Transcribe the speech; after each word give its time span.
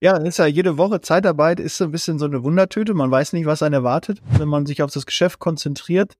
Ja, 0.00 0.18
ist 0.18 0.38
ja 0.38 0.46
jede 0.46 0.76
Woche 0.76 1.00
Zeitarbeit 1.00 1.58
ist 1.58 1.78
so 1.78 1.84
ein 1.84 1.90
bisschen 1.90 2.18
so 2.18 2.26
eine 2.26 2.42
Wundertüte. 2.42 2.92
Man 2.92 3.10
weiß 3.10 3.32
nicht, 3.32 3.46
was 3.46 3.62
einen 3.62 3.74
erwartet, 3.74 4.20
wenn 4.38 4.48
man 4.48 4.66
sich 4.66 4.82
auf 4.82 4.92
das 4.92 5.06
Geschäft 5.06 5.38
konzentriert. 5.38 6.14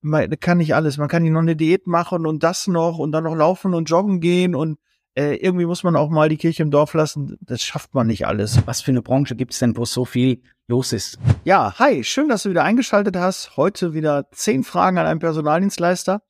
Man 0.00 0.30
kann 0.38 0.58
nicht 0.58 0.74
alles. 0.74 0.98
Man 0.98 1.08
kann 1.08 1.22
nicht 1.22 1.32
noch 1.32 1.40
eine 1.40 1.56
Diät 1.56 1.86
machen 1.86 2.26
und 2.26 2.42
das 2.42 2.68
noch 2.68 2.98
und 2.98 3.12
dann 3.12 3.24
noch 3.24 3.34
laufen 3.34 3.74
und 3.74 3.90
joggen 3.90 4.20
gehen 4.20 4.54
und 4.54 4.78
äh, 5.14 5.34
irgendwie 5.36 5.66
muss 5.66 5.82
man 5.82 5.96
auch 5.96 6.10
mal 6.10 6.28
die 6.28 6.36
Kirche 6.36 6.62
im 6.62 6.70
Dorf 6.70 6.94
lassen. 6.94 7.36
Das 7.40 7.62
schafft 7.62 7.92
man 7.94 8.06
nicht 8.06 8.26
alles. 8.26 8.66
Was 8.66 8.80
für 8.80 8.92
eine 8.92 9.02
Branche 9.02 9.36
gibt 9.36 9.52
es 9.52 9.58
denn, 9.58 9.76
wo 9.76 9.84
so 9.84 10.04
viel 10.04 10.42
los 10.68 10.92
ist? 10.92 11.18
Ja, 11.44 11.78
hi, 11.78 12.02
schön, 12.04 12.28
dass 12.28 12.44
du 12.44 12.50
wieder 12.50 12.64
eingeschaltet 12.64 13.16
hast. 13.16 13.56
Heute 13.56 13.94
wieder 13.94 14.30
zehn 14.30 14.64
Fragen 14.64 14.98
an 14.98 15.06
einen 15.06 15.20
Personaldienstleister. 15.20 16.22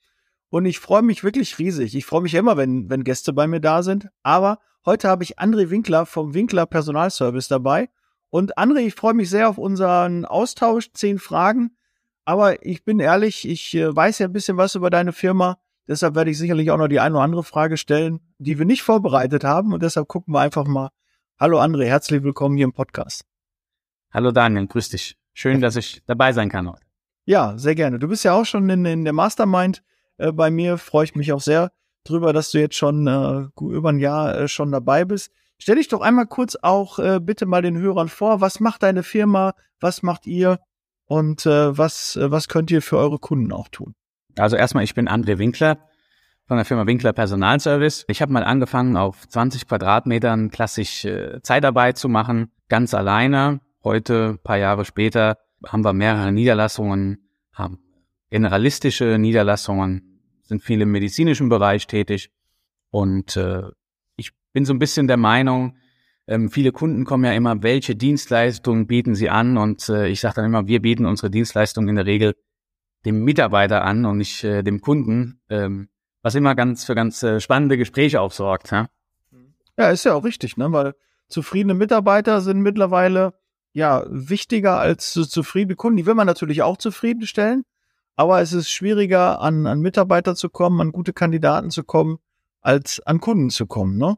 Und 0.49 0.67
ich 0.67 0.81
freue 0.81 1.03
mich 1.03 1.23
wirklich 1.23 1.59
riesig. 1.59 1.95
Ich 1.95 2.05
freue 2.05 2.23
mich 2.23 2.35
immer, 2.35 2.57
wenn, 2.57 2.91
wenn 2.91 3.05
Gäste 3.05 3.33
bei 3.33 3.47
mir 3.47 3.61
da 3.61 3.83
sind. 3.83 4.09
Aber 4.23 4.59
Heute 4.85 5.09
habe 5.09 5.23
ich 5.23 5.39
André 5.39 5.71
Winkler 5.71 6.07
vom 6.07 6.35
Winkler 6.35 6.67
Personalservice 6.67 7.47
dabei. 7.47 7.89
Und 8.31 8.59
André, 8.59 8.79
ich 8.79 8.95
freue 8.95 9.15
mich 9.15 9.31
sehr 9.31 9.49
auf 9.49 9.57
unseren 9.57 10.25
Austausch, 10.25 10.91
zehn 10.93 11.21
Fragen. 11.21 11.77
Aber 12.25 12.67
ich 12.67 12.85
bin 12.85 12.99
ehrlich, 12.99 13.49
ich 13.49 13.75
äh, 13.75 13.95
weiß 13.95 14.19
ja 14.19 14.27
ein 14.27 14.33
bisschen 14.33 14.57
was 14.57 14.75
über 14.75 14.91
deine 14.91 15.13
Firma. 15.13 15.59
Deshalb 15.87 16.17
werde 16.17 16.33
ich 16.33 16.39
sicherlich 16.39 16.73
auch 16.73 16.79
noch 16.79 16.89
die 16.89 16.99
eine 16.99 17.15
oder 17.15 17.25
andere 17.25 17.45
Frage 17.45 17.77
stellen, 17.77 18.21
die 18.39 18.59
wir 18.59 18.65
nicht 18.65 18.83
vorbereitet 18.83 19.45
haben. 19.45 19.73
Und 19.73 19.85
deshalb 19.85 20.09
gucken 20.09 20.35
wir 20.35 20.41
einfach 20.41 20.67
mal. 20.67 20.91
Hallo 21.39 21.61
André, 21.61 21.85
herzlich 21.85 22.25
willkommen 22.25 22.57
hier 22.57 22.65
im 22.65 22.73
Podcast. 22.73 23.25
Hallo 24.13 24.33
Daniel, 24.33 24.67
grüß 24.67 24.89
dich. 24.89 25.17
Schön, 25.33 25.61
dass 25.61 25.77
ich 25.77 26.03
dabei 26.07 26.33
sein 26.33 26.49
kann 26.49 26.69
heute. 26.69 26.83
Ja, 27.25 27.57
sehr 27.57 27.77
gerne. 27.77 28.01
Du 28.01 28.09
bist 28.09 28.25
ja 28.25 28.33
auch 28.33 28.47
schon 28.47 28.69
in, 28.69 28.85
in 28.85 29.05
der 29.05 29.13
Mastermind 29.13 29.85
äh, 30.19 30.33
bei 30.33 30.51
mir. 30.51 30.77
Freue 30.77 31.05
ich 31.05 31.15
mich 31.15 31.33
auch 31.33 31.41
sehr 31.41 31.71
drüber, 32.05 32.33
dass 32.33 32.51
du 32.51 32.59
jetzt 32.59 32.77
schon 32.77 33.07
äh, 33.07 33.49
über 33.61 33.91
ein 33.91 33.99
Jahr 33.99 34.37
äh, 34.37 34.49
schon 34.49 34.73
dabei 34.73 35.05
bist. 35.05 35.33
Stell 35.59 35.77
dich 35.77 35.89
doch 35.89 36.01
einmal 36.01 36.27
kurz 36.27 36.57
auch 36.61 36.99
äh, 36.99 37.21
bitte 37.21 37.47
mal 37.47 37.63
den 37.63 37.79
Hörern 37.79 38.09
vor. 38.09 38.41
Was 38.41 38.61
macht 38.61 38.83
deine 38.83 39.03
Firma? 39.03 39.55
Was 39.81 40.03
macht 40.03 40.27
ihr? 40.27 40.59
Und 41.07 41.47
äh, 41.47 41.77
was, 41.77 42.17
äh, 42.17 42.31
was 42.31 42.49
könnt 42.49 42.71
ihr 42.71 42.83
für 42.83 42.99
eure 42.99 43.19
Kunden 43.19 43.53
auch 43.53 43.69
tun? 43.69 43.95
Also 44.37 44.57
erstmal, 44.57 44.85
ich 44.85 44.95
bin 44.95 45.09
André 45.09 45.39
Winkler 45.39 45.79
von 46.47 46.57
der 46.57 46.65
Firma 46.65 46.87
Winkler 46.87 47.13
Personalservice. 47.13 48.05
Ich 48.09 48.23
habe 48.23 48.33
mal 48.33 48.45
angefangen, 48.45 48.97
auf 48.97 49.29
20 49.29 49.69
Quadratmetern 49.69 50.51
klassisch 50.51 51.05
äh, 51.05 51.41
Zeitarbeit 51.43 51.99
zu 51.99 52.09
machen, 52.09 52.51
ganz 52.69 52.95
alleine. 52.95 53.61
Heute, 53.85 54.39
paar 54.43 54.59
Jahre 54.59 54.85
später, 54.85 55.39
haben 55.67 55.85
wir 55.85 55.93
mehrere 55.93 56.33
Niederlassungen, 56.33 57.29
haben 57.53 57.79
generalistische 58.31 59.19
Niederlassungen, 59.19 60.12
sind 60.43 60.63
viel 60.63 60.81
im 60.81 60.91
medizinischen 60.91 61.49
Bereich 61.49 61.87
tätig. 61.87 62.31
Und 62.91 63.37
äh, 63.37 63.63
ich 64.17 64.33
bin 64.53 64.65
so 64.65 64.73
ein 64.73 64.79
bisschen 64.79 65.07
der 65.07 65.17
Meinung, 65.17 65.77
ähm, 66.27 66.51
viele 66.51 66.73
Kunden 66.73 67.05
kommen 67.05 67.25
ja 67.25 67.33
immer, 67.33 67.63
welche 67.63 67.97
Dienstleistungen 67.97 68.87
bieten 68.87 69.15
sie 69.15 69.29
an? 69.29 69.57
Und 69.57 69.89
äh, 69.89 70.09
ich 70.09 70.21
sage 70.21 70.37
dann 70.37 70.45
immer, 70.45 70.67
wir 70.67 70.81
bieten 70.81 71.07
unsere 71.07 71.31
Dienstleistungen 71.31 71.89
in 71.89 71.97
der 71.97 72.07
Regel 72.07 72.37
dem 73.05 73.25
Mitarbeiter 73.25 73.83
an 73.83 74.05
und 74.05 74.19
nicht 74.19 74.45
äh, 74.45 74.63
dem 74.63 74.81
Kunden, 74.81 75.41
ähm, 75.49 75.89
was 76.23 76.37
immer 76.37 76.55
ganz 76.55 76.85
für 76.85 76.95
ganz 76.95 77.23
äh, 77.23 77.41
spannende 77.41 77.77
Gespräche 77.77 78.21
auch. 78.21 78.33
Ja? 78.71 78.89
ja, 79.77 79.91
ist 79.91 80.05
ja 80.05 80.15
auch 80.15 80.25
richtig, 80.25 80.57
ne? 80.57 80.71
weil 80.71 80.95
zufriedene 81.29 81.75
Mitarbeiter 81.75 82.41
sind 82.41 82.61
mittlerweile 82.61 83.35
ja 83.73 84.05
wichtiger 84.09 84.79
als 84.79 85.13
zufriedene 85.13 85.75
Kunden. 85.75 85.97
Die 85.97 86.07
will 86.07 86.15
man 86.15 86.27
natürlich 86.27 86.63
auch 86.63 86.77
zufriedenstellen, 86.77 87.65
aber 88.17 88.41
es 88.41 88.53
ist 88.53 88.71
schwieriger, 88.71 89.41
an, 89.41 89.67
an 89.67 89.81
Mitarbeiter 89.81 90.35
zu 90.35 90.49
kommen, 90.49 90.81
an 90.81 90.93
gute 90.93 91.13
Kandidaten 91.13 91.71
zu 91.71 91.85
kommen, 91.85 92.19
als 92.61 93.01
an 93.01 93.21
Kunden 93.21 93.51
zu 93.51 93.67
kommen. 93.67 93.97
Ne? 93.99 94.17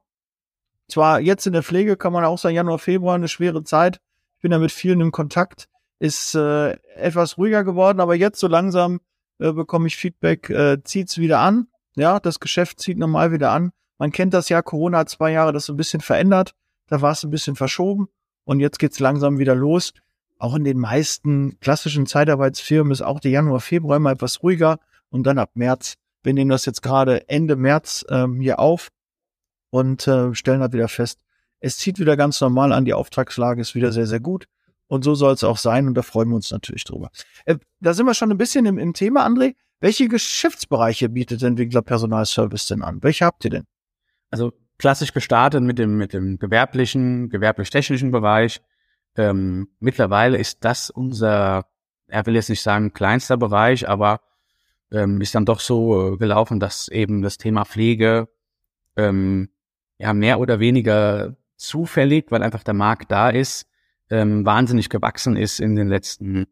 Zwar 0.89 1.20
jetzt 1.20 1.47
in 1.47 1.53
der 1.53 1.62
Pflege 1.62 1.97
kann 1.97 2.12
man 2.12 2.25
auch 2.25 2.39
sagen, 2.39 2.55
Januar, 2.55 2.78
Februar 2.78 3.15
eine 3.15 3.28
schwere 3.28 3.65
Zeit. 3.65 4.00
Ich 4.37 4.42
bin 4.42 4.53
ja 4.53 4.59
mit 4.59 4.72
vielen 4.72 5.00
in 5.00 5.12
Kontakt, 5.12 5.69
ist 5.98 6.34
äh, 6.34 6.72
etwas 6.97 7.39
ruhiger 7.39 7.65
geworden, 7.65 8.00
aber 8.00 8.15
jetzt 8.15 8.41
so 8.41 8.48
langsam 8.48 9.00
äh, 9.39 9.53
bekomme 9.53 9.87
ich 9.87 9.97
Feedback, 9.97 10.50
äh, 10.50 10.83
zieht's 10.83 11.19
wieder 11.19 11.38
an. 11.41 11.69
Ja, 11.97 12.21
das 12.21 12.41
Geschäft 12.41 12.81
zieht 12.81 12.99
normal 12.99 13.33
wieder 13.33 13.53
an. 13.53 13.71
Man 13.99 14.10
kennt 14.10 14.34
das 14.34 14.49
ja, 14.49 14.60
Corona 14.60 14.99
hat 14.99 15.09
zwei 15.09 15.31
Jahre 15.31 15.53
das 15.53 15.66
so 15.66 15.72
ein 15.72 15.77
bisschen 15.77 16.00
verändert. 16.00 16.54
Da 16.88 17.00
war 17.00 17.12
es 17.12 17.22
ein 17.25 17.31
bisschen 17.31 17.56
verschoben 17.56 18.09
und 18.44 18.60
jetzt 18.60 18.78
geht's 18.78 18.99
langsam 18.99 19.38
wieder 19.38 19.54
los 19.54 19.94
auch 20.44 20.55
in 20.55 20.65
den 20.65 20.78
meisten 20.78 21.59
klassischen 21.60 22.06
Zeitarbeitsfirmen 22.06 22.93
ist 22.93 23.00
auch 23.00 23.19
der 23.19 23.31
Januar, 23.31 23.60
Februar 23.60 23.97
immer 23.97 24.10
etwas 24.10 24.43
ruhiger 24.43 24.78
und 25.09 25.27
dann 25.27 25.38
ab 25.38 25.53
März. 25.55 25.94
Wir 26.22 26.34
nehmen 26.34 26.50
das 26.50 26.66
jetzt 26.66 26.82
gerade 26.82 27.27
Ende 27.31 27.56
März 27.56 28.05
ähm, 28.10 28.41
hier 28.41 28.59
auf 28.60 28.91
und 29.71 30.06
äh, 30.06 30.34
stellen 30.34 30.60
halt 30.60 30.75
wieder 30.75 30.88
fest, 30.88 31.19
es 31.60 31.78
zieht 31.78 31.99
wieder 31.99 32.19
ganz 32.19 32.43
normal 32.43 32.75
an, 32.75 32.84
die 32.84 32.93
Auftragslage 32.93 33.62
ist 33.62 33.75
wieder 33.75 33.91
sehr, 33.91 34.06
sehr 34.06 34.21
gut. 34.21 34.44
Und 34.87 35.03
so 35.03 35.15
soll 35.15 35.33
es 35.33 35.44
auch 35.44 35.56
sein 35.56 35.87
und 35.87 35.94
da 35.94 36.03
freuen 36.03 36.28
wir 36.28 36.37
uns 36.37 36.50
natürlich 36.50 36.84
drüber. 36.84 37.10
Äh, 37.47 37.56
da 37.81 37.94
sind 37.94 38.04
wir 38.04 38.12
schon 38.12 38.31
ein 38.31 38.37
bisschen 38.37 38.66
im, 38.66 38.77
im 38.77 38.93
Thema, 38.93 39.27
André. 39.27 39.54
Welche 39.81 40.09
Geschäftsbereiche 40.09 41.09
bietet 41.09 41.43
Entwickler 41.43 41.81
Personalservice 41.81 42.66
denn 42.66 42.83
an? 42.83 43.03
Welche 43.03 43.25
habt 43.25 43.47
ihr 43.47 43.50
denn? 43.50 43.65
Also 44.31 44.53
klassisch 44.77 45.15
gestartet 45.15 45.62
mit 45.62 45.78
dem, 45.78 45.97
mit 45.97 46.12
dem 46.12 46.38
gewerblichen, 46.38 47.31
gewerblich-technischen 47.31 48.10
Bereich 48.10 48.60
ähm, 49.16 49.69
mittlerweile 49.80 50.38
ist 50.38 50.64
das 50.64 50.91
unser, 50.91 51.66
er 52.08 52.26
will 52.26 52.34
jetzt 52.34 52.50
nicht 52.50 52.62
sagen 52.62 52.92
kleinster 52.92 53.36
Bereich, 53.36 53.88
aber 53.88 54.20
ähm, 54.91 55.20
ist 55.20 55.34
dann 55.34 55.44
doch 55.44 55.60
so 55.60 56.14
äh, 56.14 56.16
gelaufen, 56.16 56.60
dass 56.60 56.88
eben 56.88 57.22
das 57.22 57.38
Thema 57.38 57.64
Pflege 57.64 58.28
ähm, 58.97 59.50
ja 59.98 60.12
mehr 60.12 60.41
oder 60.41 60.60
weniger 60.60 61.36
zufällig, 61.56 62.26
weil 62.30 62.42
einfach 62.42 62.62
der 62.62 62.74
Markt 62.74 63.10
da 63.10 63.30
ist, 63.30 63.66
ähm, 64.10 64.44
wahnsinnig 64.44 64.88
gewachsen 64.88 65.36
ist 65.36 65.60
in 65.60 65.76
den 65.76 65.88
letzten 65.88 66.47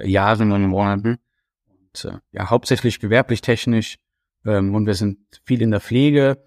Jahren 0.00 0.52
und 0.52 0.66
Monaten. 0.66 1.18
Und, 1.66 2.04
äh, 2.04 2.18
ja, 2.32 2.50
hauptsächlich 2.50 3.00
gewerblich 3.00 3.40
technisch 3.40 3.98
ähm, 4.44 4.74
und 4.74 4.86
wir 4.86 4.94
sind 4.94 5.18
viel 5.44 5.62
in 5.62 5.70
der 5.70 5.80
Pflege, 5.80 6.42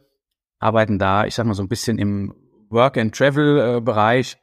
arbeiten 0.60 1.00
da, 1.00 1.26
ich 1.26 1.36
sag 1.36 1.46
mal 1.46 1.54
so 1.54 1.64
ein 1.64 1.70
bisschen 1.70 2.00
im 2.00 2.34
Work 2.70 2.98
and 2.98 3.16
Travel 3.16 3.78
äh, 3.78 3.82
Bereich 3.82 4.38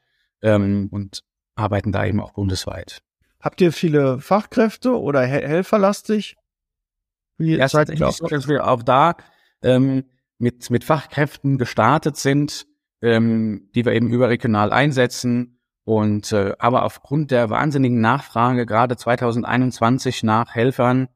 ähm, 0.45 0.89
und 0.93 1.25
arbeiten 1.57 1.91
da 1.91 2.05
eben 2.05 2.21
auch 2.21 2.33
bundesweit. 2.33 3.03
Habt 3.41 3.61
ihr 3.61 3.73
viele 3.73 4.21
Fachkräfte 4.21 4.99
oder 4.99 5.23
Helferlastig? 5.23 6.37
Wie 7.37 7.57
ja, 7.57 7.69
seid 7.69 7.91
ihr 7.91 8.07
auch? 8.07 8.17
dass 8.29 8.49
wir 8.49 8.67
auch 8.67 8.83
da 8.83 9.17
ähm, 9.63 10.05
mit, 10.39 10.71
mit 10.71 10.85
Fachkräften 10.85 11.59
gestartet 11.59 12.17
sind, 12.17 12.67
ähm, 13.03 13.71
die 13.75 13.85
wir 13.85 13.93
eben 13.93 14.11
überregional 14.11 14.73
einsetzen. 14.73 15.61
Und 15.85 16.33
äh, 16.33 16.55
aber 16.59 16.85
aufgrund 16.85 17.31
der 17.31 17.51
wahnsinnigen 17.51 18.01
Nachfrage, 18.01 18.65
gerade 18.65 18.97
2021 18.97 20.23
nach 20.23 20.55
Helfern, 20.55 21.09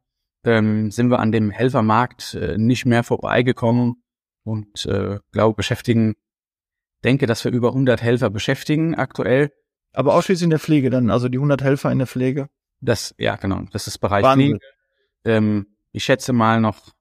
ähm, 0.45 0.91
sind 0.91 1.11
wir 1.11 1.21
an 1.21 1.33
dem 1.33 1.51
Helfermarkt 1.51 2.35
äh, 2.35 2.59
nicht 2.59 2.85
mehr 2.85 3.05
vorbeigekommen 3.05 4.03
und 4.45 4.85
äh, 4.87 5.19
glaube 5.33 5.57
beschäftigen 5.57 6.15
denke, 7.05 7.27
dass 7.27 7.45
wir 7.45 7.53
über 7.53 7.69
100 7.69 8.03
Helfer 8.03 8.31
beschäftigen 8.31 8.95
aktuell. 8.95 9.53
Aber 9.93 10.15
ausschließlich 10.15 10.45
in 10.45 10.51
der 10.51 10.59
Pflege 10.59 10.91
dann, 10.91 11.11
also 11.11 11.29
die 11.29 11.39
100 11.39 11.63
Helfer 11.63 11.91
in 11.91 11.99
der 11.99 12.07
Pflege. 12.07 12.49
Das, 12.81 13.15
ja, 13.19 13.37
genau, 13.37 13.63
das 13.73 13.87
ist 13.87 13.99
Bereich 13.99 14.23
Wahnsinn. 14.23 14.59
Pflege. 14.59 14.65
Ähm, 15.25 15.67
ich 15.93 16.05
schätze 16.05 16.33
mal 16.33 16.61
noch 16.61 16.95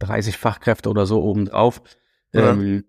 30 0.00 0.36
Fachkräfte 0.36 0.88
oder 0.88 1.06
so 1.06 1.22
obendrauf. 1.22 1.80
Ja. 2.32 2.50
Ähm, 2.50 2.84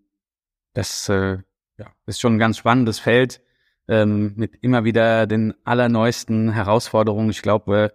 das 0.74 1.10
äh, 1.10 1.38
ja, 1.78 1.92
ist 2.06 2.20
schon 2.20 2.36
ein 2.36 2.40
ganz 2.40 2.58
spannendes 2.58 3.00
Feld 3.00 3.42
ähm, 3.88 4.34
mit 4.36 4.56
immer 4.62 4.84
wieder 4.84 5.28
den 5.28 5.54
allerneuesten 5.64 6.52
Herausforderungen. 6.52 7.30
Ich 7.30 7.42
glaube, 7.42 7.94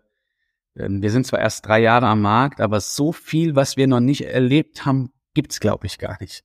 äh, 0.75 0.89
wir 0.89 1.11
sind 1.11 1.27
zwar 1.27 1.41
erst 1.41 1.67
drei 1.67 1.81
Jahre 1.81 2.07
am 2.07 2.23
Markt, 2.23 2.61
aber 2.61 2.81
so 2.81 3.13
viel, 3.13 3.57
was 3.57 3.77
wir 3.77 3.87
noch 3.87 4.01
nicht 4.01 4.23
erlebt 4.23 4.87
haben, 4.87 5.13
gibt's 5.35 5.61
glaube 5.61 5.87
ich 5.87 5.99
gar 5.99 6.17
nicht. 6.21 6.45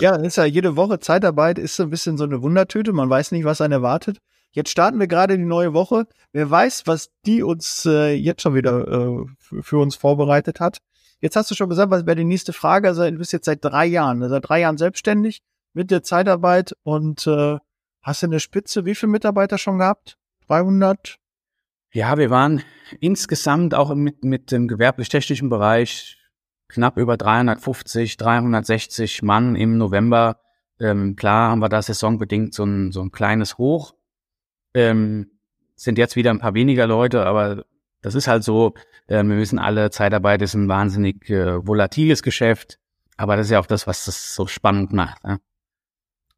Ja, 0.00 0.16
ist 0.16 0.36
ja 0.36 0.44
jede 0.44 0.76
Woche 0.76 0.98
Zeitarbeit 0.98 1.58
ist 1.58 1.76
so 1.76 1.84
ein 1.84 1.90
bisschen 1.90 2.18
so 2.18 2.24
eine 2.24 2.42
Wundertüte. 2.42 2.92
Man 2.92 3.08
weiß 3.08 3.32
nicht, 3.32 3.44
was 3.44 3.60
einen 3.60 3.72
erwartet. 3.72 4.18
Jetzt 4.50 4.70
starten 4.70 4.98
wir 4.98 5.06
gerade 5.06 5.36
die 5.38 5.44
neue 5.44 5.72
Woche. 5.72 6.06
Wer 6.32 6.50
weiß, 6.50 6.86
was 6.86 7.10
die 7.26 7.42
uns 7.42 7.86
äh, 7.86 8.12
jetzt 8.12 8.42
schon 8.42 8.54
wieder 8.54 8.86
äh, 8.88 9.24
für 9.62 9.78
uns 9.78 9.96
vorbereitet 9.96 10.60
hat. 10.60 10.78
Jetzt 11.20 11.36
hast 11.36 11.50
du 11.50 11.54
schon 11.54 11.68
gesagt, 11.68 11.90
was 11.90 12.06
wäre 12.06 12.16
die 12.16 12.24
nächste 12.24 12.52
Frage? 12.52 12.88
Also, 12.88 13.02
du 13.02 13.18
bist 13.18 13.32
jetzt 13.32 13.46
seit 13.46 13.64
drei 13.64 13.86
Jahren, 13.86 14.26
seit 14.28 14.48
drei 14.48 14.60
Jahren 14.60 14.78
selbstständig 14.78 15.40
mit 15.72 15.90
der 15.90 16.02
Zeitarbeit 16.02 16.74
und 16.82 17.26
äh, 17.26 17.58
hast 18.02 18.22
du 18.22 18.26
eine 18.26 18.40
Spitze 18.40 18.84
wie 18.84 18.94
viele 18.94 19.12
Mitarbeiter 19.12 19.58
schon 19.58 19.78
gehabt? 19.78 20.16
300? 20.46 21.16
Ja, 21.92 22.16
wir 22.18 22.30
waren 22.30 22.62
insgesamt 23.00 23.74
auch 23.74 23.94
mit, 23.94 24.24
mit 24.24 24.50
dem 24.50 24.68
gewerblich-technischen 24.68 25.48
Bereich 25.48 26.17
knapp 26.68 26.96
über 26.96 27.16
350, 27.16 28.16
360 28.16 29.22
Mann 29.22 29.56
im 29.56 29.78
November. 29.78 30.40
Ähm, 30.80 31.16
klar 31.16 31.50
haben 31.50 31.60
wir 31.60 31.68
da 31.68 31.82
saisonbedingt 31.82 32.54
so 32.54 32.64
ein, 32.64 32.92
so 32.92 33.00
ein 33.02 33.10
kleines 33.10 33.58
Hoch. 33.58 33.94
Ähm, 34.74 35.30
sind 35.74 35.98
jetzt 35.98 36.16
wieder 36.16 36.30
ein 36.30 36.40
paar 36.40 36.54
weniger 36.54 36.86
Leute, 36.86 37.24
aber 37.24 37.64
das 38.02 38.14
ist 38.14 38.28
halt 38.28 38.44
so. 38.44 38.74
Äh, 39.06 39.22
wir 39.24 39.36
wissen 39.36 39.58
alle, 39.58 39.90
Zeitarbeit 39.90 40.42
ist 40.42 40.54
ein 40.54 40.68
wahnsinnig 40.68 41.28
äh, 41.30 41.66
volatiles 41.66 42.22
Geschäft. 42.22 42.78
Aber 43.16 43.36
das 43.36 43.46
ist 43.46 43.50
ja 43.50 43.60
auch 43.60 43.66
das, 43.66 43.86
was 43.86 44.04
das 44.04 44.34
so 44.34 44.46
spannend 44.46 44.92
macht. 44.92 45.24
Ne? 45.24 45.40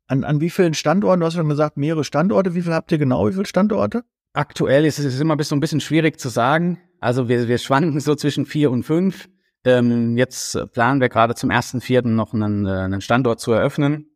An, 0.06 0.24
an 0.24 0.40
wie 0.40 0.50
vielen 0.50 0.74
Standorten? 0.74 1.20
Du 1.20 1.26
hast 1.26 1.34
schon 1.34 1.48
gesagt, 1.48 1.76
mehrere 1.76 2.04
Standorte. 2.04 2.54
Wie 2.54 2.62
viel 2.62 2.72
habt 2.72 2.90
ihr 2.90 2.98
genau? 2.98 3.28
Wie 3.28 3.32
viele 3.32 3.46
Standorte? 3.46 4.04
Aktuell 4.32 4.84
ist 4.84 4.98
es 4.98 5.20
immer 5.20 5.40
so 5.42 5.54
ein 5.54 5.60
bisschen 5.60 5.80
schwierig 5.80 6.18
zu 6.18 6.30
sagen. 6.30 6.78
Also 7.00 7.28
wir, 7.28 7.48
wir 7.48 7.58
schwanken 7.58 8.00
so 8.00 8.14
zwischen 8.14 8.46
vier 8.46 8.70
und 8.70 8.84
fünf. 8.84 9.28
Ähm, 9.64 10.16
jetzt 10.16 10.58
planen 10.72 11.00
wir 11.00 11.08
gerade 11.08 11.34
zum 11.34 11.50
ersten 11.50 11.80
Vierten 11.80 12.14
noch 12.14 12.32
einen, 12.32 12.66
äh, 12.66 12.70
einen 12.70 13.00
Standort 13.00 13.40
zu 13.40 13.52
eröffnen. 13.52 14.06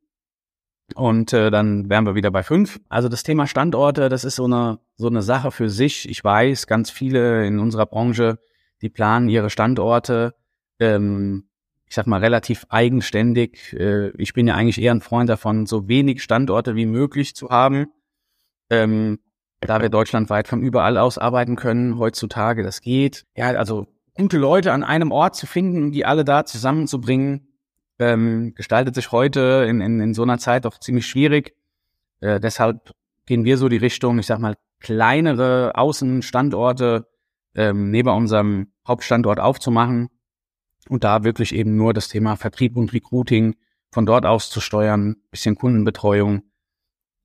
Und 0.94 1.32
äh, 1.32 1.50
dann 1.50 1.88
wären 1.88 2.04
wir 2.04 2.14
wieder 2.14 2.30
bei 2.30 2.42
fünf. 2.42 2.80
Also 2.88 3.08
das 3.08 3.22
Thema 3.22 3.46
Standorte, 3.46 4.08
das 4.08 4.24
ist 4.24 4.36
so 4.36 4.44
eine, 4.44 4.80
so 4.96 5.06
eine 5.06 5.22
Sache 5.22 5.50
für 5.50 5.70
sich. 5.70 6.08
Ich 6.08 6.22
weiß, 6.22 6.66
ganz 6.66 6.90
viele 6.90 7.46
in 7.46 7.58
unserer 7.58 7.86
Branche, 7.86 8.38
die 8.82 8.90
planen 8.90 9.28
ihre 9.28 9.50
Standorte, 9.50 10.34
ähm, 10.78 11.48
ich 11.86 11.94
sag 11.94 12.06
mal, 12.06 12.20
relativ 12.20 12.66
eigenständig. 12.68 13.72
Äh, 13.72 14.10
ich 14.18 14.34
bin 14.34 14.46
ja 14.46 14.54
eigentlich 14.54 14.80
eher 14.80 14.92
ein 14.94 15.00
Freund 15.00 15.28
davon, 15.28 15.66
so 15.66 15.88
wenig 15.88 16.22
Standorte 16.22 16.74
wie 16.74 16.86
möglich 16.86 17.34
zu 17.34 17.50
haben. 17.50 17.86
Ähm, 18.70 19.20
da 19.60 19.80
wir 19.80 19.88
deutschlandweit 19.88 20.48
von 20.48 20.60
überall 20.60 20.98
aus 20.98 21.16
arbeiten 21.16 21.56
können 21.56 21.98
heutzutage, 21.98 22.62
das 22.62 22.82
geht. 22.82 23.24
Ja, 23.34 23.46
also 23.46 23.86
gute 24.14 24.38
Leute 24.38 24.72
an 24.72 24.82
einem 24.82 25.12
Ort 25.12 25.36
zu 25.36 25.46
finden, 25.46 25.92
die 25.92 26.04
alle 26.04 26.24
da 26.24 26.44
zusammenzubringen, 26.44 27.48
ähm, 27.98 28.54
gestaltet 28.54 28.94
sich 28.94 29.12
heute 29.12 29.66
in, 29.68 29.80
in, 29.80 30.00
in 30.00 30.14
so 30.14 30.22
einer 30.22 30.38
Zeit 30.38 30.64
doch 30.64 30.78
ziemlich 30.78 31.06
schwierig. 31.06 31.56
Äh, 32.20 32.40
deshalb 32.40 32.92
gehen 33.26 33.44
wir 33.44 33.58
so 33.58 33.68
die 33.68 33.76
Richtung, 33.76 34.18
ich 34.18 34.26
sag 34.26 34.38
mal, 34.38 34.56
kleinere 34.80 35.72
Außenstandorte 35.74 37.06
ähm, 37.54 37.90
neben 37.90 38.08
unserem 38.08 38.72
Hauptstandort 38.86 39.40
aufzumachen 39.40 40.10
und 40.88 41.04
da 41.04 41.24
wirklich 41.24 41.54
eben 41.54 41.76
nur 41.76 41.94
das 41.94 42.08
Thema 42.08 42.36
Vertrieb 42.36 42.76
und 42.76 42.92
Recruiting 42.92 43.56
von 43.90 44.06
dort 44.06 44.26
aus 44.26 44.50
zu 44.50 44.60
steuern, 44.60 45.16
bisschen 45.30 45.54
Kundenbetreuung. 45.54 46.42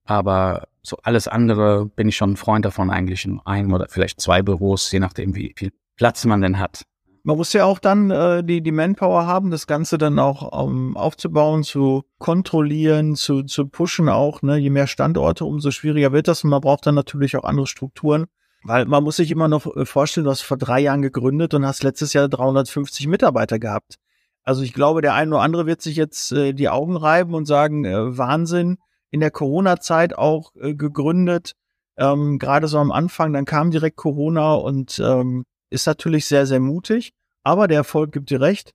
Aber 0.06 0.68
so 0.81 0.97
alles 1.03 1.27
andere 1.27 1.86
bin 1.86 2.07
ich 2.07 2.15
schon 2.15 2.31
ein 2.31 2.38
Freund 2.38 2.63
davon, 2.65 2.89
eigentlich 2.89 3.25
in 3.25 3.41
ein 3.44 3.74
oder 3.74 3.88
vielleicht 3.89 4.21
zwei 4.21 4.41
Büros, 4.41 4.91
je 4.91 5.00
nachdem, 5.00 5.36
wie 5.36 5.53
viel 5.56 5.71
Platz 6.00 6.24
man 6.25 6.42
denn 6.42 6.60
hat. 6.60 6.84
Man 7.24 7.36
muss 7.36 7.51
ja 7.51 7.66
auch 7.66 7.80
dann 7.80 8.10
äh, 8.10 8.42
die, 8.42 8.62
die 8.62 8.72
Manpower 8.72 9.28
haben, 9.28 9.51
das 9.51 9.68
Ganze 9.68 9.98
dann 9.98 10.18
auch 10.18 10.63
um, 10.63 10.96
aufzubauen, 10.96 11.63
zu 11.63 12.06
kontrollieren, 12.18 13.16
zu, 13.16 13.44
zu 13.44 13.68
pushen 13.68 14.07
auch. 14.07 14.42
Ne? 14.42 14.57
Je 14.57 14.69
mehr 14.69 14.88
Standorte, 14.88 15.44
umso 15.44 15.72
schwieriger 15.72 16.13
wird 16.13 16.30
das. 16.30 16.46
Und 16.46 16.51
man 16.51 16.62
braucht 16.62 16.88
dann 16.88 16.96
natürlich 16.96 17.36
auch 17.36 17.44
andere 17.44 17.68
Strukturen. 17.68 18.28
Weil 18.63 18.86
man 18.86 19.04
muss 19.04 19.18
sich 19.18 19.30
immer 19.30 19.50
noch 19.50 19.75
äh, 19.75 19.86
vorstellen, 19.86 20.24
du 20.24 20.31
hast 20.31 20.42
vor 20.42 20.57
drei 20.57 20.80
Jahren 20.80 21.01
gegründet 21.01 21.54
und 21.54 21.66
hast 21.66 21.84
letztes 21.84 22.13
Jahr 22.13 22.30
350 22.30 23.07
Mitarbeiter 23.07 23.60
gehabt. 23.60 23.96
Also 24.44 24.63
ich 24.63 24.74
glaube, 24.74 25.01
der 25.01 25.13
eine 25.13 25.36
oder 25.36 25.44
andere 25.44 25.66
wird 25.66 25.81
sich 25.81 25.98
jetzt 25.98 26.31
äh, 26.31 26.54
die 26.54 26.69
Augen 26.69 26.96
reiben 26.96 27.34
und 27.34 27.46
sagen, 27.46 27.84
äh, 27.84 28.18
Wahnsinn, 28.18 28.78
in 29.12 29.19
der 29.19 29.31
Corona-Zeit 29.31 30.18
auch 30.18 30.54
äh, 30.56 30.74
gegründet, 30.74 31.54
ähm, 31.98 32.40
gerade 32.40 32.68
so 32.68 32.80
am 32.80 32.92
Anfang, 32.92 33.34
dann 33.34 33.46
kam 33.46 33.72
direkt 33.72 33.98
Corona 33.98 34.54
und 34.54 35.00
ähm, 35.00 35.46
ist 35.69 35.88
natürlich 35.88 36.25
sehr, 36.25 36.45
sehr 36.45 36.60
mutig, 36.60 37.13
aber 37.44 37.68
der 37.68 37.77
Erfolg 37.77 38.12
gibt 38.12 38.30
dir 38.30 38.42
recht 38.42 38.74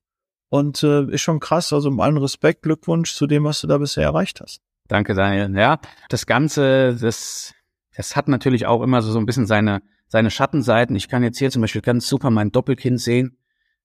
und 0.48 0.82
äh, 0.82 1.04
ist 1.10 1.22
schon 1.22 1.40
krass. 1.40 1.72
Also 1.72 1.88
um 1.88 2.00
allen 2.00 2.16
Respekt, 2.16 2.62
Glückwunsch 2.62 3.14
zu 3.14 3.26
dem, 3.26 3.44
was 3.44 3.60
du 3.60 3.66
da 3.66 3.78
bisher 3.78 4.04
erreicht 4.04 4.40
hast. 4.40 4.60
Danke, 4.88 5.14
Daniel. 5.14 5.56
Ja, 5.56 5.80
das 6.08 6.26
Ganze, 6.26 6.94
das, 6.94 7.54
das 7.96 8.16
hat 8.16 8.28
natürlich 8.28 8.66
auch 8.66 8.82
immer 8.82 9.02
so, 9.02 9.10
so 9.12 9.18
ein 9.18 9.26
bisschen 9.26 9.46
seine, 9.46 9.82
seine 10.08 10.30
Schattenseiten. 10.30 10.94
Ich 10.94 11.08
kann 11.08 11.22
jetzt 11.22 11.38
hier 11.38 11.50
zum 11.50 11.62
Beispiel 11.62 11.80
ganz 11.80 12.06
super 12.06 12.30
mein 12.30 12.52
Doppelkind 12.52 13.00
sehen. 13.00 13.38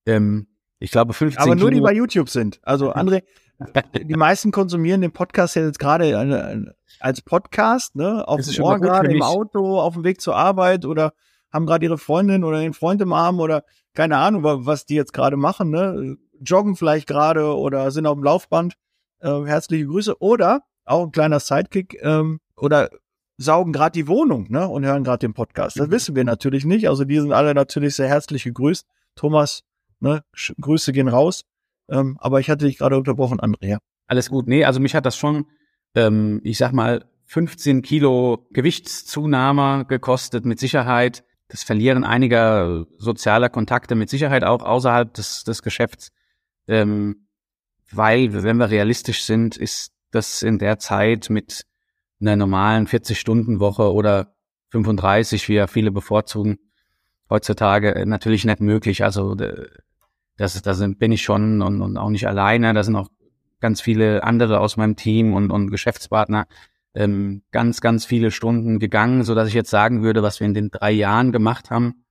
Ähm, 0.05 0.47
ich 0.79 0.91
glaube 0.91 1.13
15 1.13 1.41
Aber 1.41 1.55
nur 1.55 1.69
Kilo. 1.69 1.79
die 1.79 1.81
bei 1.81 1.93
YouTube 1.93 2.29
sind. 2.29 2.59
Also 2.63 2.93
André, 2.95 3.23
die 3.93 4.15
meisten 4.15 4.51
konsumieren 4.51 5.01
den 5.01 5.11
Podcast 5.11 5.55
jetzt 5.55 5.79
gerade 5.79 6.73
als 6.99 7.21
Podcast, 7.21 7.95
ne? 7.95 8.27
Auf 8.27 8.41
dem 8.41 8.63
Ohr 8.63 8.79
gerade 8.79 9.11
im 9.11 9.21
Auto, 9.21 9.79
auf 9.79 9.95
dem 9.95 10.03
Weg 10.03 10.21
zur 10.21 10.35
Arbeit 10.35 10.85
oder 10.85 11.13
haben 11.51 11.65
gerade 11.65 11.85
ihre 11.85 11.97
Freundin 11.97 12.43
oder 12.43 12.59
den 12.59 12.73
Freund 12.73 13.01
im 13.01 13.13
Arm 13.13 13.39
oder 13.39 13.63
keine 13.93 14.17
Ahnung, 14.17 14.43
was 14.43 14.85
die 14.85 14.95
jetzt 14.95 15.13
gerade 15.13 15.37
machen, 15.37 15.69
ne? 15.71 16.17
Joggen 16.41 16.75
vielleicht 16.75 17.07
gerade 17.07 17.55
oder 17.55 17.91
sind 17.91 18.05
auf 18.05 18.15
dem 18.15 18.23
Laufband. 18.23 18.75
Äh, 19.19 19.43
herzliche 19.43 19.85
Grüße. 19.85 20.21
Oder 20.21 20.63
auch 20.85 21.05
ein 21.05 21.11
kleiner 21.11 21.39
Sidekick 21.39 21.97
ähm, 22.01 22.39
oder 22.55 22.89
saugen 23.37 23.71
gerade 23.71 23.93
die 23.93 24.07
Wohnung 24.07 24.47
ne? 24.49 24.67
und 24.67 24.85
hören 24.85 25.03
gerade 25.03 25.19
den 25.19 25.33
Podcast. 25.33 25.79
Das 25.79 25.89
wissen 25.91 26.15
wir 26.15 26.23
natürlich 26.23 26.65
nicht. 26.65 26.89
Also 26.89 27.05
die 27.05 27.19
sind 27.19 27.31
alle 27.31 27.53
natürlich 27.53 27.95
sehr 27.95 28.07
herzlich 28.07 28.43
gegrüßt. 28.43 28.85
Thomas, 29.15 29.63
ne? 29.99 30.23
Grüße 30.59 30.91
gehen 30.91 31.07
raus. 31.07 31.45
Ähm, 31.89 32.17
aber 32.19 32.39
ich 32.39 32.49
hatte 32.49 32.65
dich 32.65 32.77
gerade 32.77 32.97
unterbrochen, 32.97 33.39
Andrea. 33.39 33.79
Alles 34.07 34.29
gut. 34.29 34.47
Nee, 34.47 34.65
also 34.65 34.79
mich 34.79 34.95
hat 34.95 35.05
das 35.05 35.17
schon, 35.17 35.45
ähm, 35.95 36.41
ich 36.43 36.57
sag 36.57 36.73
mal, 36.73 37.05
15 37.25 37.81
Kilo 37.81 38.47
Gewichtszunahme 38.51 39.85
gekostet, 39.85 40.45
mit 40.45 40.59
Sicherheit 40.59 41.23
das 41.49 41.63
Verlieren 41.63 42.03
einiger 42.03 42.85
sozialer 42.97 43.49
Kontakte 43.49 43.95
mit 43.95 44.09
Sicherheit 44.09 44.43
auch 44.43 44.61
außerhalb 44.63 45.13
des, 45.13 45.43
des 45.43 45.61
Geschäfts. 45.61 46.11
Ähm, 46.67 47.27
weil, 47.91 48.43
wenn 48.43 48.57
wir 48.57 48.69
realistisch 48.69 49.23
sind, 49.23 49.57
ist 49.57 49.91
das 50.11 50.43
in 50.43 50.59
der 50.59 50.79
Zeit 50.79 51.29
mit 51.29 51.65
einer 52.21 52.35
normalen 52.35 52.87
40-Stunden-Woche 52.87 53.91
oder 53.91 54.35
35, 54.69 55.49
wie 55.49 55.55
ja 55.55 55.67
viele 55.67 55.91
bevorzugen, 55.91 56.59
heutzutage 57.29 57.95
äh, 57.95 58.05
natürlich 58.05 58.45
nicht 58.45 58.59
möglich. 58.59 59.03
Also 59.03 59.35
das, 60.37 60.61
da 60.61 60.73
sind, 60.75 60.99
bin 60.99 61.11
ich 61.11 61.23
schon 61.23 61.63
und, 61.63 61.81
und 61.81 61.97
auch 61.97 62.09
nicht 62.09 62.27
alleine. 62.27 62.73
Da 62.73 62.83
sind 62.83 62.95
auch 62.95 63.09
ganz 63.59 63.81
viele 63.81 64.23
andere 64.23 64.59
aus 64.59 64.77
meinem 64.77 64.95
Team 64.95 65.33
und, 65.33 65.49
und 65.51 65.71
Geschäftspartner, 65.71 66.47
ähm, 66.95 67.43
ganz, 67.51 67.81
ganz 67.81 68.05
viele 68.05 68.31
Stunden 68.31 68.79
gegangen, 68.79 69.23
so 69.23 69.35
dass 69.35 69.47
ich 69.47 69.53
jetzt 69.53 69.69
sagen 69.69 70.01
würde, 70.01 70.23
was 70.23 70.39
wir 70.39 70.47
in 70.47 70.53
den 70.53 70.71
drei 70.71 70.91
Jahren 70.91 71.31
gemacht 71.31 71.69
haben. 71.69 72.05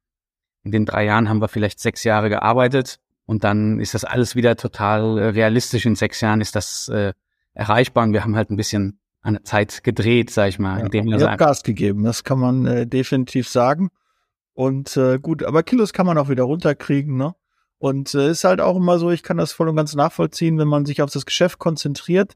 In 0.62 0.72
den 0.72 0.86
drei 0.86 1.04
Jahren 1.04 1.28
haben 1.28 1.40
wir 1.40 1.48
vielleicht 1.48 1.80
sechs 1.80 2.04
Jahre 2.04 2.28
gearbeitet 2.28 2.98
und 3.26 3.44
dann 3.44 3.80
ist 3.80 3.94
das 3.94 4.04
alles 4.04 4.36
wieder 4.36 4.56
total 4.56 5.19
äh, 5.19 5.26
realistisch. 5.28 5.86
In 5.86 5.96
sechs 5.96 6.20
Jahren 6.20 6.40
ist 6.40 6.54
das 6.54 6.88
äh, 6.88 7.12
erreichbar 7.54 8.04
und 8.04 8.12
wir 8.12 8.22
haben 8.22 8.36
halt 8.36 8.50
ein 8.50 8.56
bisschen 8.56 9.00
an 9.20 9.34
der 9.34 9.44
Zeit 9.44 9.82
gedreht, 9.82 10.30
sag 10.30 10.48
ich 10.48 10.58
mal. 10.58 10.78
Ja, 10.78 10.84
indem 10.84 11.06
wir 11.06 11.36
Gas 11.36 11.62
gegeben, 11.62 12.04
das 12.04 12.25
kann 12.25 12.38
man 12.38 12.66
äh, 12.66 12.86
definitiv 12.86 13.48
sagen. 13.48 13.90
Und 14.54 14.96
äh, 14.96 15.19
gut, 15.19 15.42
aber 15.44 15.62
Kilos 15.62 15.92
kann 15.92 16.06
man 16.06 16.19
auch 16.19 16.28
wieder 16.28 16.44
runterkriegen, 16.44 17.16
ne? 17.16 17.34
Und 17.78 18.12
äh, 18.14 18.30
ist 18.30 18.42
halt 18.42 18.60
auch 18.60 18.76
immer 18.76 18.98
so, 18.98 19.10
ich 19.10 19.22
kann 19.22 19.36
das 19.36 19.52
voll 19.52 19.69
und 19.69 19.76
ganz 19.76 19.94
nachvollziehen, 19.94 20.58
wenn 20.58 20.66
man 20.66 20.84
sich 20.84 21.00
auf 21.00 21.10
das 21.10 21.26
Geschäft 21.26 21.60
konzentriert 21.60 22.34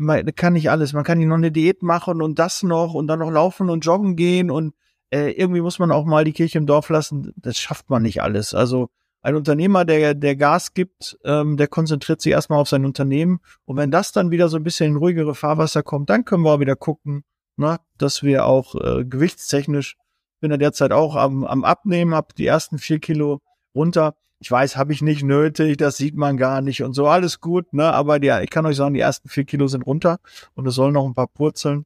man 0.00 0.34
kann 0.34 0.54
nicht 0.54 0.70
alles. 0.70 0.92
Man 0.92 1.04
kann 1.04 1.18
nicht 1.18 1.28
noch 1.28 1.36
eine 1.36 1.52
Diät 1.52 1.82
machen 1.82 2.22
und 2.22 2.38
das 2.38 2.62
noch 2.62 2.94
und 2.94 3.06
dann 3.06 3.18
noch 3.18 3.30
laufen 3.30 3.68
und 3.68 3.84
joggen 3.84 4.16
gehen 4.16 4.50
und 4.50 4.74
äh, 5.10 5.32
irgendwie 5.32 5.60
muss 5.60 5.78
man 5.78 5.92
auch 5.92 6.04
mal 6.06 6.24
die 6.24 6.32
Kirche 6.32 6.58
im 6.58 6.66
Dorf 6.66 6.88
lassen. 6.88 7.32
Das 7.36 7.58
schafft 7.58 7.90
man 7.90 8.02
nicht 8.02 8.22
alles. 8.22 8.54
Also 8.54 8.88
ein 9.22 9.34
Unternehmer, 9.34 9.84
der, 9.84 10.14
der 10.14 10.36
Gas 10.36 10.72
gibt, 10.72 11.18
ähm, 11.24 11.58
der 11.58 11.68
konzentriert 11.68 12.22
sich 12.22 12.32
erstmal 12.32 12.60
auf 12.60 12.68
sein 12.68 12.86
Unternehmen. 12.86 13.40
Und 13.66 13.76
wenn 13.76 13.90
das 13.90 14.12
dann 14.12 14.30
wieder 14.30 14.48
so 14.48 14.56
ein 14.56 14.62
bisschen 14.62 14.92
in 14.92 14.96
ruhigere 14.96 15.34
Fahrwasser 15.34 15.82
kommt, 15.82 16.08
dann 16.08 16.24
können 16.24 16.44
wir 16.44 16.54
auch 16.54 16.60
wieder 16.60 16.76
gucken, 16.76 17.24
na, 17.56 17.72
ne, 17.72 17.80
dass 17.98 18.22
wir 18.22 18.46
auch 18.46 18.74
äh, 18.76 19.04
gewichtstechnisch, 19.04 19.96
bin 20.40 20.50
ja 20.50 20.56
derzeit 20.56 20.92
auch 20.92 21.16
am, 21.16 21.44
am 21.44 21.64
Abnehmen, 21.64 22.14
habe 22.14 22.28
die 22.38 22.46
ersten 22.46 22.78
vier 22.78 23.00
Kilo 23.00 23.42
runter 23.74 24.14
ich 24.40 24.50
weiß, 24.50 24.76
habe 24.76 24.92
ich 24.92 25.02
nicht 25.02 25.22
nötig, 25.22 25.76
das 25.76 25.98
sieht 25.98 26.16
man 26.16 26.38
gar 26.38 26.62
nicht 26.62 26.82
und 26.82 26.94
so, 26.94 27.06
alles 27.06 27.40
gut, 27.40 27.72
ne? 27.74 27.92
Aber 27.92 28.18
die, 28.18 28.28
ich 28.42 28.50
kann 28.50 28.64
euch 28.64 28.76
sagen, 28.76 28.94
die 28.94 29.00
ersten 29.00 29.28
vier 29.28 29.44
Kilo 29.44 29.68
sind 29.68 29.82
runter 29.82 30.18
und 30.54 30.66
es 30.66 30.74
sollen 30.74 30.94
noch 30.94 31.06
ein 31.06 31.14
paar 31.14 31.26
purzeln. 31.26 31.84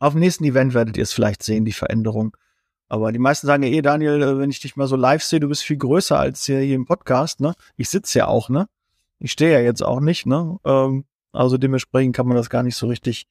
Auf 0.00 0.12
dem 0.12 0.20
nächsten 0.20 0.44
Event 0.44 0.74
werdet 0.74 0.96
ihr 0.96 1.04
es 1.04 1.12
vielleicht 1.12 1.42
sehen, 1.42 1.64
die 1.64 1.72
Veränderung. 1.72 2.36
Aber 2.88 3.12
die 3.12 3.18
meisten 3.20 3.46
sagen 3.46 3.62
ja 3.62 3.68
eh, 3.70 3.82
Daniel, 3.82 4.22
äh, 4.22 4.38
wenn 4.38 4.50
ich 4.50 4.60
dich 4.60 4.76
mal 4.76 4.88
so 4.88 4.96
live 4.96 5.22
sehe, 5.22 5.40
du 5.40 5.48
bist 5.48 5.62
viel 5.62 5.76
größer 5.76 6.18
als 6.18 6.44
hier, 6.46 6.60
hier 6.60 6.74
im 6.74 6.86
Podcast, 6.86 7.40
ne? 7.40 7.54
Ich 7.76 7.90
sitze 7.90 8.18
ja 8.18 8.26
auch, 8.26 8.48
ne? 8.48 8.68
Ich 9.20 9.32
stehe 9.32 9.52
ja 9.52 9.60
jetzt 9.60 9.82
auch 9.82 10.00
nicht, 10.00 10.26
ne? 10.26 10.58
Ähm, 10.64 11.04
also 11.32 11.58
dementsprechend 11.58 12.16
kann 12.16 12.26
man 12.26 12.36
das 12.36 12.50
gar 12.50 12.64
nicht 12.64 12.76
so 12.76 12.88
richtig 12.88 13.28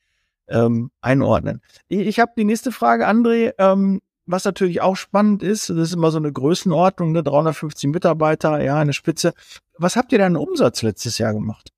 ähm, 0.47 0.91
einordnen. 1.01 1.61
Ich, 1.89 1.99
ich 1.99 2.19
habe 2.19 2.31
die 2.37 2.45
nächste 2.45 2.71
Frage, 2.71 3.07
André. 3.07 3.53
Ähm, 3.57 4.01
was 4.27 4.45
natürlich 4.45 4.81
auch 4.81 4.95
spannend 4.95 5.41
ist, 5.41 5.69
das 5.69 5.77
ist 5.77 5.93
immer 5.93 6.11
so 6.11 6.17
eine 6.17 6.31
Größenordnung, 6.31 7.13
ne, 7.13 7.23
350 7.23 7.89
Mitarbeiter, 7.89 8.61
ja, 8.61 8.77
eine 8.77 8.93
Spitze. 8.93 9.33
Was 9.77 9.95
habt 9.95 10.11
ihr 10.11 10.19
denn 10.19 10.35
Umsatz 10.35 10.81
letztes 10.81 11.17
Jahr 11.17 11.33
gemacht? 11.33 11.71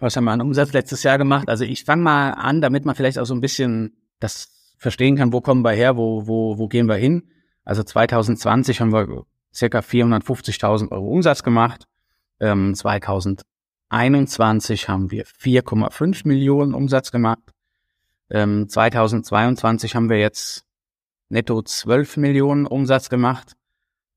Was 0.00 0.16
haben 0.16 0.24
wir 0.24 0.32
an 0.32 0.40
Umsatz 0.40 0.72
letztes 0.72 1.04
Jahr 1.04 1.16
gemacht? 1.16 1.48
Also 1.48 1.64
ich 1.64 1.84
fange 1.84 2.02
mal 2.02 2.32
an, 2.32 2.60
damit 2.60 2.84
man 2.84 2.96
vielleicht 2.96 3.20
auch 3.20 3.24
so 3.24 3.34
ein 3.34 3.40
bisschen 3.40 3.96
das 4.18 4.48
verstehen 4.76 5.16
kann, 5.16 5.32
wo 5.32 5.40
kommen 5.40 5.62
wir 5.62 5.70
her, 5.70 5.96
wo, 5.96 6.26
wo, 6.26 6.58
wo 6.58 6.66
gehen 6.66 6.88
wir 6.88 6.96
hin. 6.96 7.30
Also 7.64 7.84
2020 7.84 8.80
haben 8.80 8.92
wir 8.92 9.22
circa 9.54 9.78
450.000 9.78 10.90
Euro 10.90 11.06
Umsatz 11.06 11.44
gemacht. 11.44 11.86
Ähm, 12.40 12.74
2021 12.74 14.88
haben 14.88 15.12
wir 15.12 15.24
4,5 15.24 16.26
Millionen 16.26 16.74
Umsatz 16.74 17.12
gemacht. 17.12 17.52
Ähm, 18.28 18.68
2022 18.68 19.94
haben 19.94 20.08
wir 20.08 20.18
jetzt 20.18 20.64
netto 21.32 21.62
12 21.62 22.18
Millionen 22.18 22.66
Umsatz 22.66 23.08
gemacht. 23.08 23.54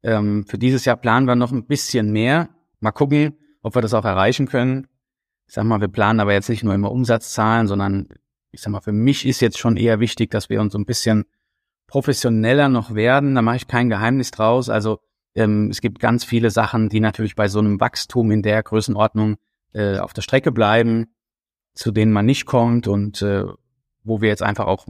Ähm, 0.03 0.45
für 0.47 0.57
dieses 0.57 0.85
Jahr 0.85 0.97
planen 0.97 1.27
wir 1.27 1.35
noch 1.35 1.51
ein 1.51 1.65
bisschen 1.65 2.11
mehr. 2.11 2.49
Mal 2.79 2.91
gucken, 2.91 3.37
ob 3.61 3.73
wir 3.75 3.81
das 3.81 3.93
auch 3.93 4.05
erreichen 4.05 4.47
können. 4.47 4.87
Ich 5.47 5.53
sag 5.53 5.63
mal, 5.63 5.81
wir 5.81 5.87
planen 5.87 6.19
aber 6.19 6.33
jetzt 6.33 6.49
nicht 6.49 6.63
nur 6.63 6.73
immer 6.73 6.91
Umsatzzahlen, 6.91 7.67
sondern 7.67 8.09
ich 8.51 8.61
sag 8.61 8.71
mal, 8.71 8.81
für 8.81 8.91
mich 8.91 9.25
ist 9.25 9.39
jetzt 9.41 9.57
schon 9.57 9.77
eher 9.77 9.99
wichtig, 9.99 10.29
dass 10.31 10.49
wir 10.49 10.61
uns 10.61 10.73
so 10.73 10.79
ein 10.79 10.85
bisschen 10.85 11.25
professioneller 11.87 12.69
noch 12.69 12.93
werden. 12.93 13.35
Da 13.35 13.41
mache 13.41 13.57
ich 13.57 13.67
kein 13.67 13.89
Geheimnis 13.89 14.31
draus. 14.31 14.69
Also 14.69 14.99
ähm, 15.35 15.69
es 15.69 15.81
gibt 15.81 15.99
ganz 15.99 16.25
viele 16.25 16.51
Sachen, 16.51 16.89
die 16.89 16.99
natürlich 16.99 17.35
bei 17.35 17.47
so 17.47 17.59
einem 17.59 17.79
Wachstum 17.79 18.31
in 18.31 18.41
der 18.41 18.61
Größenordnung 18.61 19.37
äh, 19.73 19.99
auf 19.99 20.13
der 20.13 20.21
Strecke 20.21 20.51
bleiben, 20.51 21.07
zu 21.73 21.91
denen 21.91 22.11
man 22.11 22.25
nicht 22.25 22.45
kommt 22.45 22.87
und 22.87 23.21
äh, 23.21 23.45
wo 24.03 24.21
wir 24.21 24.29
jetzt 24.29 24.43
einfach 24.43 24.65
auch 24.65 24.87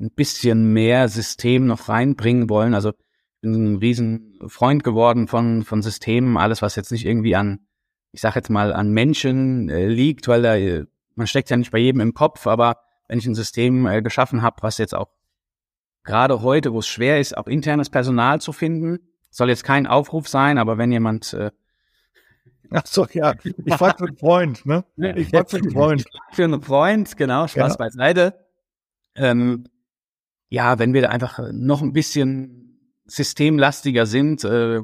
ein, 0.00 0.10
bisschen 0.10 0.72
mehr 0.72 1.08
System 1.08 1.66
noch 1.66 1.88
reinbringen 1.88 2.48
wollen. 2.48 2.74
Also 2.74 2.90
ich 2.90 3.40
bin 3.40 3.74
ein 3.74 3.76
riesen 3.76 4.38
Freund 4.46 4.84
geworden 4.84 5.28
von, 5.28 5.64
von 5.64 5.82
Systemen, 5.82 6.36
alles, 6.36 6.62
was 6.62 6.76
jetzt 6.76 6.92
nicht 6.92 7.06
irgendwie 7.06 7.36
an, 7.36 7.66
ich 8.12 8.20
sag 8.20 8.36
jetzt 8.36 8.50
mal, 8.50 8.72
an 8.72 8.90
Menschen 8.90 9.68
äh, 9.68 9.86
liegt, 9.86 10.28
weil 10.28 10.42
da, 10.42 10.56
äh, 10.56 10.84
man 11.14 11.26
steckt 11.26 11.50
ja 11.50 11.56
nicht 11.56 11.70
bei 11.70 11.78
jedem 11.78 12.00
im 12.00 12.14
Kopf, 12.14 12.46
aber 12.46 12.78
wenn 13.08 13.18
ich 13.18 13.26
ein 13.26 13.34
System 13.34 13.86
äh, 13.86 14.02
geschaffen 14.02 14.42
habe, 14.42 14.56
was 14.62 14.78
jetzt 14.78 14.94
auch 14.94 15.08
gerade 16.04 16.42
heute, 16.42 16.72
wo 16.72 16.78
es 16.78 16.86
schwer 16.86 17.20
ist, 17.20 17.36
auch 17.36 17.46
internes 17.46 17.90
Personal 17.90 18.40
zu 18.40 18.52
finden, 18.52 18.98
soll 19.30 19.48
jetzt 19.48 19.64
kein 19.64 19.86
Aufruf 19.86 20.28
sein, 20.28 20.58
aber 20.58 20.78
wenn 20.78 20.92
jemand 20.92 21.32
äh, 21.34 21.50
Ach 22.70 22.86
so, 22.86 23.06
ja. 23.12 23.34
Ich 23.42 23.74
frage 23.74 23.98
für 23.98 24.06
einen 24.06 24.16
Freund, 24.16 24.66
ne? 24.66 24.84
Ich 25.16 25.28
frage 25.28 25.48
für 25.48 25.56
einen 25.58 25.70
Freund. 25.70 26.04
Für 26.32 26.44
einen 26.44 26.62
Freund, 26.62 27.16
genau, 27.16 27.46
Spaß 27.46 27.72
ja. 27.72 27.76
beiseite. 27.76 28.46
Ähm, 29.14 29.68
ja, 30.54 30.78
wenn 30.78 30.94
wir 30.94 31.02
da 31.02 31.08
einfach 31.08 31.40
noch 31.52 31.82
ein 31.82 31.92
bisschen 31.92 32.78
systemlastiger 33.06 34.06
sind, 34.06 34.44
äh, 34.44 34.80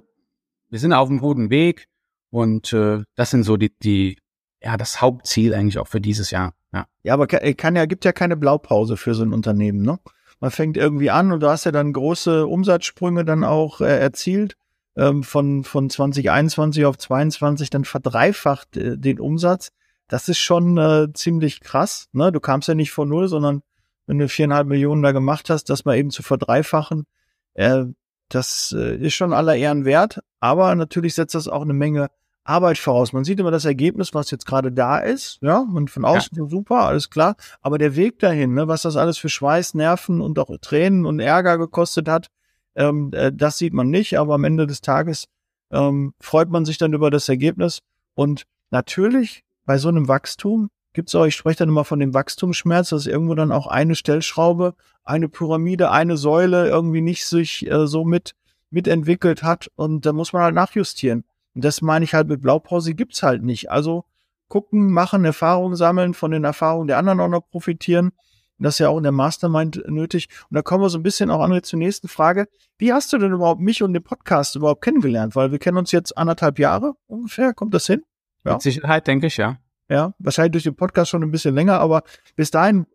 wir 0.69 0.79
sind 0.79 0.93
auf 0.93 1.09
einem 1.09 1.21
guten 1.21 1.49
Weg 1.49 1.87
und 2.31 2.73
äh, 2.73 3.05
das 3.15 3.31
sind 3.31 3.45
so 3.45 3.57
die, 3.57 3.73
die, 3.79 4.19
ja, 4.61 4.77
das 4.77 5.01
Hauptziel 5.01 5.55
eigentlich 5.55 5.79
auch 5.79 5.87
für 5.87 6.01
dieses 6.01 6.33
Jahr. 6.33 6.55
Ja, 6.73 6.87
ja 7.05 7.15
aber 7.15 7.29
kann 7.29 7.77
ja, 7.77 7.87
gibt 7.87 8.05
ja 8.05 8.13
keine 8.13 8.37
Blaupause 8.37 8.97
für 8.97 9.15
so 9.15 9.23
ein 9.23 9.33
Unternehmen, 9.33 9.83
ne? 9.83 9.99
Man 10.41 10.51
fängt 10.51 10.79
irgendwie 10.79 11.11
an 11.11 11.33
und 11.33 11.41
du 11.41 11.49
hast 11.49 11.65
ja 11.65 11.71
dann 11.71 11.93
große 11.93 12.47
Umsatzsprünge 12.47 13.27
dann 13.27 13.45
auch 13.45 13.83
äh, 13.83 13.99
erzielt 13.99 14.57
ähm, 14.97 15.23
von, 15.23 15.65
von 15.65 15.91
2021 15.91 16.87
auf 16.87 16.97
22 16.97 17.69
dann 17.69 17.85
verdreifacht 17.85 18.77
äh, 18.77 18.97
den 18.97 19.21
Umsatz. 19.21 19.71
Das 20.09 20.29
ist 20.29 20.39
schon 20.39 20.79
äh, 20.79 21.13
ziemlich 21.13 21.61
krass. 21.61 22.09
Ne? 22.13 22.33
Du 22.33 22.41
kamst 22.41 22.69
ja 22.69 22.75
nicht 22.75 22.91
von 22.91 23.11
null, 23.11 23.29
sondern 23.29 23.63
wenn 24.11 24.19
du 24.19 24.29
viereinhalb 24.29 24.67
Millionen 24.67 25.05
da 25.05 25.13
gemacht 25.13 25.51
hast, 25.51 25.71
das 25.71 25.85
mal 25.85 25.97
eben 25.97 26.11
zu 26.11 26.25
verdreifachen, 26.25 27.07
äh, 27.55 27.85
das 28.29 28.75
äh, 28.77 28.97
ist 28.97 29.15
schon 29.15 29.33
aller 29.33 29.55
Ehren 29.55 29.85
wert. 29.85 30.19
Aber 30.41 30.75
natürlich 30.75 31.15
setzt 31.15 31.37
das 31.37 31.47
auch 31.47 31.63
eine 31.63 31.75
Menge 31.75 32.09
Arbeit 32.43 32.79
voraus. 32.79 33.13
Man 33.13 33.23
sieht 33.23 33.39
immer 33.39 33.53
das 33.53 33.65
Ergebnis, 33.65 34.13
was 34.13 34.33
jetzt 34.33 34.47
gerade 34.47 34.73
da 34.73 34.99
ist, 34.99 35.39
ja, 35.43 35.59
und 35.59 35.91
von 35.91 36.05
außen 36.05 36.37
ja. 36.37 36.49
super, 36.49 36.87
alles 36.87 37.09
klar. 37.11 37.37
Aber 37.61 37.79
der 37.79 37.95
Weg 37.95 38.19
dahin, 38.19 38.55
ne, 38.55 38.67
was 38.67 38.83
das 38.83 38.97
alles 38.97 39.17
für 39.17 39.29
Schweiß, 39.29 39.75
Nerven 39.75 40.21
und 40.21 40.41
auch 40.41 40.51
Tränen 40.61 41.07
und 41.07 41.21
Ärger 41.21 41.57
gekostet 41.57 42.09
hat, 42.09 42.31
ähm, 42.75 43.13
äh, 43.13 43.31
das 43.33 43.59
sieht 43.59 43.75
man 43.75 43.91
nicht. 43.91 44.19
Aber 44.19 44.35
am 44.35 44.43
Ende 44.43 44.67
des 44.67 44.81
Tages 44.81 45.27
ähm, 45.71 46.15
freut 46.19 46.51
man 46.51 46.65
sich 46.65 46.79
dann 46.79 46.95
über 46.95 47.13
das 47.13 47.29
Ergebnis. 47.29 47.79
Und 48.15 48.43
natürlich 48.71 49.45
bei 49.67 49.79
so 49.79 49.87
einem 49.87 50.09
Wachstum 50.09 50.69
gibt's 50.93 51.15
auch, 51.15 51.25
ich 51.25 51.37
spreche 51.37 51.59
dann 51.59 51.69
immer 51.69 51.85
von 51.85 52.01
dem 52.01 52.15
Wachstumsschmerz, 52.15 52.91
dass 52.91 53.07
irgendwo 53.07 53.35
dann 53.35 53.53
auch 53.53 53.67
eine 53.67 53.95
Stellschraube, 53.95 54.75
eine 55.05 55.29
Pyramide, 55.29 55.91
eine 55.91 56.17
Säule 56.17 56.69
irgendwie 56.69 57.01
nicht 57.01 57.27
sich 57.27 57.71
äh, 57.71 57.87
so 57.87 58.05
mit 58.05 58.35
mitentwickelt 58.71 59.43
hat 59.43 59.69
und 59.75 60.07
da 60.07 60.13
muss 60.13 60.33
man 60.33 60.43
halt 60.43 60.55
nachjustieren. 60.55 61.25
Und 61.55 61.65
das 61.65 61.83
meine 61.83 62.05
ich 62.05 62.15
halt 62.15 62.29
mit 62.29 62.41
Blaupause 62.41 62.95
gibt's 62.95 63.23
halt 63.23 63.43
nicht. 63.43 63.71
Also 63.71 64.05
gucken, 64.49 64.93
machen, 64.93 65.25
Erfahrungen 65.25 65.77
sammeln, 65.77 66.15
von 66.15 66.31
den 66.31 66.45
Erfahrungen 66.45 66.87
der 66.87 66.99
anderen 66.99 67.21
auch 67.21 67.29
noch 67.29 67.49
profitieren. 67.49 68.13
Das 68.59 68.75
ist 68.75 68.81
ja 68.81 68.91
auch 68.91 68.99
in 68.99 69.05
der 69.05 69.13
Mastermind 69.13 69.83
nötig. 69.89 70.29
Und 70.51 70.55
da 70.55 70.63
kommen 70.63 70.85
wir 70.85 70.91
so 70.91 70.99
ein 70.99 71.03
bisschen 71.03 71.31
auch 71.31 71.41
an 71.41 71.63
zur 71.63 71.79
nächsten 71.79 72.09
Frage. 72.09 72.47
Wie 72.77 72.93
hast 72.93 73.11
du 73.13 73.19
denn 73.19 73.33
überhaupt 73.33 73.61
mich 73.61 73.83
und 73.83 73.95
den 73.95 74.03
Podcast 74.03 74.55
überhaupt 74.55 74.83
kennengelernt? 74.83 75.35
Weil 75.35 75.51
wir 75.51 75.59
kennen 75.59 75.79
uns 75.79 75.93
jetzt 75.93 76.17
anderthalb 76.17 76.59
Jahre 76.59 76.95
ungefähr. 77.07 77.55
Kommt 77.55 77.73
das 77.73 77.87
hin? 77.87 78.03
Ja. 78.45 78.53
Mit 78.53 78.63
Sicherheit, 78.63 79.07
denke 79.07 79.29
ich, 79.29 79.39
ja. 79.39 79.57
Ja, 79.91 80.15
wahrscheinlich 80.21 80.53
durch 80.53 80.65
den 80.65 80.77
Podcast 80.77 81.11
schon 81.11 81.25
ein 81.25 81.33
bisschen 81.33 81.55
länger, 81.55 81.81
aber 81.81 82.05
bis 82.37 82.53
dahin 82.53 82.87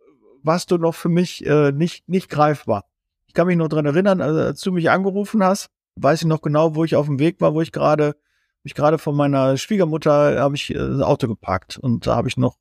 warst 0.44 0.72
du 0.72 0.78
noch 0.78 0.96
für 0.96 1.10
mich 1.10 1.46
äh, 1.46 1.74
nicht, 1.74 2.08
nicht 2.08 2.30
greifbar. 2.30 2.86
Ich 3.28 3.34
kann 3.34 3.48
mich 3.48 3.58
noch 3.58 3.68
dran 3.68 3.86
erinnern, 3.86 4.22
als 4.22 4.62
du 4.62 4.72
mich 4.72 4.90
angerufen 4.90 5.44
hast, 5.44 5.70
weiß 5.98 6.22
ich 6.22 6.28
noch 6.28 6.42
genau, 6.42 6.76
wo 6.76 6.86
ich 6.86 6.96
auf 6.96 7.08
dem 7.08 7.20
Weg 7.20 7.42
war, 7.42 7.54
wo 7.54 7.62
ich 7.62 7.74
gerade 7.74 8.16
ich 8.64 8.74
gerade 8.74 8.98
von 8.98 9.16
meiner 9.16 9.58
Schwiegermutter 9.58 10.40
habe 10.40 10.56
ich 10.56 10.72
äh, 10.72 10.78
das 10.78 11.02
Auto 11.02 11.28
geparkt 11.28 11.78
und 11.78 12.08
da 12.08 12.16
habe 12.16 12.30
ich 12.30 12.38
noch 12.38 12.58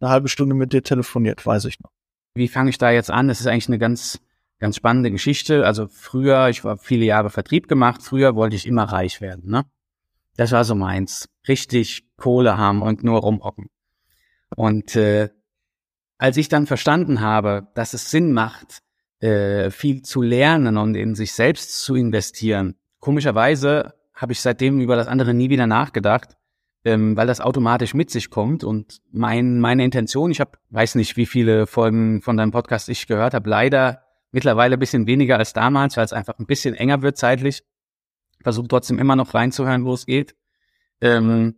eine 0.00 0.10
halbe 0.10 0.28
Stunde 0.28 0.54
mit 0.54 0.72
dir 0.72 0.82
telefoniert, 0.82 1.44
weiß 1.44 1.66
ich 1.66 1.78
noch. 1.80 1.90
Wie 2.34 2.48
fange 2.48 2.70
ich 2.70 2.78
da 2.78 2.90
jetzt 2.90 3.10
an? 3.10 3.28
Das 3.28 3.40
ist 3.40 3.46
eigentlich 3.46 3.68
eine 3.68 3.78
ganz 3.78 4.18
ganz 4.58 4.76
spannende 4.76 5.10
Geschichte. 5.10 5.66
Also 5.66 5.88
früher, 5.88 6.48
ich 6.48 6.64
war 6.64 6.78
viele 6.78 7.04
Jahre 7.04 7.28
Vertrieb 7.28 7.68
gemacht, 7.68 8.02
früher 8.02 8.34
wollte 8.34 8.56
ich 8.56 8.66
immer 8.66 8.84
reich 8.84 9.20
werden, 9.20 9.50
ne? 9.50 9.66
Das 10.36 10.50
war 10.52 10.64
so 10.64 10.74
meins. 10.74 11.28
Richtig 11.46 12.08
Kohle 12.16 12.58
haben 12.58 12.82
und 12.82 13.04
nur 13.04 13.20
rumhocken. 13.20 13.68
Und 14.56 14.96
äh, 14.96 15.30
als 16.18 16.36
ich 16.36 16.48
dann 16.48 16.66
verstanden 16.66 17.20
habe, 17.20 17.68
dass 17.74 17.94
es 17.94 18.10
Sinn 18.10 18.32
macht, 18.32 18.82
äh, 19.20 19.70
viel 19.70 20.02
zu 20.02 20.22
lernen 20.22 20.76
und 20.76 20.94
in 20.94 21.14
sich 21.14 21.32
selbst 21.32 21.80
zu 21.82 21.94
investieren, 21.94 22.76
komischerweise 23.00 23.94
habe 24.14 24.32
ich 24.32 24.40
seitdem 24.40 24.80
über 24.80 24.96
das 24.96 25.08
andere 25.08 25.34
nie 25.34 25.50
wieder 25.50 25.66
nachgedacht, 25.66 26.36
ähm, 26.84 27.16
weil 27.16 27.26
das 27.26 27.40
automatisch 27.40 27.94
mit 27.94 28.10
sich 28.10 28.30
kommt. 28.30 28.62
Und 28.62 29.00
mein, 29.10 29.58
meine 29.60 29.84
Intention, 29.84 30.30
ich 30.30 30.40
habe, 30.40 30.52
weiß 30.70 30.94
nicht, 30.94 31.16
wie 31.16 31.26
viele 31.26 31.66
Folgen 31.66 32.22
von 32.22 32.36
deinem 32.36 32.52
Podcast 32.52 32.88
ich 32.88 33.06
gehört 33.06 33.34
habe, 33.34 33.48
leider 33.50 34.02
mittlerweile 34.30 34.76
ein 34.76 34.80
bisschen 34.80 35.06
weniger 35.06 35.38
als 35.38 35.52
damals, 35.52 35.96
weil 35.96 36.04
es 36.04 36.12
einfach 36.12 36.38
ein 36.38 36.46
bisschen 36.46 36.74
enger 36.74 37.02
wird 37.02 37.16
zeitlich. 37.16 37.64
Versuche 38.42 38.68
trotzdem 38.68 38.98
immer 38.98 39.16
noch 39.16 39.32
reinzuhören, 39.32 39.84
wo 39.84 39.94
es 39.94 40.06
geht. 40.06 40.34
Ähm, 41.00 41.56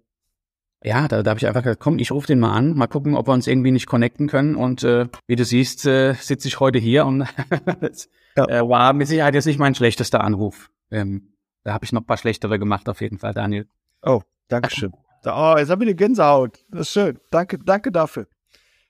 ja, 0.85 1.09
da, 1.09 1.23
da 1.23 1.31
habe 1.31 1.39
ich 1.39 1.47
einfach 1.47 1.63
gesagt, 1.63 1.81
komm, 1.81 1.99
ich 1.99 2.13
rufe 2.13 2.27
den 2.27 2.39
mal 2.39 2.53
an, 2.53 2.75
mal 2.75 2.87
gucken, 2.87 3.17
ob 3.17 3.29
wir 3.29 3.33
uns 3.33 3.47
irgendwie 3.47 3.71
nicht 3.71 3.87
connecten 3.87 4.29
können. 4.29 4.57
Und 4.57 4.83
äh, 4.85 5.07
wie 5.27 5.37
du 5.37 5.45
siehst, 5.45 5.87
äh, 5.87 6.15
sitze 6.15 6.49
ich 6.49 6.61
heute 6.61 6.79
hier 6.79 7.07
und 7.07 7.27
das, 7.81 8.09
ja. 8.37 8.49
äh, 8.49 8.69
war 8.69 8.93
mit 8.93 9.09
Sicherheit 9.09 9.35
jetzt 9.35 9.47
nicht 9.47 9.59
mein 9.59 9.75
schlechtester 9.75 10.23
Anruf. 10.23 10.71
Ähm, 10.91 11.33
da 11.65 11.73
habe 11.73 11.85
ich 11.85 11.93
noch 11.93 12.03
ein 12.03 12.07
paar 12.07 12.19
schlechtere 12.19 12.59
gemacht, 12.59 12.89
auf 12.89 13.01
jeden 13.01 13.19
Fall, 13.19 13.35
Daniel. 13.35 13.67
Oh, 14.03 14.23
danke 14.49 14.71
schön. 14.71 14.93
Oh, 15.25 15.55
jetzt 15.59 15.71
habe 15.71 15.83
ich 15.83 15.89
eine 15.89 15.97
Gänsehaut. 15.97 16.65
Das 16.71 16.83
ist 16.83 16.93
schön. 16.93 17.19
Danke, 17.31 17.59
danke 17.59 17.91
dafür. 17.91 18.29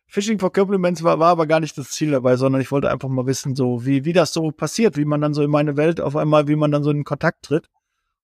Fishing 0.08 0.38
for 0.38 0.52
Compliments 0.52 1.02
war, 1.02 1.18
war 1.18 1.30
aber 1.30 1.46
gar 1.46 1.60
nicht 1.60 1.76
das 1.78 1.90
Ziel 1.90 2.10
dabei, 2.12 2.36
sondern 2.36 2.60
ich 2.60 2.70
wollte 2.70 2.90
einfach 2.90 3.08
mal 3.08 3.26
wissen, 3.26 3.56
so 3.56 3.84
wie, 3.84 4.04
wie 4.04 4.12
das 4.12 4.32
so 4.32 4.50
passiert, 4.50 4.96
wie 4.96 5.04
man 5.04 5.20
dann 5.20 5.34
so 5.34 5.42
in 5.42 5.50
meine 5.50 5.76
Welt 5.76 6.00
auf 6.00 6.14
einmal, 6.14 6.46
wie 6.48 6.56
man 6.56 6.70
dann 6.70 6.84
so 6.84 6.90
in 6.90 7.04
Kontakt 7.04 7.44
tritt. 7.44 7.68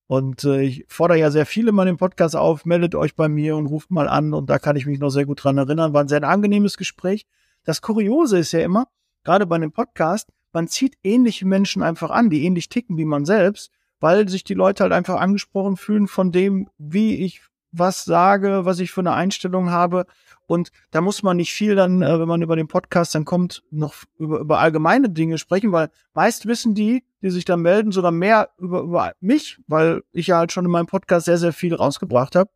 Und 0.06 0.44
äh, 0.44 0.62
ich 0.62 0.84
fordere 0.88 1.18
ja 1.18 1.30
sehr 1.30 1.46
viele 1.46 1.72
mal 1.72 1.86
den 1.86 1.96
Podcast 1.96 2.36
auf, 2.36 2.64
meldet 2.64 2.94
euch 2.94 3.14
bei 3.14 3.28
mir 3.28 3.56
und 3.56 3.66
ruft 3.66 3.90
mal 3.90 4.08
an. 4.08 4.34
Und 4.34 4.50
da 4.50 4.58
kann 4.58 4.76
ich 4.76 4.86
mich 4.86 4.98
noch 4.98 5.10
sehr 5.10 5.26
gut 5.26 5.42
dran 5.42 5.58
erinnern. 5.58 5.94
War 5.94 6.02
ein 6.02 6.08
sehr 6.08 6.22
angenehmes 6.22 6.76
Gespräch. 6.76 7.26
Das 7.64 7.80
Kuriose 7.80 8.38
ist 8.38 8.52
ja 8.52 8.60
immer, 8.60 8.88
gerade 9.24 9.46
bei 9.46 9.56
einem 9.56 9.72
Podcast, 9.72 10.30
man 10.52 10.68
zieht 10.68 10.98
ähnliche 11.02 11.46
Menschen 11.46 11.82
einfach 11.82 12.10
an, 12.10 12.28
die 12.28 12.44
ähnlich 12.44 12.68
ticken 12.68 12.98
wie 12.98 13.04
man 13.04 13.24
selbst 13.24 13.70
weil 14.02 14.28
sich 14.28 14.42
die 14.42 14.54
Leute 14.54 14.82
halt 14.82 14.92
einfach 14.92 15.20
angesprochen 15.20 15.76
fühlen 15.76 16.08
von 16.08 16.32
dem, 16.32 16.68
wie 16.76 17.24
ich 17.24 17.40
was 17.72 18.04
sage, 18.04 18.64
was 18.64 18.78
ich 18.78 18.90
für 18.92 19.00
eine 19.00 19.12
Einstellung 19.12 19.70
habe. 19.70 20.06
Und 20.46 20.70
da 20.90 21.00
muss 21.00 21.22
man 21.22 21.38
nicht 21.38 21.52
viel 21.52 21.74
dann, 21.74 22.02
äh, 22.02 22.20
wenn 22.20 22.28
man 22.28 22.42
über 22.42 22.56
den 22.56 22.68
Podcast 22.68 23.14
dann 23.14 23.24
kommt, 23.24 23.62
noch 23.70 23.94
über, 24.18 24.40
über 24.40 24.58
allgemeine 24.58 25.08
Dinge 25.08 25.38
sprechen, 25.38 25.72
weil 25.72 25.90
meist 26.14 26.46
wissen 26.46 26.74
die, 26.74 27.04
die 27.22 27.30
sich 27.30 27.44
da 27.44 27.56
melden, 27.56 27.92
sogar 27.92 28.10
mehr 28.10 28.50
über, 28.58 28.80
über 28.82 29.12
mich, 29.20 29.58
weil 29.66 30.02
ich 30.12 30.26
ja 30.26 30.38
halt 30.38 30.52
schon 30.52 30.64
in 30.64 30.70
meinem 30.70 30.86
Podcast 30.86 31.26
sehr, 31.26 31.38
sehr 31.38 31.52
viel 31.52 31.74
rausgebracht 31.74 32.36
habe. 32.36 32.50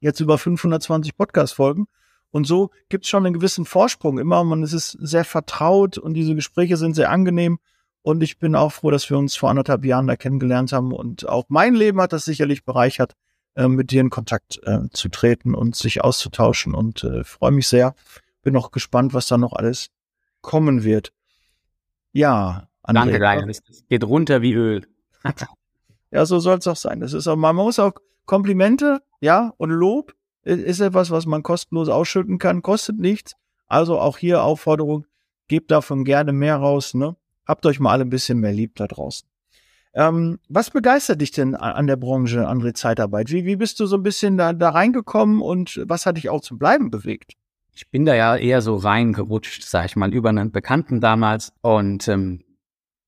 Jetzt 0.00 0.20
über 0.20 0.36
520 0.36 1.16
Podcast-Folgen. 1.16 1.86
Und 2.30 2.46
so 2.46 2.70
gibt 2.88 3.04
es 3.04 3.10
schon 3.10 3.24
einen 3.24 3.34
gewissen 3.34 3.64
Vorsprung 3.64 4.18
immer. 4.18 4.42
Man 4.42 4.64
ist 4.64 4.76
sehr 5.00 5.24
vertraut 5.24 5.98
und 5.98 6.14
diese 6.14 6.34
Gespräche 6.34 6.76
sind 6.76 6.94
sehr 6.94 7.10
angenehm. 7.10 7.58
Und 8.02 8.22
ich 8.22 8.38
bin 8.38 8.54
auch 8.54 8.72
froh, 8.72 8.90
dass 8.90 9.08
wir 9.08 9.16
uns 9.16 9.34
vor 9.34 9.48
anderthalb 9.48 9.84
Jahren 9.84 10.06
da 10.06 10.16
kennengelernt 10.16 10.72
haben. 10.72 10.92
Und 10.92 11.26
auch 11.26 11.44
mein 11.48 11.74
Leben 11.74 12.02
hat 12.02 12.12
das 12.12 12.26
sicherlich 12.26 12.64
bereichert, 12.64 13.14
äh, 13.56 13.68
mit 13.68 13.90
dir 13.90 14.00
in 14.00 14.10
Kontakt 14.10 14.60
äh, 14.64 14.88
zu 14.92 15.08
treten 15.08 15.54
und 15.54 15.76
sich 15.76 16.02
auszutauschen. 16.02 16.74
Und 16.74 17.04
äh, 17.04 17.24
freue 17.24 17.52
mich 17.52 17.68
sehr. 17.68 17.94
Bin 18.42 18.56
auch 18.56 18.70
gespannt, 18.70 19.14
was 19.14 19.26
da 19.26 19.38
noch 19.38 19.52
alles 19.52 19.90
kommen 20.40 20.84
wird. 20.84 21.12
Ja, 22.12 22.68
André. 22.82 23.18
Danke, 23.18 23.20
Ryan. 23.20 23.48
Es 23.48 23.62
geht 23.88 24.04
runter 24.04 24.42
wie 24.42 24.52
Öl. 24.52 24.86
ja, 26.10 26.26
so 26.26 26.38
soll 26.38 26.58
es 26.58 26.66
auch 26.66 26.76
sein. 26.76 27.00
Das 27.00 27.12
ist 27.12 27.26
auch, 27.26 27.36
man 27.36 27.56
muss 27.56 27.78
auch 27.78 27.94
Komplimente, 28.26 29.02
ja, 29.20 29.52
und 29.58 29.70
Lob 29.70 30.14
ist 30.44 30.80
etwas, 30.80 31.10
was 31.10 31.26
man 31.26 31.42
kostenlos 31.42 31.88
ausschütten 31.88 32.38
kann, 32.38 32.62
kostet 32.62 32.98
nichts. 32.98 33.36
Also 33.66 33.98
auch 33.98 34.18
hier 34.18 34.42
Aufforderung, 34.42 35.06
gebt 35.48 35.70
davon 35.70 36.04
gerne 36.04 36.32
mehr 36.32 36.56
raus, 36.56 36.94
ne? 36.94 37.16
Habt 37.46 37.66
euch 37.66 37.80
mal 37.80 37.92
alle 37.92 38.04
ein 38.04 38.10
bisschen 38.10 38.40
mehr 38.40 38.52
lieb 38.52 38.76
da 38.76 38.86
draußen. 38.86 39.28
Ähm, 39.94 40.38
was 40.48 40.70
begeistert 40.70 41.20
dich 41.20 41.30
denn 41.30 41.54
an 41.54 41.86
der 41.86 41.96
Branche, 41.96 42.48
André 42.48 42.74
Zeitarbeit? 42.74 43.30
Wie, 43.30 43.44
wie 43.44 43.56
bist 43.56 43.78
du 43.80 43.86
so 43.86 43.96
ein 43.96 44.02
bisschen 44.02 44.36
da, 44.36 44.52
da 44.52 44.70
reingekommen 44.70 45.40
und 45.40 45.80
was 45.86 46.04
hat 46.04 46.16
dich 46.16 46.28
auch 46.30 46.40
zum 46.40 46.58
Bleiben 46.58 46.90
bewegt? 46.90 47.34
ich 47.74 47.90
bin 47.90 48.04
da 48.06 48.14
ja 48.14 48.36
eher 48.36 48.62
so 48.62 48.76
reingerutscht, 48.76 49.64
sag 49.64 49.86
ich 49.86 49.96
mal, 49.96 50.12
über 50.14 50.28
einen 50.28 50.52
Bekannten 50.52 51.00
damals 51.00 51.52
und 51.60 52.06
ähm, 52.08 52.44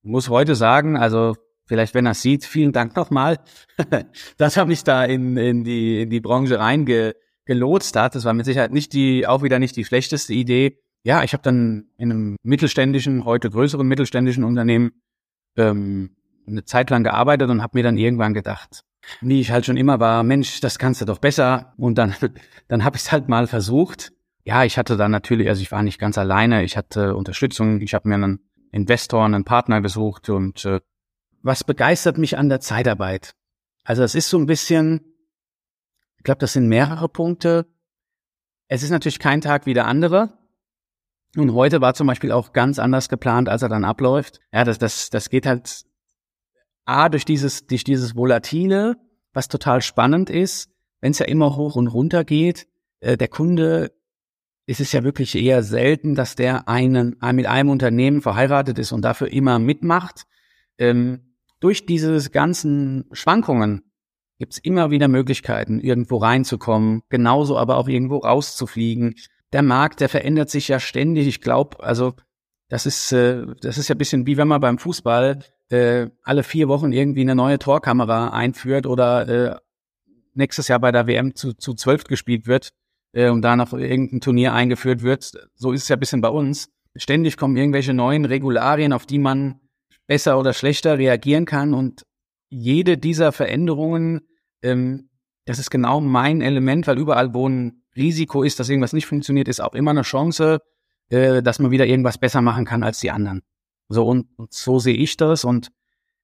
muss 0.02 0.28
heute 0.28 0.54
sagen, 0.54 0.96
also 0.96 1.36
vielleicht 1.66 1.94
wenn 1.94 2.06
er 2.06 2.14
sieht, 2.14 2.44
vielen 2.44 2.72
Dank 2.72 2.96
nochmal, 2.96 3.38
dass 4.36 4.56
er 4.56 4.66
mich 4.66 4.84
da 4.84 5.04
in, 5.04 5.36
in, 5.36 5.64
die, 5.64 6.02
in 6.02 6.10
die 6.10 6.20
Branche 6.20 6.58
reingelotst 6.58 7.96
hat. 7.96 8.14
Das 8.14 8.24
war 8.24 8.34
mit 8.34 8.46
Sicherheit 8.46 8.72
nicht 8.72 8.92
die, 8.92 9.26
auch 9.26 9.42
wieder 9.42 9.58
nicht 9.58 9.76
die 9.76 9.84
schlechteste 9.84 10.32
Idee. 10.32 10.78
Ja, 11.04 11.22
ich 11.22 11.32
habe 11.32 11.42
dann 11.42 11.90
in 11.96 12.10
einem 12.10 12.36
mittelständischen, 12.42 13.24
heute 13.24 13.50
größeren 13.50 13.86
mittelständischen 13.86 14.42
Unternehmen 14.42 14.92
ähm, 15.56 16.16
eine 16.46 16.64
Zeit 16.64 16.90
lang 16.90 17.04
gearbeitet 17.04 17.50
und 17.50 17.62
habe 17.62 17.78
mir 17.78 17.82
dann 17.82 17.96
irgendwann 17.96 18.34
gedacht, 18.34 18.84
wie 19.20 19.40
ich 19.40 19.50
halt 19.50 19.66
schon 19.66 19.76
immer 19.76 20.00
war, 20.00 20.22
Mensch, 20.22 20.60
das 20.60 20.78
kannst 20.78 21.00
du 21.00 21.04
doch 21.04 21.18
besser. 21.18 21.74
Und 21.76 21.96
dann, 21.96 22.14
dann 22.68 22.84
habe 22.84 22.96
ich 22.96 23.02
es 23.02 23.12
halt 23.12 23.28
mal 23.28 23.46
versucht. 23.46 24.12
Ja, 24.44 24.64
ich 24.64 24.78
hatte 24.78 24.96
dann 24.96 25.10
natürlich, 25.10 25.48
also 25.48 25.62
ich 25.62 25.72
war 25.72 25.82
nicht 25.82 25.98
ganz 25.98 26.18
alleine, 26.18 26.62
ich 26.62 26.76
hatte 26.76 27.16
Unterstützung, 27.16 27.80
ich 27.80 27.94
habe 27.94 28.08
mir 28.08 28.14
einen 28.14 28.40
Investor, 28.70 29.24
einen 29.24 29.44
Partner 29.44 29.80
gesucht 29.80 30.28
und 30.28 30.64
äh, 30.64 30.80
was 31.42 31.64
begeistert 31.64 32.18
mich 32.18 32.36
an 32.38 32.48
der 32.48 32.60
Zeitarbeit? 32.60 33.34
Also 33.84 34.02
es 34.02 34.14
ist 34.14 34.28
so 34.28 34.38
ein 34.38 34.46
bisschen, 34.46 35.00
ich 36.18 36.24
glaube, 36.24 36.38
das 36.38 36.52
sind 36.52 36.68
mehrere 36.68 37.08
Punkte. 37.08 37.66
Es 38.68 38.82
ist 38.82 38.90
natürlich 38.90 39.20
kein 39.20 39.40
Tag 39.40 39.66
wie 39.66 39.74
der 39.74 39.86
andere. 39.86 40.36
Und 41.36 41.52
heute 41.52 41.80
war 41.80 41.94
zum 41.94 42.06
Beispiel 42.06 42.32
auch 42.32 42.52
ganz 42.52 42.78
anders 42.78 43.08
geplant, 43.08 43.48
als 43.48 43.62
er 43.62 43.68
dann 43.68 43.84
abläuft. 43.84 44.40
Ja, 44.52 44.64
das, 44.64 44.78
das, 44.78 45.10
das 45.10 45.28
geht 45.28 45.46
halt 45.46 45.84
A, 46.86 47.08
durch 47.08 47.24
dieses, 47.24 47.66
durch 47.66 47.84
dieses 47.84 48.16
Volatile, 48.16 48.96
was 49.32 49.48
total 49.48 49.82
spannend 49.82 50.30
ist, 50.30 50.70
wenn 51.00 51.10
es 51.12 51.18
ja 51.18 51.26
immer 51.26 51.56
hoch 51.56 51.76
und 51.76 51.88
runter 51.88 52.24
geht. 52.24 52.66
Äh, 53.00 53.16
der 53.16 53.28
Kunde, 53.28 53.92
ist 54.66 54.80
es 54.80 54.92
ja 54.92 55.04
wirklich 55.04 55.36
eher 55.36 55.62
selten, 55.62 56.14
dass 56.14 56.34
der 56.34 56.68
einen, 56.68 57.16
mit 57.32 57.46
einem 57.46 57.70
Unternehmen 57.70 58.20
verheiratet 58.20 58.78
ist 58.78 58.92
und 58.92 59.02
dafür 59.02 59.28
immer 59.28 59.58
mitmacht. 59.58 60.24
Ähm, 60.76 61.34
durch 61.60 61.86
diese 61.86 62.30
ganzen 62.30 63.06
Schwankungen 63.12 63.92
gibt 64.38 64.54
es 64.54 64.58
immer 64.58 64.90
wieder 64.90 65.08
Möglichkeiten, 65.08 65.80
irgendwo 65.80 66.18
reinzukommen, 66.18 67.02
genauso 67.08 67.56
aber 67.56 67.76
auch 67.76 67.88
irgendwo 67.88 68.18
rauszufliegen. 68.18 69.14
Der 69.52 69.62
Markt, 69.62 70.00
der 70.00 70.08
verändert 70.08 70.50
sich 70.50 70.68
ja 70.68 70.80
ständig. 70.80 71.28
Ich 71.28 71.40
glaube, 71.40 71.82
also 71.82 72.14
das 72.68 72.86
ist, 72.86 73.12
äh, 73.12 73.46
das 73.60 73.78
ist 73.78 73.88
ja 73.88 73.94
ein 73.94 73.98
bisschen 73.98 74.26
wie 74.26 74.36
wenn 74.36 74.48
man 74.48 74.60
beim 74.60 74.78
Fußball 74.78 75.44
äh, 75.70 76.08
alle 76.22 76.42
vier 76.42 76.68
Wochen 76.68 76.92
irgendwie 76.92 77.22
eine 77.22 77.34
neue 77.34 77.58
Torkamera 77.58 78.30
einführt 78.30 78.86
oder 78.86 79.28
äh, 79.28 79.56
nächstes 80.34 80.68
Jahr 80.68 80.78
bei 80.78 80.92
der 80.92 81.06
WM 81.06 81.34
zu, 81.34 81.54
zu 81.54 81.74
zwölf 81.74 82.04
gespielt 82.04 82.46
wird 82.46 82.70
äh, 83.12 83.30
und 83.30 83.42
da 83.42 83.56
noch 83.56 83.72
irgendein 83.72 84.20
Turnier 84.20 84.52
eingeführt 84.52 85.02
wird. 85.02 85.32
So 85.54 85.72
ist 85.72 85.84
es 85.84 85.88
ja 85.88 85.96
ein 85.96 86.00
bisschen 86.00 86.20
bei 86.20 86.28
uns. 86.28 86.68
Ständig 86.94 87.36
kommen 87.36 87.56
irgendwelche 87.56 87.94
neuen 87.94 88.24
Regularien, 88.24 88.92
auf 88.92 89.06
die 89.06 89.18
man 89.18 89.60
besser 90.06 90.38
oder 90.38 90.52
schlechter 90.52 90.98
reagieren 90.98 91.44
kann 91.44 91.74
und 91.74 92.04
jede 92.48 92.96
dieser 92.96 93.32
Veränderungen, 93.32 94.20
ähm, 94.62 95.10
das 95.46 95.58
ist 95.58 95.70
genau 95.70 96.00
mein 96.00 96.40
Element, 96.40 96.86
weil 96.86 96.98
überall, 96.98 97.34
wo 97.34 97.48
ein 97.48 97.82
Risiko 97.96 98.42
ist, 98.42 98.60
dass 98.60 98.68
irgendwas 98.68 98.92
nicht 98.92 99.06
funktioniert, 99.06 99.48
ist 99.48 99.60
auch 99.60 99.74
immer 99.74 99.90
eine 99.90 100.02
Chance, 100.02 100.60
äh, 101.08 101.42
dass 101.42 101.58
man 101.58 101.70
wieder 101.70 101.86
irgendwas 101.86 102.18
besser 102.18 102.42
machen 102.42 102.64
kann 102.64 102.82
als 102.82 103.00
die 103.00 103.10
anderen. 103.10 103.42
So 103.88 104.06
und, 104.06 104.26
und 104.36 104.52
so 104.52 104.78
sehe 104.78 104.96
ich 104.96 105.16
das 105.16 105.44
und 105.44 105.70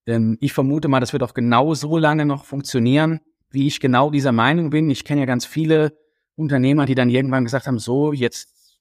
ähm, 0.06 0.36
ich 0.40 0.52
vermute 0.52 0.88
mal, 0.88 1.00
das 1.00 1.12
wird 1.12 1.22
auch 1.22 1.34
genau 1.34 1.74
so 1.74 1.96
lange 1.98 2.26
noch 2.26 2.44
funktionieren, 2.44 3.20
wie 3.50 3.66
ich 3.66 3.80
genau 3.80 4.10
dieser 4.10 4.32
Meinung 4.32 4.70
bin. 4.70 4.90
Ich 4.90 5.04
kenne 5.04 5.20
ja 5.20 5.26
ganz 5.26 5.46
viele 5.46 5.96
Unternehmer, 6.34 6.86
die 6.86 6.94
dann 6.94 7.10
irgendwann 7.10 7.44
gesagt 7.44 7.66
haben, 7.66 7.78
so 7.78 8.12
jetzt 8.12 8.80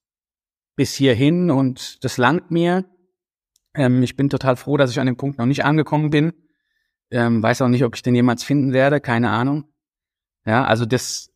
bis 0.76 0.96
hierhin 0.96 1.52
und 1.52 2.04
das 2.04 2.18
langt 2.18 2.50
mir. 2.50 2.86
Ähm, 3.74 4.02
ich 4.04 4.16
bin 4.16 4.30
total 4.30 4.56
froh, 4.56 4.78
dass 4.78 4.92
ich 4.92 5.00
an 5.00 5.06
dem 5.06 5.18
Punkt 5.18 5.38
noch 5.38 5.46
nicht 5.46 5.64
angekommen 5.64 6.10
bin. 6.10 6.34
Ähm, 7.12 7.44
weiß 7.44 7.62
auch 7.62 7.68
nicht, 7.68 7.84
ob 7.84 7.96
ich 7.96 8.02
den 8.02 8.16
jemals 8.16 8.44
finden 8.44 8.74
werde, 8.74 9.02
keine 9.02 9.30
Ahnung. 9.30 9.66
Ja, 10.46 10.64
also 10.66 10.86
das 10.86 11.30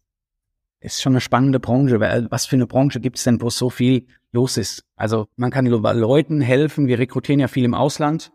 ist 0.80 1.02
schon 1.02 1.14
eine 1.14 1.22
spannende 1.22 1.60
Branche. 1.60 2.00
Was 2.00 2.46
für 2.46 2.56
eine 2.56 2.68
Branche 2.68 3.00
gibt 3.00 3.18
es 3.18 3.24
denn, 3.24 3.42
wo 3.42 3.50
so 3.50 3.70
viel 3.70 4.08
los 4.36 4.58
ist? 4.58 4.84
Also 4.96 5.28
man 5.36 5.50
kann 5.50 5.66
Leuten 5.66 6.42
helfen. 6.42 6.88
Wir 6.88 7.00
rekrutieren 7.00 7.40
ja 7.40 7.48
viel 7.48 7.64
im 7.64 7.74
Ausland, 7.74 8.32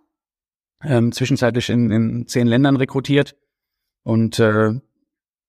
ähm, 0.82 1.12
zwischenzeitlich 1.12 1.70
in, 1.70 1.90
in 1.92 2.26
zehn 2.26 2.48
Ländern 2.48 2.76
rekrutiert 2.76 3.36
und 4.02 4.40
äh, 4.40 4.72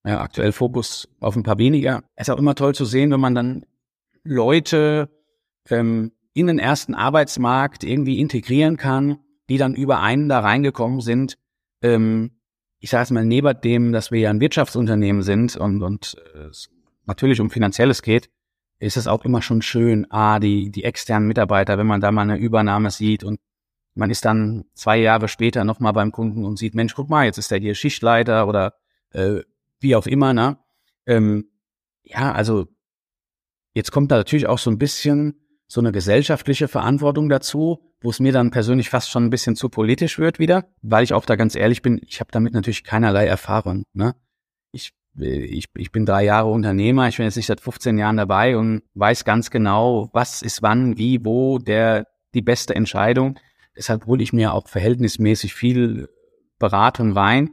ja, 0.03 0.21
aktuell 0.21 0.51
Fokus 0.51 1.09
auf 1.19 1.35
ein 1.35 1.43
paar 1.43 1.57
weniger. 1.57 2.03
Es 2.15 2.27
ist 2.27 2.33
auch 2.33 2.39
immer 2.39 2.55
toll 2.55 2.75
zu 2.75 2.85
sehen, 2.85 3.11
wenn 3.11 3.19
man 3.19 3.35
dann 3.35 3.65
Leute 4.23 5.09
ähm, 5.69 6.11
in 6.33 6.47
den 6.47 6.59
ersten 6.59 6.93
Arbeitsmarkt 6.93 7.83
irgendwie 7.83 8.19
integrieren 8.19 8.77
kann, 8.77 9.19
die 9.49 9.57
dann 9.57 9.75
über 9.75 10.01
einen 10.01 10.29
da 10.29 10.39
reingekommen 10.39 11.01
sind. 11.01 11.37
Ähm, 11.81 12.31
ich 12.79 12.89
sage 12.89 13.03
es 13.03 13.11
mal, 13.11 13.25
neben 13.25 13.59
dem, 13.61 13.91
dass 13.91 14.11
wir 14.11 14.19
ja 14.19 14.29
ein 14.29 14.39
Wirtschaftsunternehmen 14.39 15.23
sind 15.23 15.55
und, 15.55 15.83
und 15.83 16.17
äh, 16.35 16.45
es 16.45 16.69
natürlich 17.05 17.39
um 17.39 17.49
Finanzielles 17.49 18.01
geht, 18.01 18.29
ist 18.81 18.97
es 18.97 19.07
auch 19.07 19.23
immer 19.23 19.41
schon 19.41 19.61
schön, 19.61 20.07
ah, 20.09 20.39
die, 20.39 20.71
die 20.71 20.83
externen 20.83 21.27
Mitarbeiter, 21.27 21.77
wenn 21.77 21.87
man 21.87 22.01
da 22.01 22.11
mal 22.11 22.23
eine 22.23 22.37
Übernahme 22.37 22.89
sieht 22.89 23.23
und 23.23 23.39
man 23.93 24.09
ist 24.09 24.25
dann 24.25 24.65
zwei 24.73 24.97
Jahre 24.97 25.27
später 25.27 25.63
nochmal 25.63 25.93
beim 25.93 26.11
Kunden 26.11 26.45
und 26.45 26.57
sieht, 26.57 26.75
Mensch, 26.75 26.95
guck 26.95 27.09
mal, 27.09 27.25
jetzt 27.25 27.37
ist 27.37 27.51
der 27.51 27.59
hier 27.59 27.75
Schichtleiter 27.75 28.47
oder 28.47 28.73
äh, 29.11 29.41
wie 29.79 29.95
auch 29.95 30.07
immer, 30.07 30.33
ne? 30.33 30.57
Ähm, 31.05 31.49
ja, 32.03 32.31
also 32.31 32.67
jetzt 33.73 33.91
kommt 33.91 34.11
da 34.11 34.17
natürlich 34.17 34.47
auch 34.47 34.59
so 34.59 34.71
ein 34.71 34.77
bisschen 34.77 35.41
so 35.67 35.79
eine 35.79 35.91
gesellschaftliche 35.91 36.67
Verantwortung 36.67 37.29
dazu, 37.29 37.93
wo 38.01 38.09
es 38.09 38.19
mir 38.19 38.31
dann 38.31 38.51
persönlich 38.51 38.89
fast 38.89 39.09
schon 39.09 39.25
ein 39.25 39.29
bisschen 39.29 39.55
zu 39.55 39.69
politisch 39.69 40.17
wird 40.17 40.39
wieder, 40.39 40.65
weil 40.81 41.03
ich 41.03 41.13
auch 41.13 41.25
da 41.25 41.35
ganz 41.35 41.55
ehrlich 41.55 41.81
bin, 41.81 42.01
ich 42.05 42.19
habe 42.19 42.31
damit 42.31 42.53
natürlich 42.53 42.83
keinerlei 42.83 43.25
Erfahrung. 43.25 43.83
Ne? 43.93 44.15
Ich, 44.71 44.93
ich, 45.17 45.65
ich 45.75 45.91
bin 45.91 46.05
drei 46.05 46.23
Jahre 46.23 46.49
Unternehmer, 46.49 47.07
ich 47.07 47.17
bin 47.17 47.25
jetzt 47.25 47.35
nicht 47.35 47.47
seit 47.47 47.61
15 47.61 47.97
Jahren 47.97 48.17
dabei 48.17 48.57
und 48.57 48.83
weiß 48.93 49.25
ganz 49.25 49.51
genau, 49.51 50.09
was 50.13 50.41
ist 50.41 50.61
wann, 50.61 50.97
wie, 50.97 51.23
wo 51.25 51.57
der 51.57 52.07
die 52.33 52.41
beste 52.41 52.75
Entscheidung. 52.75 53.37
Deshalb 53.75 54.05
hole 54.05 54.23
ich 54.23 54.33
mir 54.33 54.53
auch 54.53 54.67
verhältnismäßig 54.67 55.53
viel 55.53 56.09
Beratung 56.59 57.13
rein, 57.13 57.51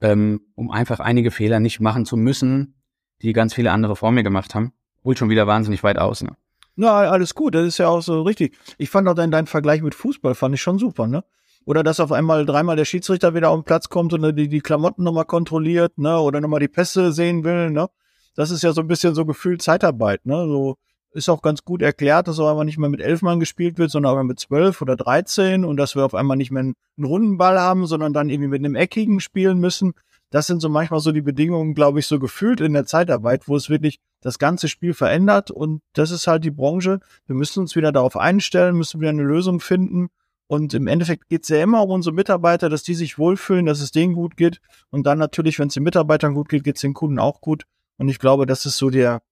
ähm, 0.00 0.40
um 0.54 0.70
einfach 0.70 1.00
einige 1.00 1.30
Fehler 1.30 1.60
nicht 1.60 1.80
machen 1.80 2.04
zu 2.04 2.16
müssen, 2.16 2.74
die 3.22 3.32
ganz 3.32 3.54
viele 3.54 3.72
andere 3.72 3.96
vor 3.96 4.12
mir 4.12 4.22
gemacht 4.22 4.54
haben. 4.54 4.72
Holt 5.04 5.18
schon 5.18 5.30
wieder 5.30 5.46
wahnsinnig 5.46 5.82
weit 5.82 5.98
aus. 5.98 6.22
Ne? 6.22 6.36
Na, 6.76 6.92
alles 7.10 7.34
gut, 7.34 7.54
das 7.54 7.66
ist 7.66 7.78
ja 7.78 7.88
auch 7.88 8.02
so 8.02 8.22
richtig. 8.22 8.56
Ich 8.78 8.90
fand 8.90 9.08
auch 9.08 9.14
dein, 9.14 9.30
dein 9.30 9.46
Vergleich 9.46 9.82
mit 9.82 9.94
Fußball, 9.94 10.34
fand 10.34 10.54
ich 10.54 10.62
schon 10.62 10.78
super, 10.78 11.06
ne? 11.06 11.24
Oder 11.64 11.82
dass 11.82 12.00
auf 12.00 12.12
einmal 12.12 12.46
dreimal 12.46 12.76
der 12.76 12.84
Schiedsrichter 12.84 13.34
wieder 13.34 13.50
auf 13.50 13.60
den 13.60 13.64
Platz 13.64 13.88
kommt 13.88 14.12
und 14.12 14.36
die, 14.36 14.48
die 14.48 14.60
Klamotten 14.60 15.04
nochmal 15.04 15.26
kontrolliert, 15.26 15.98
ne? 15.98 16.18
Oder 16.18 16.40
nochmal 16.40 16.60
die 16.60 16.68
Pässe 16.68 17.12
sehen 17.12 17.44
will, 17.44 17.70
ne? 17.70 17.88
Das 18.34 18.50
ist 18.50 18.62
ja 18.62 18.72
so 18.72 18.80
ein 18.80 18.88
bisschen 18.88 19.14
so 19.14 19.24
gefühlt 19.24 19.62
Zeitarbeit, 19.62 20.24
ne? 20.26 20.46
So 20.46 20.76
ist 21.12 21.28
auch 21.28 21.42
ganz 21.42 21.64
gut 21.64 21.82
erklärt, 21.82 22.28
dass 22.28 22.38
auf 22.38 22.48
einmal 22.48 22.64
nicht 22.64 22.78
mehr 22.78 22.88
mit 22.88 23.00
elf 23.00 23.22
Mann 23.22 23.40
gespielt 23.40 23.78
wird, 23.78 23.90
sondern 23.90 24.16
auch 24.16 24.22
mit 24.22 24.38
zwölf 24.38 24.80
oder 24.80 24.96
dreizehn 24.96 25.64
und 25.64 25.76
dass 25.76 25.96
wir 25.96 26.04
auf 26.04 26.14
einmal 26.14 26.36
nicht 26.36 26.52
mehr 26.52 26.62
einen, 26.62 26.74
runden 27.02 27.36
Ball 27.36 27.58
haben, 27.58 27.86
sondern 27.86 28.12
dann 28.12 28.30
irgendwie 28.30 28.48
mit 28.48 28.60
einem 28.60 28.76
eckigen 28.76 29.20
spielen 29.20 29.58
müssen 29.58 29.94
das 30.30 30.46
sind 30.46 30.60
so 30.60 30.68
manchmal 30.68 31.00
so 31.00 31.10
die 31.10 31.22
Bedingungen, 31.22 31.74
glaube 31.74 31.98
ich, 31.98 32.06
so 32.06 32.18
gefühlt 32.20 32.60
in 32.60 32.72
der 32.72 32.86
Zeitarbeit, 32.86 33.48
wo 33.48 33.56
es 33.56 33.68
wirklich 33.68 33.98
das 34.20 34.38
ganze 34.38 34.68
Spiel 34.68 34.94
verändert. 34.94 35.50
Und 35.50 35.82
das 35.92 36.12
ist 36.12 36.28
halt 36.28 36.44
die 36.44 36.52
Branche. 36.52 37.00
Wir 37.26 37.34
müssen 37.34 37.60
uns 37.60 37.74
wieder 37.74 37.90
darauf 37.90 38.16
einstellen, 38.16 38.76
müssen 38.76 39.00
wieder 39.00 39.10
eine 39.10 39.24
Lösung 39.24 39.58
finden. 39.58 40.08
Und 40.50 40.74
im 40.74 40.88
Endeffekt 40.88 41.28
geht 41.28 41.44
es 41.44 41.48
ja 41.48 41.62
immer 41.62 41.80
um 41.84 41.90
unsere 41.90 42.12
Mitarbeiter, 42.12 42.68
dass 42.68 42.82
die 42.82 42.96
sich 42.96 43.20
wohlfühlen, 43.20 43.66
dass 43.66 43.80
es 43.80 43.92
denen 43.92 44.14
gut 44.14 44.36
geht. 44.36 44.60
Und 44.90 45.06
dann 45.06 45.16
natürlich, 45.16 45.60
wenn 45.60 45.68
es 45.68 45.74
den 45.74 45.84
Mitarbeitern 45.84 46.34
gut 46.34 46.48
geht, 46.48 46.64
geht 46.64 46.74
es 46.74 46.82
den 46.82 46.92
Kunden 46.92 47.20
auch 47.20 47.40
gut. 47.40 47.66
Und 47.98 48.08
ich 48.08 48.18
glaube, 48.18 48.46
das 48.46 48.66
ist 48.66 48.76
so 48.76 48.90
der 48.90 49.22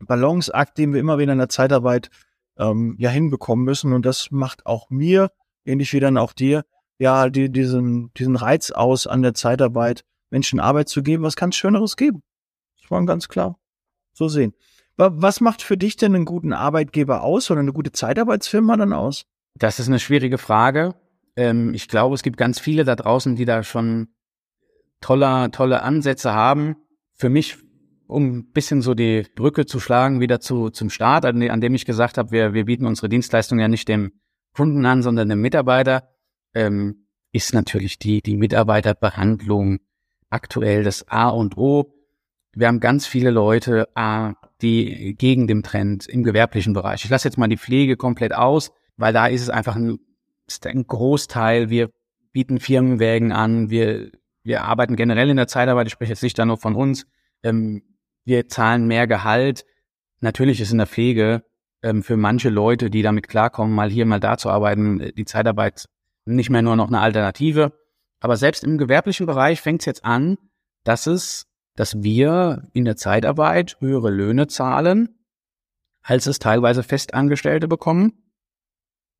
Balanceakt, 0.00 0.78
den 0.78 0.94
wir 0.94 1.00
immer 1.00 1.18
wieder 1.18 1.34
in 1.34 1.38
der 1.38 1.50
Zeitarbeit 1.50 2.08
ähm, 2.56 2.96
ja 2.98 3.10
hinbekommen 3.10 3.62
müssen. 3.62 3.92
Und 3.92 4.06
das 4.06 4.30
macht 4.30 4.64
auch 4.64 4.88
mir, 4.88 5.30
ähnlich 5.66 5.92
wie 5.92 6.00
dann 6.00 6.16
auch 6.16 6.32
dir, 6.32 6.64
ja, 6.96 7.28
die, 7.28 7.52
diesen, 7.52 8.10
diesen 8.14 8.36
Reiz 8.36 8.70
aus 8.70 9.06
an 9.06 9.20
der 9.20 9.34
Zeitarbeit, 9.34 10.02
Menschen 10.30 10.60
Arbeit 10.60 10.88
zu 10.88 11.02
geben, 11.02 11.24
was 11.24 11.36
kann 11.36 11.50
es 11.50 11.56
Schöneres 11.56 11.94
geben? 11.94 12.22
Das 12.80 12.90
war 12.90 13.04
ganz 13.04 13.28
klar 13.28 13.58
so 14.14 14.28
sehen. 14.28 14.54
Was 14.96 15.42
macht 15.42 15.60
für 15.60 15.76
dich 15.76 15.96
denn 15.96 16.14
einen 16.14 16.24
guten 16.24 16.54
Arbeitgeber 16.54 17.22
aus 17.22 17.50
oder 17.50 17.60
eine 17.60 17.74
gute 17.74 17.92
Zeitarbeitsfirma 17.92 18.78
dann 18.78 18.94
aus? 18.94 19.26
Das 19.56 19.78
ist 19.78 19.88
eine 19.88 20.00
schwierige 20.00 20.38
Frage. 20.38 20.94
Ähm, 21.36 21.74
ich 21.74 21.88
glaube, 21.88 22.14
es 22.14 22.22
gibt 22.22 22.36
ganz 22.36 22.58
viele 22.58 22.84
da 22.84 22.96
draußen, 22.96 23.36
die 23.36 23.44
da 23.44 23.62
schon 23.62 24.08
tolle, 25.00 25.50
tolle 25.50 25.82
Ansätze 25.82 26.32
haben. 26.32 26.76
Für 27.14 27.28
mich, 27.28 27.56
um 28.06 28.38
ein 28.38 28.52
bisschen 28.52 28.82
so 28.82 28.94
die 28.94 29.26
Brücke 29.34 29.66
zu 29.66 29.78
schlagen, 29.78 30.20
wieder 30.20 30.40
zu, 30.40 30.70
zum 30.70 30.90
Start, 30.90 31.24
an, 31.24 31.42
an 31.48 31.60
dem 31.60 31.74
ich 31.74 31.84
gesagt 31.84 32.18
habe, 32.18 32.32
wir, 32.32 32.54
wir 32.54 32.64
bieten 32.64 32.86
unsere 32.86 33.08
Dienstleistung 33.08 33.58
ja 33.60 33.68
nicht 33.68 33.88
dem 33.88 34.12
Kunden 34.54 34.84
an, 34.86 35.02
sondern 35.02 35.28
dem 35.28 35.40
Mitarbeiter, 35.40 36.08
ähm, 36.54 37.06
ist 37.32 37.52
natürlich 37.52 37.98
die, 37.98 38.22
die 38.22 38.36
Mitarbeiterbehandlung 38.36 39.80
aktuell 40.30 40.84
das 40.84 41.08
A 41.08 41.28
und 41.28 41.56
O. 41.56 41.92
wir 42.54 42.68
haben 42.68 42.80
ganz 42.80 43.06
viele 43.06 43.30
Leute, 43.30 43.88
äh, 43.94 44.32
die 44.62 45.16
gegen 45.16 45.46
den 45.46 45.62
Trend 45.62 46.06
im 46.06 46.22
gewerblichen 46.22 46.72
Bereich. 46.72 47.04
Ich 47.04 47.10
lasse 47.10 47.28
jetzt 47.28 47.38
mal 47.38 47.48
die 47.48 47.56
Pflege 47.56 47.96
komplett 47.96 48.34
aus, 48.34 48.72
weil 48.96 49.12
da 49.12 49.26
ist 49.26 49.42
es 49.42 49.50
einfach 49.50 49.76
ein, 49.76 49.98
ein 50.64 50.86
Großteil. 50.86 51.70
Wir 51.70 51.90
bieten 52.32 52.60
Firmenwägen 52.60 53.32
an, 53.32 53.70
wir, 53.70 54.10
wir 54.42 54.64
arbeiten 54.64 54.96
generell 54.96 55.30
in 55.30 55.36
der 55.36 55.46
Zeitarbeit, 55.46 55.86
ich 55.86 55.92
spreche 55.92 56.12
jetzt 56.12 56.22
nicht 56.22 56.38
da 56.38 56.44
nur 56.44 56.58
von 56.58 56.74
uns, 56.74 57.06
ähm, 57.42 57.82
wir 58.24 58.48
zahlen 58.48 58.86
mehr 58.86 59.06
Gehalt. 59.06 59.64
Natürlich 60.20 60.60
ist 60.60 60.72
in 60.72 60.78
der 60.78 60.86
Pflege 60.86 61.44
ähm, 61.82 62.02
für 62.02 62.16
manche 62.16 62.48
Leute, 62.48 62.90
die 62.90 63.02
damit 63.02 63.28
klarkommen, 63.28 63.74
mal 63.74 63.90
hier, 63.90 64.06
mal 64.06 64.20
da 64.20 64.38
zu 64.38 64.50
arbeiten, 64.50 65.00
äh, 65.00 65.12
die 65.12 65.26
Zeitarbeit 65.26 65.86
nicht 66.24 66.50
mehr 66.50 66.62
nur 66.62 66.76
noch 66.76 66.88
eine 66.88 67.00
Alternative. 67.00 67.72
Aber 68.20 68.36
selbst 68.36 68.64
im 68.64 68.78
gewerblichen 68.78 69.26
Bereich 69.26 69.60
fängt 69.60 69.82
es 69.82 69.86
jetzt 69.86 70.04
an, 70.04 70.38
dass 70.82 71.06
es, 71.06 71.46
dass 71.76 72.02
wir 72.02 72.68
in 72.72 72.86
der 72.86 72.96
Zeitarbeit 72.96 73.76
höhere 73.80 74.10
Löhne 74.10 74.46
zahlen, 74.46 75.18
als 76.02 76.26
es 76.26 76.38
teilweise 76.38 76.82
Festangestellte 76.82 77.68
bekommen. 77.68 78.23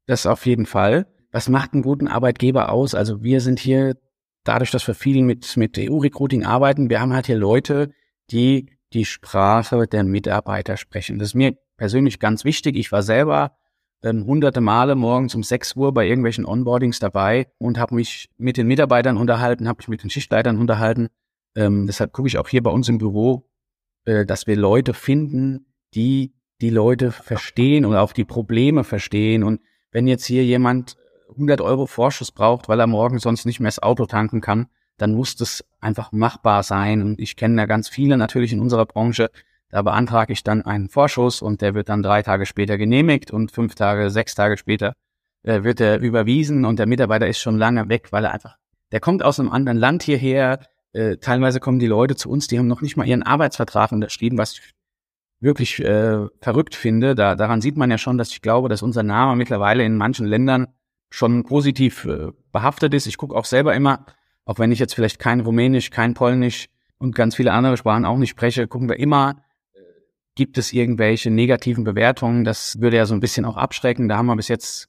Das 0.07 0.27
auf 0.27 0.47
jeden 0.47 0.67
Fall. 0.67 1.07
Was 1.33 1.49
macht 1.49 1.73
einen 1.73 1.83
guten 1.83 2.09
Arbeitgeber 2.09 2.71
aus? 2.71 2.95
Also 2.95 3.23
wir 3.23 3.41
sind 3.41 3.59
hier, 3.59 3.97
dadurch, 4.45 4.71
dass 4.71 4.87
wir 4.87 4.95
viel 4.95 5.23
mit, 5.23 5.57
mit 5.57 5.79
EU-Recruiting 5.79 6.45
arbeiten, 6.45 6.91
wir 6.91 7.01
haben 7.01 7.13
halt 7.13 7.27
hier 7.27 7.39
Leute, 7.39 7.93
die 8.31 8.71
die 8.93 9.05
Sprache 9.05 9.87
der 9.87 10.05
Mitarbeiter 10.05 10.77
sprechen. 10.77 11.19
Das 11.19 11.29
ist 11.29 11.35
mir 11.35 11.57
persönlich 11.77 12.21
ganz 12.21 12.45
wichtig. 12.45 12.77
Ich 12.77 12.93
war 12.93 13.03
selber 13.03 13.57
ähm, 14.03 14.27
hunderte 14.27 14.61
Male 14.61 14.95
morgens 14.95 15.35
um 15.35 15.43
6 15.43 15.75
Uhr 15.77 15.93
bei 15.93 16.07
irgendwelchen 16.07 16.45
Onboardings 16.45 16.99
dabei 16.99 17.49
und 17.59 17.79
habe 17.79 17.95
mich 17.95 18.29
mit 18.37 18.57
den 18.57 18.67
Mitarbeitern 18.67 19.17
unterhalten, 19.17 19.67
habe 19.67 19.79
mich 19.79 19.89
mit 19.89 20.03
den 20.03 20.11
Schichtleitern 20.11 20.59
unterhalten. 20.59 21.09
Ähm, 21.57 21.87
deshalb 21.87 22.13
gucke 22.13 22.29
ich 22.29 22.39
auch 22.39 22.49
hier 22.49 22.63
bei 22.63 22.71
uns 22.71 22.89
im 22.89 22.99
Büro, 22.99 23.49
äh, 24.05 24.25
dass 24.27 24.47
wir 24.47 24.57
Leute 24.57 24.95
finden, 24.95 25.67
die 25.95 26.35
die 26.61 26.71
Leute 26.71 27.11
verstehen 27.11 27.85
oder 27.85 28.03
auch 28.03 28.13
die 28.13 28.25
Probleme 28.25 28.85
verstehen. 28.85 29.43
Und 29.43 29.61
wenn 29.95 30.07
jetzt 30.07 30.27
hier 30.27 30.45
jemand 30.45 30.97
100 31.31 31.63
Euro 31.63 31.87
Vorschuss 31.87 32.33
braucht, 32.33 32.69
weil 32.69 32.81
er 32.81 32.87
morgen 32.87 33.19
sonst 33.19 33.47
nicht 33.47 33.61
mehr 33.61 33.69
das 33.69 33.83
Auto 33.83 34.05
tanken 34.05 34.43
kann, 34.43 34.67
dann 34.99 35.15
muss 35.15 35.37
das 35.37 35.65
einfach 35.81 36.13
machbar 36.13 36.63
sein. 36.63 37.01
Und 37.01 37.21
ich 37.21 37.37
kenne 37.37 37.57
da 37.57 37.67
ganz 37.67 37.89
viele 37.89 38.17
natürlich 38.19 38.53
in 38.53 38.61
unserer 38.61 38.87
Branche. 38.87 39.31
Da 39.71 39.83
beantrage 39.83 40.33
ich 40.33 40.45
dann 40.45 40.63
einen 40.63 40.89
Vorschuss 40.89 41.43
und 41.43 41.63
der 41.63 41.75
wird 41.75 41.89
dann 41.89 42.03
drei 42.03 42.23
Tage 42.23 42.45
später 42.45 42.77
genehmigt 42.77 43.31
und 43.31 43.53
fünf 43.53 43.75
Tage, 43.77 44.11
sechs 44.11 44.35
Tage 44.35 44.57
später 44.57 44.95
äh, 45.45 45.63
wird 45.63 45.81
er 45.81 46.01
überwiesen 46.01 46.65
und 46.65 46.79
der 46.79 46.87
Mitarbeiter 46.87 47.29
ist 47.29 47.39
schon 47.39 47.57
lange 47.57 47.89
weg, 47.89 48.09
weil 48.11 48.25
er 48.25 48.33
einfach, 48.33 48.57
der 48.93 49.01
kommt 49.01 49.23
aus 49.23 49.41
einem 49.41 49.51
anderen 49.51 49.79
Land 49.79 50.03
hierher. 50.03 50.61
Äh, 50.93 51.17
teilweise 51.17 51.61
kommen 51.61 51.79
die 51.79 51.87
Leute 51.87 52.17
zu 52.17 52.31
uns, 52.31 52.47
die 52.47 52.59
haben 52.59 52.69
noch 52.69 52.83
nicht 52.83 52.97
mal 52.97 53.07
ihren 53.07 53.23
Arbeitsvertrag 53.23 53.93
unterschrieben, 53.93 54.39
was 54.39 54.61
wirklich 55.45 55.81
äh, 55.85 56.27
verrückt 56.41 56.75
finde. 56.75 57.15
Da, 57.15 57.37
daran 57.37 57.61
sieht 57.61 57.77
man 57.77 57.91
ja 57.91 57.99
schon, 57.99 58.19
dass 58.19 58.31
ich 58.31 58.43
glaube, 58.43 58.69
dass 58.69 58.83
unser 58.83 59.03
Name 59.03 59.37
mittlerweile 59.37 59.85
in 59.85 59.97
manchen 59.97 60.27
Ländern 60.27 60.69
schon 61.11 61.45
positiv 61.45 62.05
äh, 62.07 62.33
behaftet 62.51 62.93
ist. 62.95 63.07
Ich 63.07 63.19
gucke 63.19 63.37
auch 63.37 63.45
selber 63.45 63.75
immer, 63.75 64.07
auch 64.45 64.59
wenn 64.59 64.73
ich 64.73 64.81
jetzt 64.81 64.95
vielleicht 64.95 65.21
kein 65.21 65.41
Rumänisch, 65.41 65.91
kein 65.91 66.15
Polnisch 66.15 66.69
und 66.99 67.15
ganz 67.15 67.37
viele 67.37 67.53
andere 67.53 67.77
Sprachen 67.77 68.05
auch 68.05 68.17
nicht 68.17 68.31
spreche, 68.31 68.67
gucken 68.67 68.89
wir 68.89 68.99
immer, 68.99 69.43
äh, 69.75 69.79
gibt 70.35 70.59
es 70.59 70.73
irgendwelche 70.73 71.31
negativen 71.31 71.85
Bewertungen. 71.85 72.45
Das 72.45 72.81
würde 72.81 72.97
ja 72.97 73.07
so 73.07 73.15
ein 73.15 73.21
bisschen 73.21 73.45
auch 73.45 73.57
abschrecken. 73.57 74.09
Da 74.09 74.17
haben 74.17 74.27
wir 74.27 74.37
bis 74.37 74.49
jetzt 74.49 74.89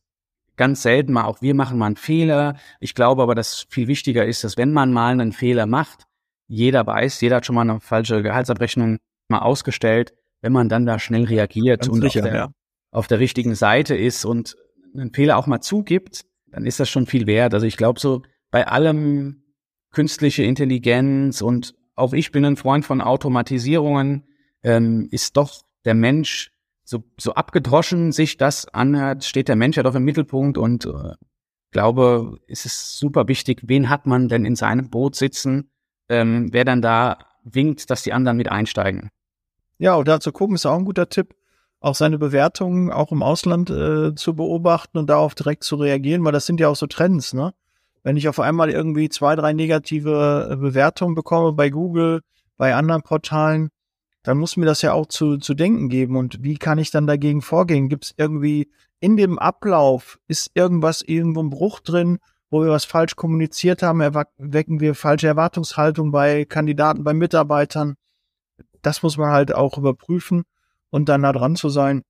ganz 0.56 0.82
selten 0.82 1.14
mal, 1.14 1.26
auch 1.26 1.42
wir 1.42 1.54
machen 1.54 1.78
mal 1.78 1.88
einen 1.88 1.96
Fehler. 1.98 2.56
Ich 2.80 2.96
glaube 2.96 3.22
aber, 3.22 3.36
dass 3.36 3.68
viel 3.70 3.88
wichtiger 3.88 4.26
ist, 4.26 4.44
dass 4.44 4.58
wenn 4.58 4.74
man 4.74 4.94
mal 4.94 5.12
einen 5.12 5.34
Fehler 5.34 5.66
macht, 5.66 6.08
jeder 6.48 6.88
weiß, 6.88 7.22
jeder 7.22 7.38
hat 7.38 7.46
schon 7.46 7.56
mal 7.56 7.70
eine 7.70 7.80
falsche 7.80 8.24
Gehaltsabrechnung 8.24 8.98
mal 9.28 9.40
ausgestellt, 9.40 10.14
wenn 10.46 10.54
man 10.54 10.70
dann 10.70 10.86
da 10.86 11.00
schnell 11.00 11.24
reagiert 11.24 11.82
ganz 11.82 11.92
und 11.92 12.02
sicher, 12.02 12.20
auf, 12.20 12.30
der, 12.30 12.36
ja. 12.36 12.52
auf 12.92 13.08
der 13.08 13.20
richtigen 13.20 13.56
Seite 13.56 13.96
ist 13.96 14.26
und 14.26 14.56
einen 14.94 15.12
Fehler 15.12 15.38
auch 15.38 15.48
mal 15.48 15.60
zugibt, 15.60 16.22
dann 16.52 16.68
ist 16.68 16.80
das 16.80 16.88
schon 16.88 17.08
viel 17.08 17.26
wert. 17.26 17.56
Also 17.56 17.66
ich 17.66 17.78
glaube 17.78 18.00
so, 18.00 18.22
bei 18.52 18.68
allem 18.68 19.42
künstliche 19.92 20.44
Intelligenz 20.44 21.42
und 21.42 21.74
auch 21.96 22.14
ich 22.14 22.32
bin 22.32 22.46
ein 22.46 22.58
Freund 22.58 22.86
von 22.86 23.02
Automatisierungen, 23.02 24.28
ähm, 24.62 25.08
ist 25.10 25.36
doch 25.36 25.64
der 25.84 25.96
Mensch, 25.96 26.52
so, 26.84 27.04
so 27.20 27.34
abgedroschen 27.34 28.12
sich 28.12 28.38
das 28.38 28.68
anhört, 28.68 29.24
steht 29.24 29.48
der 29.48 29.56
Mensch 29.56 29.78
ja 29.78 29.84
doch 29.84 29.96
im 29.96 30.04
Mittelpunkt 30.04 30.60
und 30.60 30.86
äh, 30.86 31.16
glaube, 31.72 32.38
es 32.48 32.66
ist 32.66 33.00
super 33.00 33.28
wichtig, 33.28 33.64
wen 33.64 33.90
hat 33.90 34.06
man 34.06 34.30
denn 34.30 34.46
in 34.46 34.56
seinem 34.56 34.92
Boot 34.92 35.16
sitzen, 35.16 35.72
ähm, 36.08 36.50
wer 36.52 36.66
dann 36.66 36.84
da 36.84 37.18
winkt, 37.44 37.90
dass 37.90 38.04
die 38.04 38.14
anderen 38.14 38.38
mit 38.38 38.52
einsteigen. 38.52 39.10
Ja, 39.78 39.96
und 39.96 40.08
da 40.08 40.20
zu 40.20 40.32
gucken 40.32 40.56
ist 40.56 40.66
auch 40.66 40.78
ein 40.78 40.86
guter 40.86 41.10
Tipp, 41.10 41.36
auch 41.80 41.96
seine 41.96 42.18
Bewertungen 42.18 42.92
auch 42.92 43.12
im 43.12 43.22
Ausland 43.22 43.70
äh, 43.70 44.16
zu 44.16 44.36
beobachten 44.36 44.98
und 44.98 45.10
darauf 45.10 45.36
direkt 45.36 45.64
zu 45.64 45.76
reagieren, 45.76 46.24
weil 46.24 46.32
das 46.32 46.46
sind 46.46 46.60
ja 46.60 46.70
auch 46.70 46.76
so 46.76 46.88
Trends, 46.88 47.34
ne? 47.34 47.54
wenn 48.06 48.18
ich 48.18 48.30
auf 48.30 48.40
einmal 48.40 48.70
irgendwie 48.70 49.10
zwei, 49.10 49.36
drei 49.36 49.52
negative 49.54 50.50
äh, 50.52 50.56
Bewertungen 50.56 51.16
bekomme 51.16 51.54
bei 51.54 51.72
Google, 51.72 52.22
bei 52.56 52.76
anderen 52.76 53.02
Portalen, 53.02 53.70
dann 54.22 54.38
muss 54.38 54.58
mir 54.58 54.68
das 54.68 54.84
ja 54.84 54.94
auch 54.94 55.08
zu, 55.08 55.38
zu 55.38 55.56
denken 55.56 55.90
geben. 55.90 56.16
Und 56.16 56.44
wie 56.44 56.58
kann 56.58 56.78
ich 56.78 56.92
dann 56.92 57.08
dagegen 57.08 57.42
vorgehen? 57.42 57.90
Gibt 57.90 58.06
es 58.06 58.14
irgendwie 58.16 58.72
in 59.00 59.18
dem 59.18 59.40
Ablauf, 59.40 60.20
ist 60.28 60.52
irgendwas, 60.54 61.02
irgendwo 61.02 61.42
ein 61.42 61.50
Bruch 61.50 61.80
drin, 61.80 62.20
wo 62.52 62.62
wir 62.62 62.70
was 62.70 62.86
falsch 62.86 63.16
kommuniziert 63.16 63.82
haben? 63.82 64.00
Wecken 64.38 64.80
wir 64.80 64.94
falsche 64.94 65.28
Erwartungshaltung 65.28 66.12
bei 66.12 66.46
Kandidaten, 66.46 67.04
bei 67.04 67.14
Mitarbeitern? 67.16 67.96
Das 68.82 69.04
muss 69.04 69.18
man 69.18 69.32
halt 69.32 69.54
auch 69.54 69.78
überprüfen 69.78 70.44
und 70.90 71.10
dann 71.10 71.22
nah 71.22 71.34
dran 71.34 71.56
zu 71.56 71.70
sein. 71.70 72.04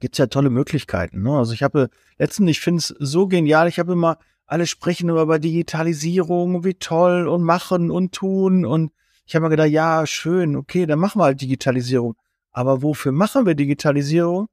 Gibt's 0.00 0.18
ja 0.18 0.26
tolle 0.26 0.50
Möglichkeiten. 0.50 1.22
Ne? 1.22 1.36
Also 1.36 1.52
ich 1.52 1.62
habe 1.62 1.90
letztens, 2.18 2.50
ich 2.50 2.60
finde 2.60 2.78
es 2.78 2.94
so 2.98 3.26
genial, 3.26 3.68
ich 3.68 3.78
habe 3.78 3.92
immer 3.92 4.18
alle 4.48 4.66
sprechen 4.66 5.10
immer 5.10 5.22
über 5.22 5.38
Digitalisierung, 5.38 6.64
wie 6.64 6.74
toll 6.74 7.28
und 7.28 7.42
machen 7.42 7.90
und 7.90 8.12
tun. 8.12 8.64
Und 8.64 8.92
ich 9.26 9.36
habe 9.36 9.44
mir 9.44 9.50
gedacht, 9.50 9.68
ja, 9.68 10.06
schön, 10.06 10.56
okay, 10.56 10.86
dann 10.86 10.98
machen 10.98 11.20
wir 11.20 11.24
halt 11.26 11.40
Digitalisierung. 11.42 12.16
Aber 12.50 12.82
wofür 12.82 13.12
machen 13.12 13.44
wir 13.44 13.54
Digitalisierung? 13.54 14.46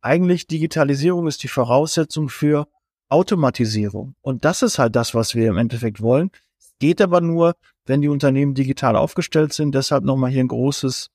Eigentlich 0.00 0.46
Digitalisierung 0.46 1.26
ist 1.26 1.42
die 1.42 1.48
Voraussetzung 1.48 2.28
für 2.28 2.68
Automatisierung. 3.08 4.14
Und 4.20 4.44
das 4.44 4.62
ist 4.62 4.78
halt 4.78 4.94
das, 4.94 5.12
was 5.12 5.34
wir 5.34 5.48
im 5.48 5.58
Endeffekt 5.58 6.00
wollen. 6.00 6.30
Es 6.60 6.74
geht 6.78 7.00
aber 7.00 7.20
nur, 7.20 7.56
wenn 7.86 8.00
die 8.00 8.08
Unternehmen 8.08 8.54
digital 8.54 8.96
aufgestellt 8.96 9.52
sind. 9.52 9.74
Deshalb 9.74 10.04
nochmal 10.04 10.30
hier 10.30 10.42
ein 10.42 10.48
großes, 10.48 11.08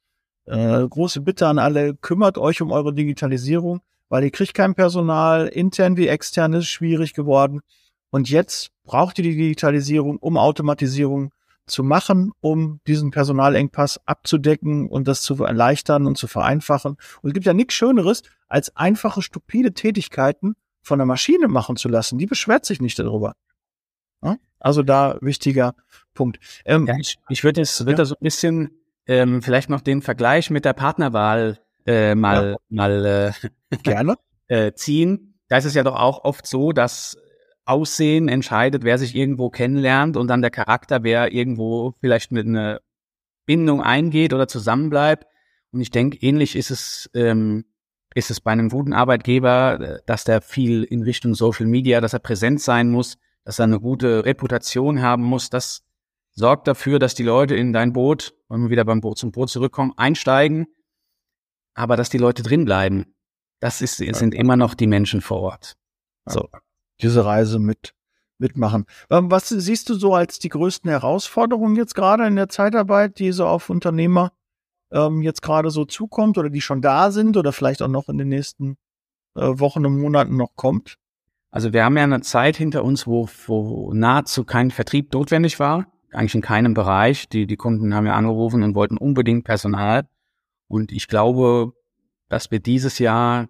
äh, 0.45 0.87
große 0.87 1.21
Bitte 1.21 1.47
an 1.47 1.59
alle. 1.59 1.95
Kümmert 1.95 2.37
euch 2.37 2.61
um 2.61 2.71
eure 2.71 2.93
Digitalisierung, 2.93 3.81
weil 4.09 4.23
ihr 4.23 4.31
kriegt 4.31 4.53
kein 4.53 4.75
Personal, 4.75 5.47
intern 5.47 5.97
wie 5.97 6.07
extern 6.07 6.53
ist 6.53 6.67
schwierig 6.67 7.13
geworden. 7.13 7.61
Und 8.09 8.29
jetzt 8.29 8.69
braucht 8.83 9.17
ihr 9.19 9.23
die 9.23 9.35
Digitalisierung, 9.35 10.17
um 10.17 10.37
Automatisierung 10.37 11.31
zu 11.65 11.83
machen, 11.83 12.31
um 12.39 12.79
diesen 12.87 13.11
Personalengpass 13.11 13.99
abzudecken 14.05 14.87
und 14.87 15.07
das 15.07 15.21
zu 15.21 15.43
erleichtern 15.43 16.05
und 16.07 16.17
zu 16.17 16.27
vereinfachen. 16.27 16.97
Und 17.21 17.29
es 17.29 17.33
gibt 17.33 17.45
ja 17.45 17.53
nichts 17.53 17.73
Schöneres, 17.73 18.23
als 18.47 18.73
einfache, 18.77 19.21
stupide 19.21 19.73
Tätigkeiten 19.73 20.55
von 20.81 20.99
der 20.99 21.05
Maschine 21.05 21.49
machen 21.49 21.75
zu 21.75 21.89
lassen. 21.89 22.17
Die 22.17 22.25
beschwert 22.25 22.65
sich 22.65 22.79
nicht 22.79 22.97
darüber. 22.97 23.33
Also 24.59 24.83
da 24.83 25.17
wichtiger 25.21 25.75
Punkt. 26.17 26.39
Ähm, 26.65 26.87
ja, 26.87 26.95
ich, 26.99 27.17
ich 27.29 27.43
würde 27.43 27.61
jetzt 27.61 27.79
würde 27.81 27.91
ja. 27.91 27.97
da 27.97 28.05
so 28.05 28.15
ein 28.15 28.23
bisschen 28.23 28.71
ähm, 29.05 29.41
vielleicht 29.41 29.69
noch 29.69 29.81
den 29.81 30.01
Vergleich 30.01 30.49
mit 30.49 30.65
der 30.65 30.73
Partnerwahl 30.73 31.59
äh, 31.85 32.15
mal 32.15 32.51
ja. 32.51 32.57
mal 32.69 33.05
äh, 33.05 33.77
gerne 33.83 34.15
äh, 34.47 34.73
ziehen. 34.73 35.39
Da 35.47 35.57
ist 35.57 35.65
es 35.65 35.75
ja 35.75 35.83
doch 35.83 35.95
auch 35.95 36.25
oft 36.25 36.45
so, 36.45 36.73
dass 36.73 37.17
Aussehen 37.65 38.29
entscheidet, 38.29 38.83
wer 38.83 38.97
sich 38.97 39.15
irgendwo 39.15 39.49
kennenlernt 39.49 40.17
und 40.17 40.27
dann 40.27 40.41
der 40.41 40.51
Charakter, 40.51 41.03
wer 41.03 41.31
irgendwo 41.31 41.93
vielleicht 41.99 42.31
mit 42.31 42.47
einer 42.47 42.81
Bindung 43.45 43.81
eingeht 43.81 44.33
oder 44.33 44.47
zusammenbleibt. 44.47 45.25
Und 45.71 45.81
ich 45.81 45.91
denke, 45.91 46.17
ähnlich 46.21 46.55
ist 46.55 46.71
es, 46.71 47.09
ähm, 47.13 47.65
ist 48.15 48.31
es 48.31 48.41
bei 48.41 48.51
einem 48.51 48.69
guten 48.69 48.93
Arbeitgeber, 48.93 49.79
äh, 49.79 49.99
dass 50.05 50.23
der 50.23 50.41
viel 50.41 50.83
in 50.83 51.03
Richtung 51.03 51.35
Social 51.35 51.65
Media, 51.65 52.01
dass 52.01 52.13
er 52.13 52.19
präsent 52.19 52.61
sein 52.61 52.89
muss, 52.89 53.17
dass 53.43 53.59
er 53.59 53.65
eine 53.65 53.79
gute 53.79 54.25
Reputation 54.25 55.01
haben 55.01 55.23
muss. 55.23 55.49
Das 55.49 55.83
sorgt 56.37 56.67
dafür, 56.67 56.99
dass 56.99 57.15
die 57.15 57.23
Leute 57.23 57.55
in 57.55 57.73
dein 57.73 57.93
Boot, 57.93 58.35
wenn 58.47 58.61
wir 58.61 58.69
wieder 58.69 58.85
beim 58.85 59.01
Boot 59.01 59.17
zum 59.17 59.31
Boot 59.31 59.49
zurückkommen, 59.49 59.93
einsteigen, 59.97 60.67
aber 61.73 61.97
dass 61.97 62.09
die 62.09 62.19
Leute 62.19 62.43
drin 62.43 62.63
bleiben. 62.63 63.15
Das 63.59 63.81
ist, 63.81 63.97
sind 63.97 64.35
immer 64.35 64.55
noch 64.55 64.75
die 64.75 64.87
Menschen 64.87 65.21
vor 65.21 65.41
Ort. 65.41 65.77
So 66.25 66.47
diese 67.01 67.25
Reise 67.25 67.59
mit 67.59 67.93
mitmachen. 68.39 68.85
Ähm, 69.09 69.31
was 69.31 69.49
siehst 69.49 69.89
du 69.89 69.95
so 69.95 70.13
als 70.13 70.37
die 70.37 70.49
größten 70.49 70.91
Herausforderungen 70.91 71.75
jetzt 71.75 71.95
gerade 71.95 72.27
in 72.27 72.35
der 72.35 72.49
Zeitarbeit, 72.49 73.17
die 73.17 73.31
so 73.31 73.47
auf 73.47 73.71
Unternehmer 73.71 74.31
ähm, 74.91 75.23
jetzt 75.23 75.41
gerade 75.41 75.71
so 75.71 75.85
zukommt 75.85 76.37
oder 76.37 76.51
die 76.51 76.61
schon 76.61 76.83
da 76.83 77.09
sind 77.09 77.35
oder 77.35 77.51
vielleicht 77.51 77.81
auch 77.81 77.87
noch 77.87 78.09
in 78.09 78.19
den 78.19 78.29
nächsten 78.29 78.77
äh, 79.35 79.41
Wochen 79.41 79.87
und 79.87 79.99
Monaten 79.99 80.37
noch 80.37 80.55
kommt? 80.55 80.97
Also 81.49 81.73
wir 81.73 81.83
haben 81.83 81.97
ja 81.97 82.03
eine 82.03 82.21
Zeit 82.21 82.57
hinter 82.57 82.83
uns, 82.83 83.07
wo, 83.07 83.27
wo 83.47 83.91
nahezu 83.93 84.43
kein 84.43 84.69
Vertrieb 84.69 85.13
notwendig 85.13 85.59
war. 85.59 85.87
Eigentlich 86.11 86.35
in 86.35 86.41
keinem 86.41 86.73
Bereich. 86.73 87.29
Die, 87.29 87.47
die 87.47 87.57
Kunden 87.57 87.93
haben 87.93 88.05
ja 88.05 88.13
angerufen 88.13 88.63
und 88.63 88.75
wollten 88.75 88.97
unbedingt 88.97 89.43
Personal. 89.43 90.07
Und 90.67 90.91
ich 90.91 91.07
glaube, 91.07 91.73
dass 92.29 92.51
wir 92.51 92.59
dieses 92.59 92.99
Jahr 92.99 93.47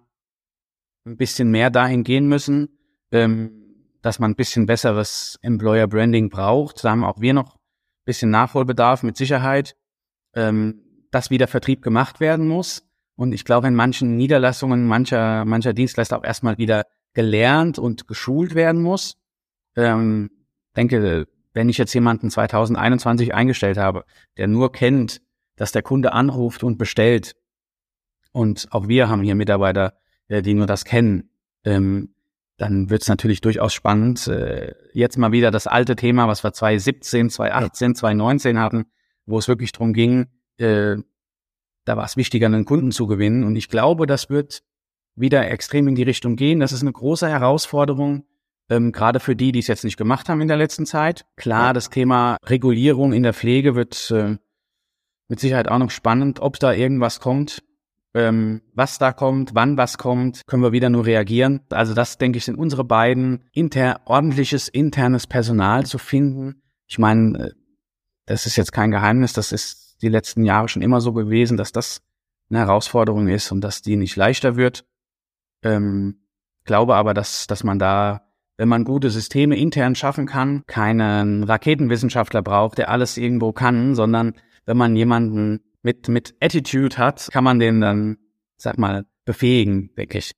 ein 1.04 1.16
bisschen 1.16 1.50
mehr 1.50 1.70
dahin 1.70 2.04
gehen 2.04 2.28
müssen, 2.28 2.78
ähm, 3.12 3.50
dass 4.02 4.18
man 4.18 4.32
ein 4.32 4.36
bisschen 4.36 4.66
besseres 4.66 5.38
Employer 5.42 5.86
Branding 5.86 6.30
braucht. 6.30 6.84
Da 6.84 6.90
haben 6.90 7.04
auch 7.04 7.20
wir 7.20 7.34
noch 7.34 7.56
ein 7.56 8.04
bisschen 8.04 8.30
Nachholbedarf 8.30 9.02
mit 9.02 9.16
Sicherheit, 9.16 9.76
ähm, 10.34 10.82
dass 11.10 11.30
wieder 11.30 11.48
Vertrieb 11.48 11.82
gemacht 11.82 12.20
werden 12.20 12.46
muss. 12.46 12.84
Und 13.16 13.32
ich 13.32 13.44
glaube, 13.44 13.66
in 13.66 13.74
manchen 13.74 14.16
Niederlassungen 14.16 14.86
mancher, 14.86 15.44
mancher 15.44 15.72
Dienstleister 15.72 16.18
auch 16.18 16.24
erstmal 16.24 16.58
wieder 16.58 16.84
gelernt 17.14 17.78
und 17.78 18.06
geschult 18.06 18.54
werden 18.54 18.82
muss. 18.82 19.16
Ähm, 19.74 20.30
denke, 20.76 21.26
wenn 21.58 21.68
ich 21.68 21.76
jetzt 21.76 21.92
jemanden 21.92 22.30
2021 22.30 23.34
eingestellt 23.34 23.78
habe, 23.78 24.04
der 24.36 24.46
nur 24.46 24.70
kennt, 24.70 25.20
dass 25.56 25.72
der 25.72 25.82
Kunde 25.82 26.12
anruft 26.12 26.62
und 26.62 26.78
bestellt, 26.78 27.34
und 28.30 28.68
auch 28.70 28.86
wir 28.86 29.08
haben 29.08 29.22
hier 29.22 29.34
Mitarbeiter, 29.34 29.98
äh, 30.28 30.40
die 30.40 30.54
nur 30.54 30.68
das 30.68 30.84
kennen, 30.84 31.30
ähm, 31.64 32.14
dann 32.58 32.90
wird 32.90 33.02
es 33.02 33.08
natürlich 33.08 33.40
durchaus 33.40 33.74
spannend. 33.74 34.28
Äh, 34.28 34.72
jetzt 34.92 35.18
mal 35.18 35.32
wieder 35.32 35.50
das 35.50 35.66
alte 35.66 35.96
Thema, 35.96 36.28
was 36.28 36.44
wir 36.44 36.52
2017, 36.52 37.28
2018, 37.28 37.96
2019 37.96 38.60
hatten, 38.60 38.84
wo 39.26 39.36
es 39.36 39.48
wirklich 39.48 39.72
darum 39.72 39.92
ging, 39.92 40.28
äh, 40.58 40.94
da 41.84 41.96
war 41.96 42.04
es 42.04 42.16
wichtiger, 42.16 42.46
einen 42.46 42.66
Kunden 42.66 42.92
zu 42.92 43.08
gewinnen. 43.08 43.42
Und 43.42 43.56
ich 43.56 43.68
glaube, 43.68 44.06
das 44.06 44.30
wird 44.30 44.62
wieder 45.16 45.50
extrem 45.50 45.88
in 45.88 45.96
die 45.96 46.04
Richtung 46.04 46.36
gehen. 46.36 46.60
Das 46.60 46.70
ist 46.70 46.82
eine 46.82 46.92
große 46.92 47.28
Herausforderung, 47.28 48.26
ähm, 48.70 48.92
gerade 48.92 49.20
für 49.20 49.36
die, 49.36 49.52
die 49.52 49.60
es 49.60 49.66
jetzt 49.66 49.84
nicht 49.84 49.96
gemacht 49.96 50.28
haben 50.28 50.40
in 50.40 50.48
der 50.48 50.56
letzten 50.56 50.86
Zeit. 50.86 51.26
Klar, 51.36 51.74
das 51.74 51.90
Thema 51.90 52.36
Regulierung 52.44 53.12
in 53.12 53.22
der 53.22 53.34
Pflege 53.34 53.74
wird 53.74 54.10
äh, 54.10 54.36
mit 55.28 55.40
Sicherheit 55.40 55.68
auch 55.68 55.78
noch 55.78 55.90
spannend, 55.90 56.40
ob 56.40 56.58
da 56.58 56.72
irgendwas 56.72 57.20
kommt. 57.20 57.62
Ähm, 58.14 58.62
was 58.74 58.98
da 58.98 59.12
kommt, 59.12 59.54
wann 59.54 59.76
was 59.76 59.98
kommt, 59.98 60.46
können 60.46 60.62
wir 60.62 60.72
wieder 60.72 60.88
nur 60.88 61.04
reagieren. 61.04 61.60
Also 61.68 61.92
das, 61.92 62.16
denke 62.16 62.38
ich, 62.38 62.44
sind 62.46 62.58
unsere 62.58 62.84
beiden, 62.84 63.44
inter 63.52 64.00
ordentliches 64.06 64.68
internes 64.68 65.26
Personal 65.26 65.84
zu 65.84 65.98
finden. 65.98 66.62
Ich 66.86 66.98
meine, 66.98 67.38
äh, 67.38 67.50
das 68.24 68.46
ist 68.46 68.56
jetzt 68.56 68.72
kein 68.72 68.90
Geheimnis, 68.90 69.34
das 69.34 69.52
ist 69.52 70.02
die 70.02 70.08
letzten 70.08 70.44
Jahre 70.44 70.68
schon 70.68 70.82
immer 70.82 71.00
so 71.00 71.12
gewesen, 71.12 71.56
dass 71.56 71.72
das 71.72 72.00
eine 72.50 72.60
Herausforderung 72.60 73.28
ist 73.28 73.52
und 73.52 73.60
dass 73.60 73.82
die 73.82 73.96
nicht 73.96 74.16
leichter 74.16 74.56
wird. 74.56 74.84
Ähm, 75.62 76.20
glaube 76.64 76.94
aber, 76.94 77.14
dass, 77.14 77.46
dass 77.46 77.64
man 77.64 77.78
da, 77.78 78.27
wenn 78.58 78.68
man 78.68 78.84
gute 78.84 79.08
Systeme 79.08 79.56
intern 79.56 79.94
schaffen 79.94 80.26
kann, 80.26 80.64
keinen 80.66 81.44
Raketenwissenschaftler 81.44 82.42
braucht, 82.42 82.76
der 82.76 82.90
alles 82.90 83.16
irgendwo 83.16 83.52
kann, 83.52 83.94
sondern 83.94 84.34
wenn 84.66 84.76
man 84.76 84.96
jemanden 84.96 85.60
mit, 85.82 86.08
mit 86.08 86.34
Attitude 86.40 86.98
hat, 86.98 87.28
kann 87.32 87.44
man 87.44 87.60
den 87.60 87.80
dann, 87.80 88.18
sag 88.56 88.76
mal, 88.76 89.06
befähigen, 89.24 89.90
wirklich. 89.94 90.32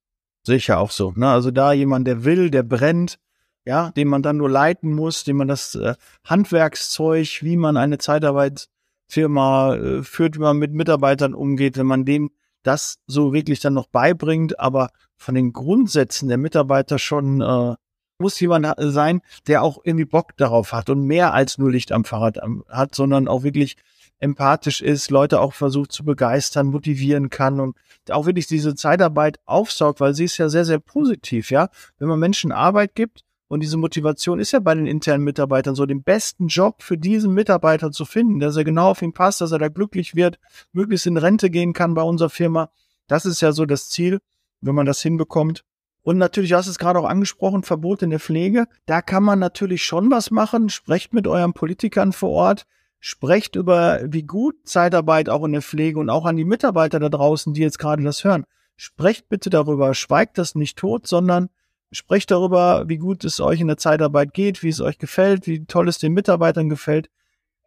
Sicher 0.45 0.79
auch 0.79 0.91
so. 0.91 1.13
Ne? 1.17 1.29
Also 1.29 1.51
da 1.51 1.73
jemand, 1.73 2.07
der 2.07 2.25
will, 2.25 2.51
der 2.51 2.63
brennt, 2.63 3.19
ja, 3.65 3.91
den 3.91 4.09
man 4.09 4.23
dann 4.23 4.37
nur 4.37 4.51
leiten 4.51 4.95
muss, 4.95 5.25
dem 5.25 5.39
man 5.39 5.49
das 5.49 5.75
äh, 5.75 5.95
Handwerkszeug, 6.25 7.43
wie 7.43 7.57
man 7.57 7.77
eine 7.77 7.99
Zeitarbeitsfirma 7.99 9.77
äh, 9.77 10.03
führt, 10.03 10.37
wie 10.37 10.41
man 10.41 10.59
mit 10.59 10.73
Mitarbeitern 10.73 11.35
umgeht, 11.35 11.79
wenn 11.79 11.87
man 11.87 12.05
dem 12.05 12.31
das 12.63 12.99
so 13.07 13.33
wirklich 13.33 13.61
dann 13.61 13.73
noch 13.73 13.87
beibringt, 13.87 14.61
aber 14.61 14.91
von 15.17 15.35
den 15.35 15.53
Grundsätzen 15.53 16.29
der 16.29 16.39
Mitarbeiter 16.39 16.99
schon 16.99 17.41
äh, 17.41 17.75
muss 18.21 18.39
jemand 18.39 18.67
sein, 18.79 19.23
der 19.47 19.63
auch 19.63 19.81
irgendwie 19.83 20.05
Bock 20.05 20.37
darauf 20.37 20.73
hat 20.73 20.91
und 20.91 21.05
mehr 21.05 21.33
als 21.35 21.59
nur 21.59 21.71
Licht 21.71 21.93
am 21.93 22.05
Fahrrad 22.05 22.39
hat, 22.69 22.95
sondern 22.95 23.29
auch 23.29 23.43
wirklich 23.43 23.77
empathisch 24.21 24.83
ist, 24.83 25.11
Leute 25.11 25.41
auch 25.41 25.55
versucht 25.55 25.93
zu 25.93 26.05
begeistern, 26.05 26.69
motivieren 26.69 27.31
kann 27.31 27.59
und 27.59 27.77
auch 28.11 28.27
wirklich 28.27 28.47
diese 28.47 28.75
Zeitarbeit 28.75 29.41
aufsaugt, 29.47 30.01
weil 30.01 30.15
sie 30.15 30.25
ist 30.25 30.39
ja 30.39 30.49
sehr, 30.49 30.65
sehr 30.65 30.79
positiv, 30.79 31.51
ja. 31.51 31.71
Wenn 31.99 32.09
man 32.09 32.19
Menschen 32.19 32.53
Arbeit 32.53 32.95
gibt 32.95 33.23
und 33.49 33.61
diese 33.61 33.79
Motivation 33.79 34.39
ist 34.39 34.53
ja 34.53 34.61
bei 34.61 34.75
den 34.75 34.87
internen 34.87 35.25
Mitarbeitern 35.25 35.75
so, 35.75 35.87
den 35.87 36.03
besten 36.03 36.49
Job 36.49 36.83
für 36.83 36.99
diesen 36.99 37.33
Mitarbeiter 37.33 37.91
zu 37.91 38.05
finden, 38.05 38.41
dass 38.41 38.57
er 38.57 38.65
genau 38.65 38.91
auf 38.91 39.03
ihn 39.03 39.13
passt, 39.13 39.41
dass 39.41 39.53
er 39.53 39.59
da 39.59 39.69
glücklich 39.69 40.15
wird, 40.15 40.39
möglichst 40.73 41.07
in 41.07 41.17
Rente 41.17 41.51
gehen 41.51 41.73
kann 41.73 41.95
bei 41.95 42.03
unserer 42.03 42.31
Firma. 42.31 42.71
Das 43.09 43.25
ist 43.25 43.41
ja 43.41 43.53
so 43.53 43.65
das 43.65 43.89
Ziel, 43.89 44.21
wenn 44.61 44.75
man 44.75 44.87
das 44.87 45.01
hinbekommt. 45.01 45.65
Und 46.03 46.19
natürlich, 46.19 46.51
du 46.51 46.57
hast 46.57 46.67
es 46.67 46.79
gerade 46.79 46.99
auch 46.99 47.05
angesprochen, 47.05 47.63
Verbot 47.63 48.03
in 48.03 48.11
der 48.11 48.21
Pflege. 48.21 48.67
Da 48.87 49.03
kann 49.03 49.23
man 49.23 49.39
natürlich 49.39 49.85
schon 49.85 50.11
was 50.11 50.31
machen. 50.31 50.69
Sprecht 50.71 51.13
mit 51.13 51.27
euren 51.27 51.53
Politikern 51.53 52.13
vor 52.13 52.31
Ort 52.31 52.67
Sprecht 53.03 53.57
über, 53.57 54.01
wie 54.05 54.25
gut 54.25 54.57
Zeitarbeit 54.65 55.31
auch 55.31 55.43
in 55.45 55.53
der 55.53 55.63
Pflege 55.63 55.99
und 55.99 56.11
auch 56.11 56.27
an 56.27 56.37
die 56.37 56.45
Mitarbeiter 56.45 57.01
da 57.01 57.09
draußen, 57.09 57.55
die 57.55 57.63
jetzt 57.63 57.79
gerade 57.79 58.03
das 58.03 58.25
hören. 58.25 58.45
Sprecht 58.77 59.31
bitte 59.31 59.49
darüber, 59.49 59.95
schweigt 59.95 60.37
das 60.37 60.55
nicht 60.55 60.79
tot, 60.79 61.07
sondern 61.07 61.49
sprecht 61.93 62.31
darüber, 62.31 62.89
wie 62.89 62.99
gut 62.99 63.25
es 63.25 63.41
euch 63.41 63.61
in 63.61 63.69
der 63.69 63.79
Zeitarbeit 63.79 64.35
geht, 64.35 64.63
wie 64.63 64.69
es 64.69 64.83
euch 64.83 64.99
gefällt, 64.99 65.47
wie 65.47 65.65
toll 65.65 65.89
es 65.89 65.99
den 65.99 66.13
Mitarbeitern 66.13 66.69
gefällt. 66.69 67.09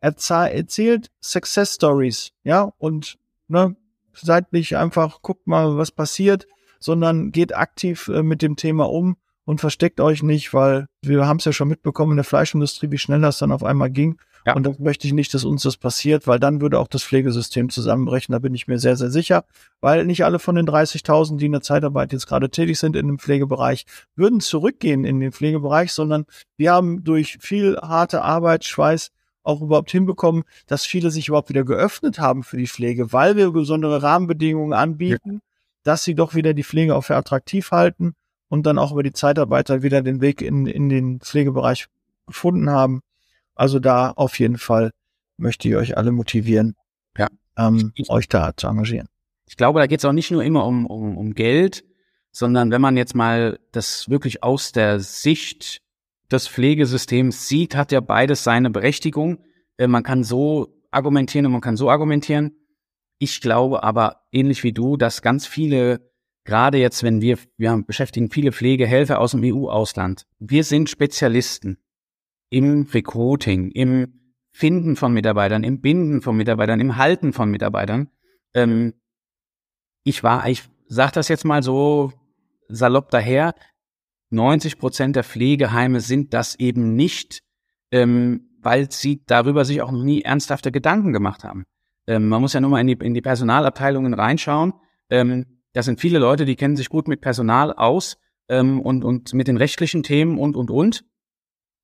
Erzählt 0.02 1.10
Success 1.20 1.76
Stories, 1.76 2.32
ja, 2.44 2.72
und 2.78 3.18
ne, 3.48 3.76
seid 4.14 4.54
nicht 4.54 4.78
einfach, 4.78 5.24
guckt 5.24 5.48
mal, 5.48 5.78
was 5.78 5.90
passiert, 5.90 6.46
sondern 6.84 7.32
geht 7.32 7.56
aktiv 7.56 8.10
äh, 8.10 8.24
mit 8.24 8.42
dem 8.42 8.56
Thema 8.56 8.90
um 8.90 9.16
und 9.46 9.60
versteckt 9.60 10.00
euch 10.00 10.24
nicht, 10.24 10.54
weil 10.54 10.88
wir 11.02 11.28
haben 11.28 11.38
es 11.38 11.46
ja 11.46 11.54
schon 11.54 11.68
mitbekommen 11.68 12.14
in 12.14 12.18
der 12.18 12.24
Fleischindustrie, 12.24 12.92
wie 12.92 12.98
schnell 12.98 13.22
das 13.22 13.38
dann 13.38 13.52
auf 13.52 13.64
einmal 13.64 13.90
ging. 13.90 14.18
Ja. 14.46 14.56
Und 14.56 14.64
das 14.64 14.78
möchte 14.80 15.08
ich 15.08 15.14
nicht, 15.14 15.34
dass 15.34 15.46
uns 15.46 15.64
das 15.64 15.78
passiert, 15.78 16.28
weil 16.28 16.40
dann 16.40 16.60
würde 16.60 16.78
auch 16.78 16.88
das 16.88 17.04
Pflegesystem 17.04 17.70
zusammenbrechen. 17.70 18.34
Da 18.34 18.40
bin 18.40 18.54
ich 18.54 18.68
mir 18.68 18.78
sehr, 18.78 18.98
sehr 18.98 19.10
sicher, 19.10 19.46
weil 19.80 20.06
nicht 20.06 20.26
alle 20.26 20.40
von 20.40 20.56
den 20.56 20.68
30.000, 20.68 21.38
die 21.38 21.46
in 21.46 21.54
der 21.54 21.62
Zeitarbeit 21.62 22.12
jetzt 22.12 22.28
gerade 22.28 22.50
tätig 22.50 22.78
sind 22.78 22.98
in 22.98 23.08
dem 23.08 23.20
Pflegebereich, 23.20 23.86
würden 24.16 24.42
zurückgehen 24.42 25.06
in 25.06 25.22
den 25.22 25.32
Pflegebereich, 25.32 25.94
sondern 25.94 26.26
wir 26.58 26.74
haben 26.74 27.06
durch 27.06 27.38
viel 27.40 27.78
harte 27.78 28.22
Arbeit, 28.22 28.66
Schweiß 28.66 29.12
auch 29.44 29.62
überhaupt 29.62 29.92
hinbekommen, 29.92 30.44
dass 30.68 30.86
viele 30.86 31.12
sich 31.12 31.28
überhaupt 31.28 31.50
wieder 31.50 31.64
geöffnet 31.64 32.20
haben 32.20 32.44
für 32.44 32.58
die 32.58 32.68
Pflege, 32.68 33.14
weil 33.14 33.36
wir 33.36 33.52
besondere 33.52 34.02
Rahmenbedingungen 34.02 34.74
anbieten, 34.74 35.34
ja. 35.34 35.40
Dass 35.84 36.04
sie 36.04 36.16
doch 36.16 36.36
wieder 36.36 36.54
die 36.54 36.64
Pflege 36.64 36.96
auch 36.96 37.04
für 37.04 37.16
attraktiv 37.16 37.72
halten 37.72 38.14
und 38.50 38.66
dann 38.66 38.78
auch 38.78 38.92
über 38.92 39.04
die 39.04 39.14
Zeitarbeiter 39.14 39.84
wieder 39.84 40.02
den 40.02 40.22
Weg 40.22 40.42
in, 40.42 40.66
in 40.66 40.90
den 40.90 41.20
Pflegebereich 41.20 41.88
gefunden 42.28 42.70
haben. 42.70 43.02
Also 43.56 43.80
da 43.80 44.12
auf 44.12 44.40
jeden 44.40 44.58
Fall 44.58 44.92
möchte 45.38 45.68
ich 45.68 45.76
euch 45.76 45.98
alle 45.98 46.12
motivieren, 46.12 46.76
ja. 47.18 47.28
ähm, 47.58 47.94
euch 48.08 48.28
da 48.30 48.56
zu 48.56 48.68
engagieren. 48.68 49.08
Ich 49.48 49.58
glaube, 49.58 49.80
da 49.80 49.88
geht 49.88 50.00
es 50.00 50.06
auch 50.06 50.14
nicht 50.14 50.32
nur 50.32 50.44
immer 50.44 50.66
um, 50.66 50.86
um, 50.86 51.18
um 51.18 51.34
Geld, 51.34 51.84
sondern 52.32 52.72
wenn 52.72 52.82
man 52.82 52.98
jetzt 52.98 53.16
mal 53.16 53.60
das 53.72 54.10
wirklich 54.10 54.44
aus 54.44 54.72
der 54.72 55.00
Sicht 55.00 55.82
des 56.32 56.48
Pflegesystems 56.48 57.48
sieht, 57.48 57.76
hat 57.76 57.92
ja 57.92 58.00
beides 58.00 58.44
seine 58.44 58.70
Berechtigung. 58.70 59.40
Äh, 59.78 59.88
man 59.88 60.04
kann 60.04 60.24
so 60.24 60.74
argumentieren 60.92 61.46
und 61.46 61.52
man 61.52 61.62
kann 61.62 61.78
so 61.78 61.90
argumentieren. 61.90 62.56
Ich 63.20 63.42
glaube 63.42 63.84
aber, 63.84 64.24
ähnlich 64.32 64.64
wie 64.64 64.74
du, 64.74 64.98
dass 64.98 65.22
ganz 65.22 65.46
viele, 65.46 66.12
gerade 66.44 66.78
jetzt, 66.78 67.04
wenn 67.04 67.22
wir, 67.22 67.38
wir 67.58 67.84
beschäftigen 67.86 68.30
viele 68.30 68.52
Pflegehelfer 68.52 69.20
aus 69.20 69.32
dem 69.32 69.44
EU-Ausland. 69.44 70.26
Wir 70.40 70.64
sind 70.64 70.90
Spezialisten 70.90 71.78
im 72.50 72.84
Recruiting, 72.94 73.72
im 73.72 74.20
Finden 74.52 74.96
von 74.96 75.14
Mitarbeitern, 75.14 75.64
im 75.64 75.82
Binden 75.82 76.22
von 76.22 76.38
Mitarbeitern, 76.38 76.80
im 76.80 76.98
Halten 76.98 77.34
von 77.34 77.50
Mitarbeitern. 77.50 78.10
Ähm, 78.54 78.94
ich 80.04 80.22
war, 80.24 80.48
ich 80.48 80.64
sag 80.88 81.14
das 81.14 81.28
jetzt 81.28 81.46
mal 81.46 81.64
so 81.64 82.14
salopp 82.68 83.10
daher, 83.10 83.56
90 84.30 84.78
Prozent 84.78 85.16
der 85.16 85.24
Pflegeheime 85.24 86.02
sind 86.02 86.34
das 86.34 86.56
eben 86.56 86.96
nicht, 86.96 87.42
ähm, 87.92 88.50
weil 88.62 88.92
sie 88.92 89.24
darüber 89.26 89.66
sich 89.66 89.82
auch 89.82 89.92
noch 89.92 90.04
nie 90.04 90.22
ernsthafte 90.22 90.72
Gedanken 90.72 91.14
gemacht 91.14 91.44
haben. 91.44 91.66
Ähm, 92.08 92.30
man 92.30 92.42
muss 92.42 92.54
ja 92.54 92.62
nur 92.62 92.70
mal 92.70 92.82
in 92.82 92.88
die, 92.88 92.94
in 92.94 93.14
die 93.14 93.22
Personalabteilungen 93.22 94.14
reinschauen. 94.14 94.74
Ähm, 95.10 95.62
da 95.74 95.84
sind 95.84 96.00
viele 96.00 96.20
Leute, 96.20 96.46
die 96.46 96.56
kennen 96.56 96.76
sich 96.76 96.90
gut 96.90 97.08
mit 97.08 97.22
Personal 97.22 97.74
aus 97.74 98.18
ähm, 98.50 98.80
und, 98.82 99.04
und 99.04 99.34
mit 99.34 99.48
den 99.48 99.58
rechtlichen 99.58 100.04
Themen 100.04 100.38
und, 100.38 100.56
und, 100.56 100.70
und. 100.70 101.06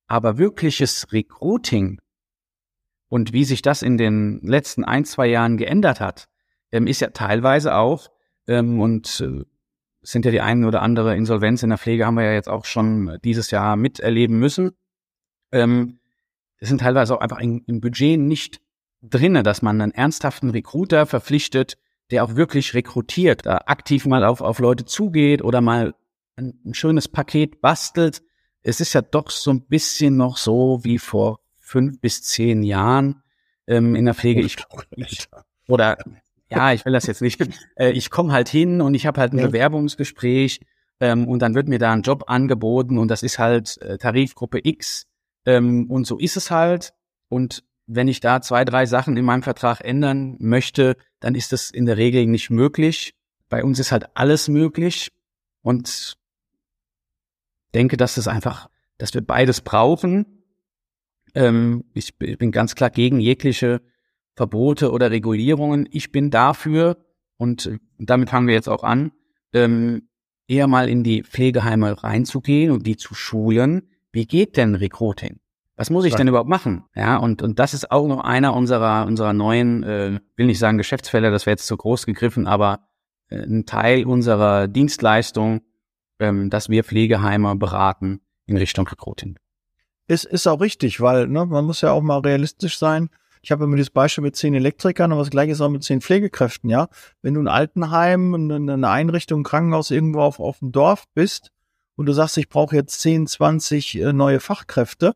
Aber 0.06 0.38
wirkliches 0.38 1.12
Recruiting 1.12 2.00
und 3.08 3.32
wie 3.32 3.44
sich 3.44 3.60
das 3.60 3.82
in 3.82 3.98
den 3.98 4.40
letzten 4.42 4.84
ein, 4.84 5.04
zwei 5.04 5.26
Jahren 5.26 5.56
geändert 5.56 6.00
hat, 6.00 6.28
ähm, 6.72 6.86
ist 6.86 7.00
ja 7.00 7.10
teilweise 7.10 7.74
auch, 7.74 8.08
ähm, 8.46 8.80
und 8.80 9.20
äh, 9.20 9.44
sind 10.02 10.24
ja 10.24 10.30
die 10.30 10.40
einen 10.40 10.64
oder 10.64 10.82
andere 10.82 11.16
Insolvenz 11.16 11.62
in 11.62 11.68
der 11.68 11.78
Pflege 11.78 12.06
haben 12.06 12.14
wir 12.14 12.24
ja 12.24 12.32
jetzt 12.32 12.48
auch 12.48 12.64
schon 12.64 13.18
dieses 13.22 13.50
Jahr 13.50 13.76
miterleben 13.76 14.38
müssen. 14.38 14.70
Ähm, 15.52 15.98
es 16.58 16.68
sind 16.68 16.80
teilweise 16.80 17.14
auch 17.14 17.20
einfach 17.20 17.40
in, 17.40 17.64
im 17.66 17.80
Budget 17.80 18.18
nicht 18.18 18.60
drinne, 19.02 19.42
dass 19.42 19.62
man 19.62 19.80
einen 19.80 19.92
ernsthaften 19.92 20.50
Recruiter 20.50 21.06
verpflichtet, 21.06 21.78
der 22.10 22.24
auch 22.24 22.36
wirklich 22.36 22.74
rekrutiert, 22.74 23.46
da 23.46 23.62
aktiv 23.66 24.06
mal 24.06 24.24
auf, 24.24 24.40
auf 24.40 24.58
Leute 24.58 24.84
zugeht 24.84 25.42
oder 25.42 25.60
mal 25.60 25.94
ein, 26.36 26.60
ein 26.64 26.74
schönes 26.74 27.08
Paket 27.08 27.60
bastelt, 27.60 28.22
es 28.62 28.80
ist 28.80 28.92
ja 28.92 29.02
doch 29.02 29.30
so 29.30 29.52
ein 29.52 29.62
bisschen 29.62 30.16
noch 30.16 30.36
so 30.36 30.80
wie 30.82 30.98
vor 30.98 31.40
fünf 31.58 32.00
bis 32.00 32.22
zehn 32.22 32.62
Jahren 32.62 33.22
ähm, 33.66 33.94
in 33.94 34.04
der 34.04 34.14
Pflege. 34.14 34.40
Ich, 34.40 34.56
ich, 34.96 35.28
oder 35.68 35.96
ja, 36.50 36.72
ich 36.72 36.84
will 36.84 36.92
das 36.92 37.06
jetzt 37.06 37.22
nicht. 37.22 37.40
Äh, 37.76 37.92
ich 37.92 38.10
komme 38.10 38.32
halt 38.32 38.48
hin 38.48 38.80
und 38.80 38.94
ich 38.94 39.06
habe 39.06 39.20
halt 39.20 39.32
ein 39.32 39.38
ja. 39.38 39.46
Bewerbungsgespräch 39.46 40.60
ähm, 40.98 41.28
und 41.28 41.40
dann 41.40 41.54
wird 41.54 41.68
mir 41.68 41.78
da 41.78 41.92
ein 41.92 42.02
Job 42.02 42.24
angeboten 42.26 42.98
und 42.98 43.08
das 43.08 43.22
ist 43.22 43.38
halt 43.38 43.80
äh, 43.80 43.96
Tarifgruppe 43.98 44.60
X 44.62 45.06
ähm, 45.46 45.88
und 45.90 46.06
so 46.06 46.18
ist 46.18 46.36
es 46.36 46.50
halt. 46.50 46.92
Und 47.28 47.62
wenn 47.92 48.06
ich 48.06 48.20
da 48.20 48.40
zwei, 48.40 48.64
drei 48.64 48.86
Sachen 48.86 49.16
in 49.16 49.24
meinem 49.24 49.42
Vertrag 49.42 49.80
ändern 49.80 50.36
möchte, 50.38 50.96
dann 51.18 51.34
ist 51.34 51.52
das 51.52 51.70
in 51.70 51.86
der 51.86 51.96
Regel 51.96 52.26
nicht 52.26 52.48
möglich. 52.48 53.14
Bei 53.48 53.64
uns 53.64 53.80
ist 53.80 53.90
halt 53.90 54.16
alles 54.16 54.46
möglich 54.46 55.10
und 55.62 56.16
denke, 57.74 57.96
dass 57.96 58.14
das 58.14 58.28
einfach, 58.28 58.70
dass 58.96 59.12
wir 59.12 59.22
beides 59.22 59.60
brauchen. 59.60 60.44
Ähm, 61.34 61.84
ich, 61.92 62.14
ich 62.20 62.38
bin 62.38 62.52
ganz 62.52 62.76
klar 62.76 62.90
gegen 62.90 63.18
jegliche 63.18 63.82
Verbote 64.36 64.92
oder 64.92 65.10
Regulierungen. 65.10 65.88
Ich 65.90 66.12
bin 66.12 66.30
dafür, 66.30 67.04
und 67.38 67.72
damit 67.98 68.30
fangen 68.30 68.46
wir 68.46 68.54
jetzt 68.54 68.68
auch 68.68 68.84
an, 68.84 69.10
ähm, 69.52 70.08
eher 70.46 70.68
mal 70.68 70.88
in 70.88 71.02
die 71.02 71.24
Pflegeheime 71.24 72.04
reinzugehen 72.04 72.70
und 72.70 72.86
die 72.86 72.96
zu 72.96 73.14
schulen. 73.14 73.90
Wie 74.12 74.26
geht 74.26 74.56
denn 74.56 74.76
Recruiting? 74.76 75.40
Was 75.80 75.88
muss 75.88 76.04
ich 76.04 76.14
denn 76.14 76.28
überhaupt 76.28 76.50
machen? 76.50 76.84
Ja, 76.94 77.16
und, 77.16 77.40
und 77.40 77.58
das 77.58 77.72
ist 77.72 77.90
auch 77.90 78.06
noch 78.06 78.22
einer 78.22 78.52
unserer, 78.52 79.06
unserer 79.06 79.32
neuen, 79.32 79.82
äh, 79.82 80.20
will 80.36 80.44
nicht 80.44 80.58
sagen 80.58 80.76
Geschäftsfälle, 80.76 81.30
das 81.30 81.46
wäre 81.46 81.54
jetzt 81.54 81.66
zu 81.66 81.74
groß 81.74 82.04
gegriffen, 82.04 82.46
aber 82.46 82.80
äh, 83.30 83.38
ein 83.38 83.64
Teil 83.64 84.04
unserer 84.04 84.68
Dienstleistung, 84.68 85.62
ähm, 86.18 86.50
dass 86.50 86.68
wir 86.68 86.84
Pflegeheime 86.84 87.56
beraten 87.56 88.20
in 88.44 88.58
Richtung 88.58 88.86
Recruiting. 88.86 89.38
Ist, 90.06 90.26
ist 90.26 90.46
auch 90.46 90.60
richtig, 90.60 91.00
weil 91.00 91.28
ne, 91.28 91.46
man 91.46 91.64
muss 91.64 91.80
ja 91.80 91.92
auch 91.92 92.02
mal 92.02 92.18
realistisch 92.18 92.78
sein. 92.78 93.08
Ich 93.40 93.50
habe 93.50 93.64
immer 93.64 93.76
dieses 93.76 93.88
Beispiel 93.88 94.20
mit 94.20 94.36
zehn 94.36 94.52
Elektrikern, 94.52 95.12
aber 95.12 95.22
das 95.22 95.30
gleiche 95.30 95.52
ist 95.52 95.62
auch 95.62 95.70
mit 95.70 95.82
zehn 95.82 96.02
Pflegekräften, 96.02 96.68
ja. 96.68 96.88
Wenn 97.22 97.32
du 97.32 97.40
ein 97.40 97.48
Altenheim, 97.48 98.34
eine 98.34 98.90
Einrichtung, 98.90 99.40
ein 99.40 99.44
Krankenhaus 99.44 99.90
irgendwo 99.90 100.20
auf, 100.20 100.40
auf 100.40 100.58
dem 100.58 100.72
Dorf 100.72 101.04
bist 101.14 101.52
und 101.96 102.04
du 102.04 102.12
sagst, 102.12 102.36
ich 102.36 102.50
brauche 102.50 102.76
jetzt 102.76 103.00
10, 103.00 103.26
20 103.26 103.98
äh, 103.98 104.12
neue 104.12 104.40
Fachkräfte, 104.40 105.14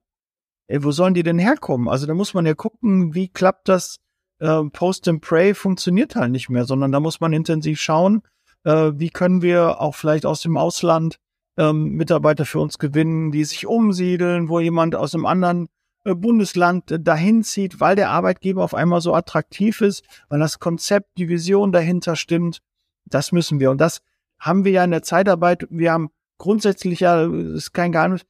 ey, 0.68 0.82
wo 0.82 0.90
sollen 0.90 1.14
die 1.14 1.22
denn 1.22 1.38
herkommen? 1.38 1.88
Also 1.88 2.06
da 2.06 2.14
muss 2.14 2.34
man 2.34 2.46
ja 2.46 2.54
gucken, 2.54 3.14
wie 3.14 3.28
klappt 3.28 3.68
das 3.68 3.98
äh, 4.38 4.62
Post 4.72 5.08
and 5.08 5.20
Pray 5.20 5.54
funktioniert 5.54 6.16
halt 6.16 6.32
nicht 6.32 6.48
mehr, 6.48 6.64
sondern 6.64 6.92
da 6.92 7.00
muss 7.00 7.20
man 7.20 7.32
intensiv 7.32 7.80
schauen, 7.80 8.22
äh, 8.64 8.92
wie 8.94 9.10
können 9.10 9.42
wir 9.42 9.80
auch 9.80 9.94
vielleicht 9.94 10.26
aus 10.26 10.42
dem 10.42 10.56
Ausland 10.56 11.18
ähm, 11.56 11.90
Mitarbeiter 11.92 12.44
für 12.44 12.60
uns 12.60 12.78
gewinnen, 12.78 13.30
die 13.30 13.44
sich 13.44 13.66
umsiedeln, 13.66 14.48
wo 14.48 14.60
jemand 14.60 14.96
aus 14.96 15.14
einem 15.14 15.26
anderen 15.26 15.68
äh, 16.04 16.14
Bundesland 16.14 16.90
äh, 16.90 17.00
dahin 17.00 17.42
zieht, 17.42 17.80
weil 17.80 17.96
der 17.96 18.10
Arbeitgeber 18.10 18.64
auf 18.64 18.74
einmal 18.74 19.00
so 19.00 19.14
attraktiv 19.14 19.80
ist, 19.80 20.04
weil 20.28 20.40
das 20.40 20.58
Konzept, 20.58 21.16
die 21.18 21.28
Vision 21.28 21.72
dahinter 21.72 22.16
stimmt. 22.16 22.60
Das 23.06 23.32
müssen 23.32 23.60
wir. 23.60 23.70
Und 23.70 23.80
das 23.80 24.00
haben 24.38 24.64
wir 24.64 24.72
ja 24.72 24.84
in 24.84 24.90
der 24.90 25.02
Zeitarbeit. 25.02 25.66
Wir 25.70 25.92
haben 25.92 26.10
grundsätzlich 26.38 27.00
ja, 27.00 27.24
ist 27.24 27.72
kein 27.72 27.92
Geheimnis, 27.92 28.22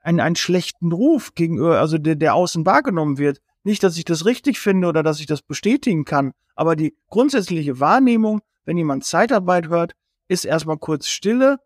einen, 0.00 0.20
einen 0.20 0.36
schlechten 0.36 0.92
Ruf 0.92 1.34
gegenüber, 1.34 1.78
also 1.80 1.98
der, 1.98 2.16
der 2.16 2.34
außen 2.34 2.66
wahrgenommen 2.66 3.18
wird. 3.18 3.40
Nicht, 3.62 3.82
dass 3.82 3.98
ich 3.98 4.04
das 4.04 4.24
richtig 4.24 4.58
finde 4.58 4.88
oder 4.88 5.02
dass 5.02 5.20
ich 5.20 5.26
das 5.26 5.42
bestätigen 5.42 6.04
kann, 6.04 6.32
aber 6.54 6.76
die 6.76 6.94
grundsätzliche 7.08 7.80
Wahrnehmung, 7.80 8.40
wenn 8.64 8.76
jemand 8.76 9.04
Zeitarbeit 9.04 9.68
hört, 9.68 9.92
ist 10.28 10.44
erstmal 10.44 10.78
kurz 10.78 11.08
Stille 11.08 11.58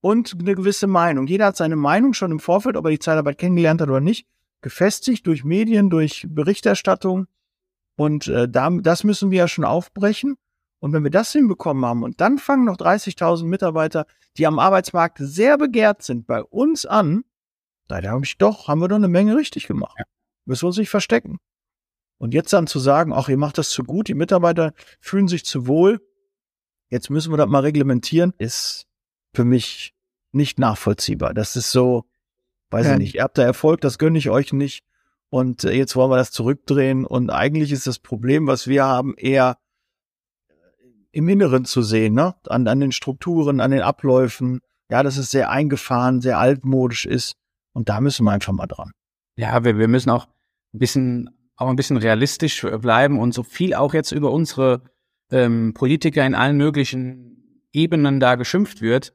und 0.00 0.36
eine 0.38 0.54
gewisse 0.54 0.86
Meinung. 0.86 1.26
Jeder 1.26 1.46
hat 1.46 1.56
seine 1.56 1.76
Meinung 1.76 2.14
schon 2.14 2.32
im 2.32 2.40
Vorfeld, 2.40 2.76
ob 2.76 2.84
er 2.84 2.90
die 2.90 2.98
Zeitarbeit 2.98 3.38
kennengelernt 3.38 3.80
hat 3.80 3.88
oder 3.88 4.00
nicht 4.00 4.26
gefestigt 4.62 5.26
durch 5.26 5.44
Medien, 5.44 5.90
durch 5.90 6.26
Berichterstattung. 6.28 7.26
Und 7.96 8.28
äh, 8.28 8.48
da, 8.48 8.70
das 8.70 9.04
müssen 9.04 9.30
wir 9.30 9.38
ja 9.38 9.48
schon 9.48 9.64
aufbrechen. 9.64 10.36
Und 10.78 10.92
wenn 10.92 11.04
wir 11.04 11.10
das 11.10 11.32
hinbekommen 11.32 11.84
haben 11.84 12.02
und 12.02 12.20
dann 12.20 12.38
fangen 12.38 12.64
noch 12.64 12.76
30.000 12.76 13.44
Mitarbeiter, 13.44 14.06
die 14.38 14.46
am 14.46 14.58
Arbeitsmarkt 14.58 15.18
sehr 15.20 15.58
begehrt 15.58 16.02
sind, 16.02 16.26
bei 16.26 16.42
uns 16.42 16.86
an, 16.86 17.24
da 17.90 18.10
habe 18.10 18.24
ich 18.24 18.38
doch, 18.38 18.68
haben 18.68 18.80
wir 18.80 18.88
doch 18.88 18.96
eine 18.96 19.08
Menge 19.08 19.36
richtig 19.36 19.66
gemacht. 19.66 19.96
Ja. 19.98 20.04
Müssen 20.44 20.62
wir 20.62 20.68
uns 20.68 20.78
nicht 20.78 20.90
verstecken. 20.90 21.38
Und 22.18 22.34
jetzt 22.34 22.52
dann 22.52 22.66
zu 22.66 22.78
sagen, 22.78 23.12
ach, 23.12 23.28
ihr 23.28 23.38
macht 23.38 23.58
das 23.58 23.70
zu 23.70 23.82
gut, 23.82 24.08
die 24.08 24.14
Mitarbeiter 24.14 24.72
fühlen 25.00 25.26
sich 25.26 25.44
zu 25.44 25.66
wohl, 25.66 26.00
jetzt 26.90 27.08
müssen 27.08 27.32
wir 27.32 27.38
das 27.38 27.48
mal 27.48 27.60
reglementieren, 27.60 28.34
ist 28.36 28.86
für 29.34 29.44
mich 29.44 29.94
nicht 30.32 30.58
nachvollziehbar. 30.58 31.34
Das 31.34 31.56
ist 31.56 31.70
so, 31.72 32.04
weiß 32.70 32.86
ja. 32.86 32.92
ich 32.92 32.98
nicht, 32.98 33.14
ihr 33.14 33.22
habt 33.22 33.38
da 33.38 33.42
Erfolg, 33.42 33.80
das 33.80 33.98
gönne 33.98 34.18
ich 34.18 34.28
euch 34.30 34.52
nicht. 34.52 34.84
Und 35.30 35.64
äh, 35.64 35.72
jetzt 35.72 35.96
wollen 35.96 36.10
wir 36.10 36.16
das 36.16 36.32
zurückdrehen. 36.32 37.06
Und 37.06 37.30
eigentlich 37.30 37.72
ist 37.72 37.86
das 37.86 37.98
Problem, 37.98 38.46
was 38.46 38.66
wir 38.66 38.84
haben, 38.84 39.14
eher 39.16 39.56
im 41.12 41.28
Inneren 41.28 41.64
zu 41.64 41.82
sehen, 41.82 42.14
ne? 42.14 42.34
An, 42.46 42.68
an 42.68 42.80
den 42.80 42.92
Strukturen, 42.92 43.60
an 43.60 43.70
den 43.70 43.82
Abläufen. 43.82 44.60
Ja, 44.90 45.02
dass 45.02 45.16
es 45.16 45.30
sehr 45.30 45.50
eingefahren, 45.50 46.20
sehr 46.20 46.38
altmodisch 46.38 47.06
ist. 47.06 47.36
Und 47.80 47.88
da 47.88 48.02
müssen 48.02 48.24
wir 48.24 48.32
einfach 48.32 48.52
mal 48.52 48.66
dran. 48.66 48.92
Ja, 49.36 49.64
wir, 49.64 49.78
wir 49.78 49.88
müssen 49.88 50.10
auch 50.10 50.26
ein 50.74 50.78
bisschen, 50.78 51.30
auch 51.56 51.70
ein 51.70 51.76
bisschen 51.76 51.96
realistisch 51.96 52.60
bleiben 52.60 53.18
und 53.18 53.32
so 53.32 53.42
viel 53.42 53.72
auch 53.72 53.94
jetzt 53.94 54.12
über 54.12 54.32
unsere 54.32 54.82
ähm, 55.30 55.72
Politiker 55.72 56.26
in 56.26 56.34
allen 56.34 56.58
möglichen 56.58 57.64
Ebenen 57.72 58.20
da 58.20 58.34
geschimpft 58.34 58.82
wird. 58.82 59.14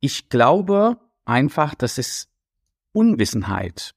Ich 0.00 0.28
glaube 0.28 0.98
einfach, 1.24 1.74
dass 1.74 1.96
es 1.96 2.28
Unwissenheit. 2.92 3.94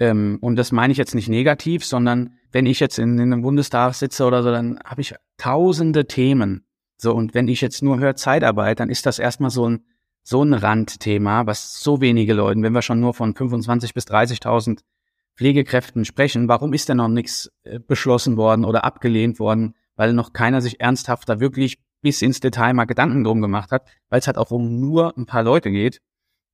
Ähm, 0.00 0.38
und 0.40 0.56
das 0.56 0.72
meine 0.72 0.92
ich 0.92 0.98
jetzt 0.98 1.14
nicht 1.14 1.28
negativ, 1.28 1.84
sondern 1.84 2.38
wenn 2.52 2.64
ich 2.64 2.80
jetzt 2.80 2.98
in, 2.98 3.18
in 3.18 3.34
einem 3.34 3.42
Bundestag 3.42 3.92
sitze 3.92 4.24
oder 4.24 4.42
so, 4.42 4.50
dann 4.50 4.80
habe 4.82 5.02
ich 5.02 5.14
tausende 5.36 6.06
Themen. 6.06 6.64
So, 6.96 7.14
und 7.14 7.34
wenn 7.34 7.48
ich 7.48 7.60
jetzt 7.60 7.82
nur 7.82 7.98
höre 7.98 8.16
Zeitarbeit, 8.16 8.80
dann 8.80 8.88
ist 8.88 9.04
das 9.04 9.18
erstmal 9.18 9.50
so 9.50 9.68
ein, 9.68 9.84
so 10.22 10.42
ein 10.42 10.54
Randthema, 10.54 11.46
was 11.46 11.82
so 11.82 12.00
wenige 12.00 12.34
Leuten, 12.34 12.62
wenn 12.62 12.74
wir 12.74 12.82
schon 12.82 13.00
nur 13.00 13.14
von 13.14 13.34
25 13.34 13.94
bis 13.94 14.06
30.000 14.06 14.80
Pflegekräften 15.36 16.04
sprechen, 16.04 16.48
warum 16.48 16.72
ist 16.72 16.88
denn 16.88 16.98
noch 16.98 17.08
nichts 17.08 17.50
äh, 17.64 17.78
beschlossen 17.78 18.36
worden 18.36 18.64
oder 18.64 18.84
abgelehnt 18.84 19.38
worden, 19.38 19.74
weil 19.96 20.12
noch 20.12 20.32
keiner 20.32 20.60
sich 20.60 20.80
ernsthaft 20.80 21.28
da 21.28 21.40
wirklich 21.40 21.78
bis 22.02 22.22
ins 22.22 22.40
Detail 22.40 22.74
mal 22.74 22.84
Gedanken 22.84 23.24
drum 23.24 23.40
gemacht 23.40 23.70
hat, 23.72 23.88
weil 24.08 24.18
es 24.20 24.26
halt 24.26 24.36
auch 24.36 24.50
um 24.50 24.80
nur 24.80 25.16
ein 25.16 25.26
paar 25.26 25.42
Leute 25.42 25.70
geht. 25.70 26.00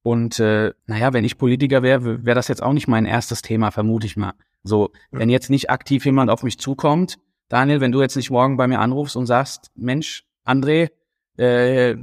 Und 0.03 0.39
äh, 0.39 0.73
naja, 0.87 1.13
wenn 1.13 1.25
ich 1.25 1.39
Politiker 1.39 1.83
wäre, 1.83 2.25
wäre 2.25 2.35
das 2.35 2.49
jetzt 2.49 2.63
auch 2.63 2.73
nicht 2.73 2.89
mein 2.89 3.05
erstes 3.05 3.43
Thema, 3.43 3.71
vermute 3.71 4.07
ich 4.07 4.17
mal. 4.17 4.35
So, 4.63 4.91
wenn 5.11 5.29
jetzt 5.29 5.51
nicht 5.51 5.71
aktiv 5.71 6.05
jemand 6.05 6.31
auf 6.31 6.43
mich 6.43 6.59
zukommt, 6.59 7.19
Daniel, 7.49 7.81
wenn 7.81 7.93
du 7.93 8.01
jetzt 8.01 8.17
nicht 8.17 8.31
morgen 8.31 8.57
bei 8.57 8.69
mir 8.69 8.81
anrufst 8.81 9.17
und 9.17 9.27
sagst, 9.27 9.71
Mensch, 9.75 10.25
André, 10.47 10.91
äh, 11.37 11.97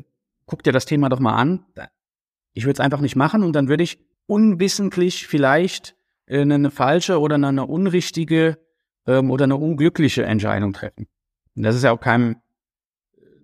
guck 0.46 0.64
dir 0.64 0.72
das 0.72 0.86
Thema 0.86 1.10
doch 1.10 1.20
mal 1.20 1.36
an, 1.36 1.66
ich 2.54 2.64
würde 2.64 2.74
es 2.74 2.80
einfach 2.80 3.02
nicht 3.02 3.16
machen 3.16 3.44
und 3.44 3.54
dann 3.54 3.68
würde 3.68 3.84
ich 3.84 4.00
unwissentlich 4.28 5.28
vielleicht 5.28 5.96
äh, 6.26 6.42
eine 6.42 6.72
falsche 6.72 7.20
oder 7.20 7.36
eine 7.36 7.66
unrichtige 7.66 8.58
ähm, 9.06 9.30
oder 9.30 9.44
eine 9.44 9.58
unglückliche 9.58 10.24
Entscheidung 10.24 10.74
treffen. 10.74 11.08
Und 11.56 11.64
das 11.64 11.76
ist 11.76 11.84
ja 11.84 11.92
auch 11.92 12.00
keinem 12.00 12.38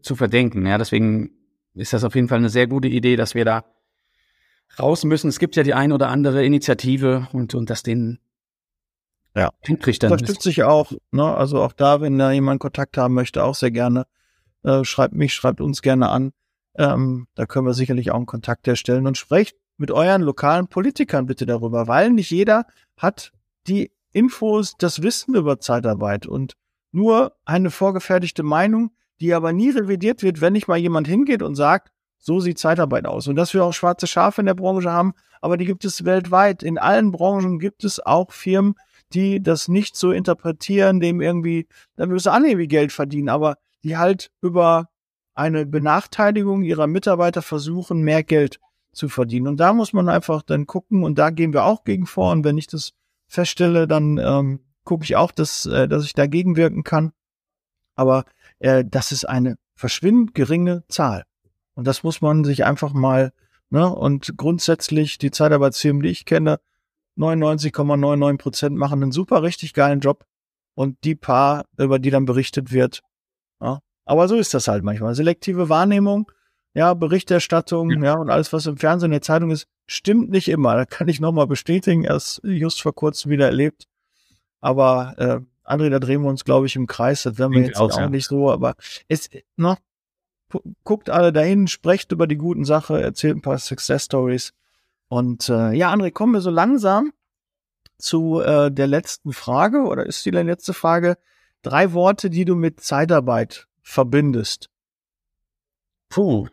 zu 0.01 0.15
verdenken. 0.15 0.65
Ja, 0.65 0.77
deswegen 0.77 1.31
ist 1.73 1.93
das 1.93 2.03
auf 2.03 2.15
jeden 2.15 2.27
Fall 2.27 2.39
eine 2.39 2.49
sehr 2.49 2.67
gute 2.67 2.87
Idee, 2.87 3.15
dass 3.15 3.35
wir 3.35 3.45
da 3.45 3.65
raus 4.79 5.03
müssen. 5.03 5.27
Es 5.27 5.39
gibt 5.39 5.55
ja 5.55 5.63
die 5.63 5.73
ein 5.73 5.91
oder 5.91 6.09
andere 6.09 6.43
Initiative 6.45 7.27
und, 7.33 7.53
und 7.53 7.69
das 7.69 7.83
den 7.83 8.19
ja. 9.35 9.51
dann. 9.61 10.11
Unterstütze 10.11 10.49
ich 10.49 10.63
auch. 10.63 10.91
Ne? 11.11 11.23
Also 11.23 11.61
auch 11.61 11.73
da, 11.73 12.01
wenn 12.01 12.17
da 12.17 12.31
jemand 12.31 12.59
Kontakt 12.59 12.97
haben 12.97 13.13
möchte, 13.13 13.43
auch 13.43 13.55
sehr 13.55 13.71
gerne. 13.71 14.05
Äh, 14.63 14.83
schreibt 14.83 15.15
mich, 15.15 15.33
schreibt 15.33 15.61
uns 15.61 15.81
gerne 15.81 16.09
an. 16.09 16.33
Ähm, 16.75 17.27
da 17.35 17.45
können 17.45 17.65
wir 17.65 17.73
sicherlich 17.73 18.11
auch 18.11 18.17
einen 18.17 18.25
Kontakt 18.25 18.67
herstellen 18.67 19.07
und 19.07 19.17
sprecht 19.17 19.57
mit 19.77 19.91
euren 19.91 20.21
lokalen 20.21 20.67
Politikern 20.67 21.25
bitte 21.25 21.45
darüber, 21.45 21.87
weil 21.87 22.11
nicht 22.11 22.31
jeder 22.31 22.65
hat 22.97 23.31
die 23.67 23.91
Infos, 24.13 24.75
das 24.77 25.01
Wissen 25.01 25.35
über 25.35 25.59
Zeitarbeit 25.59 26.27
und 26.27 26.53
nur 26.91 27.33
eine 27.45 27.71
vorgefertigte 27.71 28.43
Meinung, 28.43 28.91
die 29.21 29.33
aber 29.33 29.53
nie 29.53 29.69
revidiert 29.69 30.23
wird, 30.23 30.41
wenn 30.41 30.53
nicht 30.53 30.67
mal 30.67 30.77
jemand 30.77 31.07
hingeht 31.07 31.41
und 31.41 31.55
sagt, 31.55 31.91
so 32.17 32.39
sieht 32.39 32.59
Zeitarbeit 32.59 33.05
aus. 33.05 33.27
Und 33.27 33.35
dass 33.35 33.53
wir 33.53 33.63
auch 33.63 33.73
schwarze 33.73 34.07
Schafe 34.07 34.41
in 34.41 34.47
der 34.47 34.53
Branche 34.53 34.91
haben, 34.91 35.13
aber 35.41 35.57
die 35.57 35.65
gibt 35.65 35.85
es 35.85 36.05
weltweit. 36.05 36.63
In 36.63 36.77
allen 36.77 37.11
Branchen 37.11 37.57
gibt 37.57 37.83
es 37.83 37.99
auch 37.99 38.31
Firmen, 38.31 38.75
die 39.13 39.41
das 39.41 39.67
nicht 39.67 39.95
so 39.95 40.11
interpretieren, 40.11 40.99
dem 40.99 41.21
irgendwie, 41.21 41.67
da 41.95 42.05
müssen 42.05 42.29
alle 42.29 42.49
irgendwie 42.49 42.67
Geld 42.67 42.91
verdienen, 42.91 43.29
aber 43.29 43.57
die 43.83 43.97
halt 43.97 44.31
über 44.41 44.89
eine 45.33 45.65
Benachteiligung 45.65 46.63
ihrer 46.63 46.87
Mitarbeiter 46.87 47.41
versuchen, 47.41 48.01
mehr 48.01 48.23
Geld 48.23 48.59
zu 48.93 49.09
verdienen. 49.09 49.47
Und 49.47 49.57
da 49.57 49.73
muss 49.73 49.93
man 49.93 50.09
einfach 50.09 50.41
dann 50.41 50.67
gucken 50.67 51.03
und 51.03 51.17
da 51.17 51.29
gehen 51.29 51.53
wir 51.53 51.65
auch 51.65 51.83
gegen 51.83 52.05
vor. 52.05 52.31
Und 52.31 52.43
wenn 52.43 52.57
ich 52.57 52.67
das 52.67 52.91
feststelle, 53.27 53.87
dann 53.87 54.17
ähm, 54.17 54.59
gucke 54.83 55.03
ich 55.03 55.15
auch, 55.15 55.31
dass, 55.31 55.65
äh, 55.65 55.87
dass 55.87 56.03
ich 56.03 56.13
dagegen 56.13 56.55
wirken 56.55 56.83
kann. 56.83 57.13
Aber 57.95 58.25
äh, 58.59 58.83
das 58.85 59.11
ist 59.11 59.25
eine 59.25 59.57
verschwindend 59.75 60.35
geringe 60.35 60.83
Zahl. 60.89 61.23
Und 61.73 61.87
das 61.87 62.03
muss 62.03 62.21
man 62.21 62.43
sich 62.43 62.65
einfach 62.65 62.93
mal, 62.93 63.33
ne, 63.69 63.89
und 63.89 64.37
grundsätzlich 64.37 65.17
die 65.17 65.31
Zeitarbeitsfirmen, 65.31 66.03
die 66.03 66.09
ich 66.09 66.25
kenne, 66.25 66.59
99,99 67.17 68.37
Prozent 68.37 68.77
machen 68.77 69.01
einen 69.01 69.11
super 69.11 69.43
richtig 69.43 69.73
geilen 69.73 69.99
Job 69.99 70.25
und 70.75 71.03
die 71.03 71.15
paar, 71.15 71.65
über 71.77 71.99
die 71.99 72.09
dann 72.09 72.25
berichtet 72.25 72.71
wird. 72.71 73.01
Ja. 73.61 73.79
Aber 74.05 74.27
so 74.27 74.35
ist 74.35 74.53
das 74.53 74.67
halt 74.67 74.83
manchmal. 74.83 75.15
Selektive 75.15 75.69
Wahrnehmung, 75.69 76.31
ja, 76.73 76.93
Berichterstattung, 76.93 77.91
ja. 77.91 78.03
ja, 78.03 78.13
und 78.15 78.29
alles, 78.29 78.53
was 78.53 78.65
im 78.65 78.77
Fernsehen 78.77 79.07
in 79.07 79.11
der 79.11 79.21
Zeitung 79.21 79.51
ist, 79.51 79.67
stimmt 79.85 80.29
nicht 80.29 80.47
immer. 80.47 80.75
Da 80.75 80.85
kann 80.85 81.07
ich 81.07 81.19
nochmal 81.19 81.47
bestätigen, 81.47 82.03
erst 82.03 82.41
just 82.43 82.81
vor 82.81 82.95
kurzem 82.95 83.31
wieder 83.31 83.45
erlebt. 83.45 83.87
Aber 84.61 85.15
äh, 85.17 85.39
André, 85.69 85.89
da 85.89 85.99
drehen 85.99 86.21
wir 86.21 86.29
uns, 86.29 86.45
glaube 86.45 86.67
ich, 86.67 86.75
im 86.75 86.87
Kreis. 86.87 87.23
Das 87.23 87.37
werden 87.37 87.53
wir 87.53 87.61
jetzt 87.61 87.79
auch, 87.79 87.91
auch 87.91 87.99
ja. 87.99 88.09
nicht 88.09 88.27
so, 88.27 88.51
aber 88.51 88.75
es, 89.07 89.29
noch, 89.55 89.77
guckt 90.83 91.09
alle 91.09 91.31
dahin, 91.31 91.67
sprecht 91.67 92.11
über 92.11 92.27
die 92.27 92.37
guten 92.37 92.65
Sachen, 92.65 92.97
erzählt 92.97 93.37
ein 93.37 93.41
paar 93.41 93.57
Success 93.57 94.05
Stories. 94.05 94.53
Und 95.07 95.49
äh, 95.49 95.73
ja, 95.73 95.93
André, 95.93 96.11
kommen 96.11 96.33
wir 96.33 96.41
so 96.41 96.49
langsam 96.49 97.11
zu 97.97 98.39
äh, 98.39 98.71
der 98.71 98.87
letzten 98.87 99.33
Frage 99.33 99.83
oder 99.83 100.05
ist 100.05 100.25
die 100.25 100.31
letzte 100.31 100.73
Frage? 100.73 101.17
Drei 101.61 101.93
Worte, 101.93 102.29
die 102.29 102.45
du 102.45 102.55
mit 102.55 102.79
Zeitarbeit 102.79 103.67
verbindest. 103.81 104.69
Puh. 106.09 106.47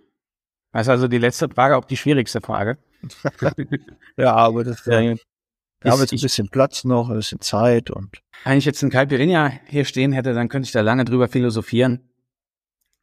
Das 0.72 0.82
ist 0.82 0.90
also 0.90 1.08
die 1.08 1.18
letzte 1.18 1.48
Frage 1.48 1.76
auch 1.76 1.84
die 1.84 1.96
schwierigste 1.96 2.40
Frage. 2.40 2.78
ja, 4.16 4.34
aber 4.34 4.64
das 4.64 4.82
da 5.80 5.92
haben 5.92 5.98
wir 5.98 6.04
jetzt 6.04 6.12
ein 6.12 6.20
bisschen 6.20 6.48
Platz 6.48 6.84
noch, 6.84 7.08
ein 7.08 7.16
bisschen 7.16 7.40
Zeit 7.40 7.90
und. 7.90 8.20
Wenn 8.44 8.58
ich 8.58 8.64
jetzt 8.64 8.82
einen 8.82 8.90
Caipirinha 8.90 9.52
hier 9.66 9.84
stehen 9.84 10.12
hätte, 10.12 10.34
dann 10.34 10.48
könnte 10.48 10.66
ich 10.66 10.72
da 10.72 10.80
lange 10.80 11.04
drüber 11.04 11.28
philosophieren. 11.28 12.10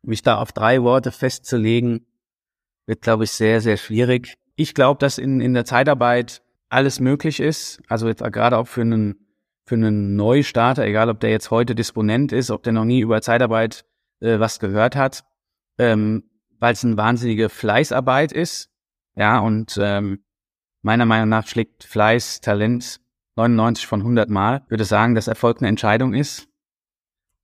Mich 0.02 0.22
da 0.22 0.38
auf 0.38 0.52
drei 0.52 0.82
Worte 0.84 1.12
festzulegen, 1.12 2.06
wird, 2.86 3.02
glaube 3.02 3.24
ich, 3.24 3.32
sehr, 3.32 3.62
sehr 3.62 3.78
schwierig. 3.78 4.36
Ich 4.56 4.74
glaube, 4.74 5.00
dass 5.00 5.18
in, 5.18 5.42
in 5.42 5.54
der 5.54 5.66
Zeitarbeit 5.66 6.42
alles 6.70 7.00
möglich 7.00 7.40
ist. 7.40 7.82
Also 7.88 8.08
jetzt 8.08 8.24
gerade 8.24 8.58
auch 8.58 8.68
für 8.68 8.82
einen, 8.82 9.26
für 9.66 9.76
einen 9.76 10.16
Neustarter, 10.16 10.84
egal 10.86 11.10
ob 11.10 11.20
der 11.20 11.32
jetzt 11.32 11.52
heute 11.52 11.76
Disponent 11.76 12.32
ist, 12.32 12.52
ob 12.52 12.64
der 12.64 12.74
noch 12.74 12.86
nie 12.86 13.00
über 13.00 13.22
Zeitarbeit 13.22 13.86
äh, 14.26 14.40
was 14.40 14.60
gehört 14.60 14.96
hat, 14.96 15.24
ähm, 15.78 16.24
weil 16.60 16.74
es 16.74 16.84
eine 16.84 16.98
wahnsinnige 16.98 17.50
Fleißarbeit 17.50 18.32
ist. 18.32 18.70
Ja, 19.16 19.40
und 19.40 19.80
ähm, 19.82 20.24
meiner 20.82 21.06
Meinung 21.06 21.30
nach 21.30 21.48
schlägt 21.48 21.84
Fleiß, 21.84 22.42
Talent 22.42 23.00
99 23.36 23.88
von 23.88 24.02
100 24.02 24.30
Mal. 24.30 24.62
Ich 24.66 24.72
würde 24.72 24.86
sagen, 24.86 25.16
dass 25.16 25.28
Erfolg 25.28 25.60
eine 25.60 25.70
Entscheidung 25.70 26.14
ist 26.14 26.48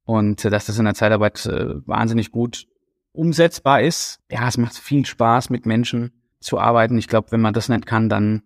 und 0.04 0.44
äh, 0.44 0.50
dass 0.50 0.66
das 0.66 0.80
in 0.80 0.86
der 0.86 0.96
Zeitarbeit 0.96 1.46
äh, 1.46 1.88
wahnsinnig 1.88 2.32
gut 2.32 2.68
umsetzbar 3.14 3.82
ist. 3.82 4.20
Ja, 4.30 4.48
es 4.48 4.58
macht 4.58 4.78
viel 4.78 5.06
Spaß, 5.06 5.50
mit 5.50 5.66
Menschen 5.66 6.12
zu 6.40 6.60
arbeiten. 6.60 6.98
Ich 6.98 7.08
glaube, 7.08 7.32
wenn 7.32 7.42
man 7.42 7.54
das 7.54 7.70
nicht 7.70 7.86
kann, 7.86 8.10
dann 8.10 8.44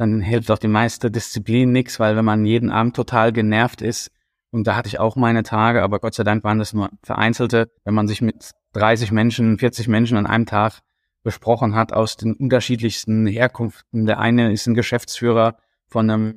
dann 0.00 0.20
hilft 0.22 0.50
auch 0.50 0.58
die 0.58 0.68
meiste 0.68 1.10
Disziplin 1.10 1.72
nichts, 1.72 2.00
weil 2.00 2.16
wenn 2.16 2.24
man 2.24 2.46
jeden 2.46 2.70
Abend 2.70 2.96
total 2.96 3.32
genervt 3.32 3.82
ist, 3.82 4.10
und 4.50 4.66
da 4.66 4.76
hatte 4.76 4.88
ich 4.88 4.98
auch 4.98 5.16
meine 5.16 5.42
Tage, 5.42 5.82
aber 5.82 6.00
Gott 6.00 6.14
sei 6.14 6.24
Dank 6.24 6.42
waren 6.44 6.58
das 6.58 6.72
nur 6.72 6.90
vereinzelte, 7.02 7.70
wenn 7.84 7.94
man 7.94 8.08
sich 8.08 8.20
mit 8.20 8.50
30 8.72 9.12
Menschen, 9.12 9.58
40 9.58 9.88
Menschen 9.88 10.16
an 10.16 10.26
einem 10.26 10.46
Tag 10.46 10.80
besprochen 11.22 11.74
hat 11.74 11.92
aus 11.92 12.16
den 12.16 12.34
unterschiedlichsten 12.34 13.26
Herkunften. 13.26 14.06
Der 14.06 14.18
eine 14.18 14.52
ist 14.52 14.66
ein 14.66 14.74
Geschäftsführer 14.74 15.56
von 15.86 16.10
einem 16.10 16.34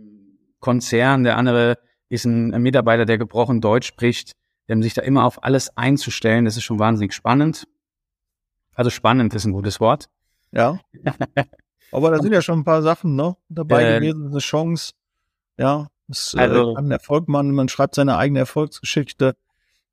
Konzern, 0.59 1.23
der 1.23 1.37
andere 1.37 1.77
ist 2.09 2.25
ein 2.25 2.49
Mitarbeiter, 2.61 3.05
der 3.05 3.17
gebrochen 3.17 3.61
Deutsch 3.61 3.87
spricht, 3.87 4.33
sich 4.67 4.93
da 4.93 5.01
immer 5.01 5.25
auf 5.25 5.43
alles 5.43 5.75
einzustellen, 5.77 6.45
das 6.45 6.57
ist 6.57 6.63
schon 6.63 6.79
wahnsinnig 6.79 7.13
spannend. 7.13 7.67
Also 8.75 8.89
spannend 8.89 9.33
ist 9.33 9.45
ein 9.45 9.53
gutes 9.53 9.79
Wort. 9.79 10.09
Ja. 10.51 10.79
Aber 11.91 12.09
da 12.09 12.19
sind 12.19 12.33
ja 12.33 12.41
schon 12.41 12.59
ein 12.59 12.63
paar 12.63 12.81
Sachen 12.81 13.15
ne, 13.15 13.35
dabei 13.49 13.83
äh, 13.83 13.99
gewesen, 13.99 14.27
eine 14.29 14.39
Chance. 14.39 14.93
Ja, 15.57 15.87
es 16.09 16.33
äh, 16.33 16.39
also, 16.39 16.73
kann 16.73 16.91
Erfolg 16.91 17.27
machen. 17.27 17.51
Man 17.51 17.69
schreibt 17.69 17.95
seine 17.95 18.17
eigene 18.17 18.39
Erfolgsgeschichte 18.39 19.35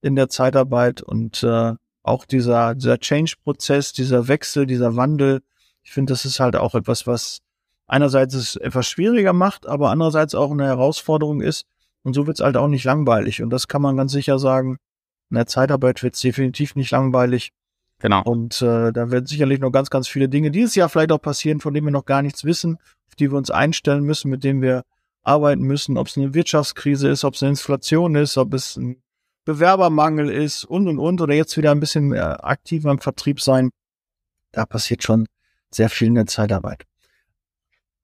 in 0.03 0.17
der 0.17 0.29
Zeitarbeit 0.29 1.03
und 1.03 1.43
äh, 1.43 1.75
auch 2.03 2.25
dieser, 2.25 2.75
dieser 2.75 2.99
Change-Prozess, 2.99 3.93
dieser 3.93 4.29
Wechsel, 4.29 4.67
dieser 4.67 4.97
Wandel. 4.97 5.43
Ich 5.83 5.93
finde, 5.93 6.13
das 6.13 6.25
ist 6.25 6.41
halt 6.41 6.57
auch 6.57 6.75
etwas, 6.75 7.07
was 7.07 7.41
einerseits 7.87 8.35
es 8.35 8.57
etwas 8.57 8.89
schwieriger 8.89 9.33
macht, 9.33 9.67
aber 9.67 9.91
andererseits 9.91 10.35
auch 10.35 10.51
eine 10.51 10.67
Herausforderung 10.67 11.41
ist. 11.41 11.67
Und 12.03 12.15
so 12.15 12.27
wird 12.27 12.39
es 12.39 12.45
halt 12.45 12.57
auch 12.57 12.69
nicht 12.69 12.85
langweilig. 12.85 13.43
Und 13.43 13.51
das 13.51 13.69
kann 13.69 13.83
man 13.83 13.97
ganz 13.97 14.13
sicher 14.13 14.39
sagen. 14.39 14.79
In 15.31 15.37
der 15.37 15.47
Zeitarbeit 15.47 16.03
wird 16.03 16.15
es 16.15 16.21
definitiv 16.21 16.75
nicht 16.77 16.91
langweilig. 16.91 17.53
Genau. 17.99 18.23
Und 18.23 18.63
äh, 18.63 18.93
da 18.93 19.11
werden 19.11 19.27
sicherlich 19.27 19.61
noch 19.61 19.71
ganz, 19.71 19.91
ganz 19.91 20.09
viele 20.09 20.29
Dinge 20.29 20.51
dieses 20.51 20.75
Jahr 20.75 20.89
vielleicht 20.89 21.13
auch 21.13 21.21
passieren, 21.21 21.61
von 21.61 21.75
denen 21.75 21.87
wir 21.87 21.93
noch 21.93 22.07
gar 22.07 22.23
nichts 22.23 22.45
wissen, 22.45 22.79
auf 23.09 23.15
die 23.17 23.31
wir 23.31 23.37
uns 23.37 23.51
einstellen 23.51 24.05
müssen, 24.05 24.31
mit 24.31 24.43
denen 24.43 24.63
wir 24.63 24.85
arbeiten 25.23 25.63
müssen, 25.63 25.97
ob 25.97 26.09
es 26.09 26.17
eine 26.17 26.35
Wirtschaftskrise 26.35 27.09
ist, 27.09 27.25
ob 27.25 27.35
es 27.35 27.43
eine 27.43 27.51
Inflation 27.51 28.15
ist, 28.15 28.37
ob 28.37 28.55
es 28.55 28.77
ein 28.77 29.03
Bewerbermangel 29.45 30.31
ist 30.31 30.65
und 30.65 30.89
und 30.89 30.99
und 30.99 31.21
oder 31.21 31.35
jetzt 31.35 31.57
wieder 31.57 31.71
ein 31.71 31.81
bisschen 31.81 32.09
mehr 32.09 32.45
aktiver 32.45 32.91
im 32.91 33.01
Vertrieb 33.01 33.41
sein. 33.41 33.71
Da 34.53 34.67
passiert 34.67 35.03
schon 35.03 35.27
sehr 35.71 35.89
viel 35.89 36.09
in 36.09 36.15
der 36.15 36.27
Zeitarbeit. 36.27 36.85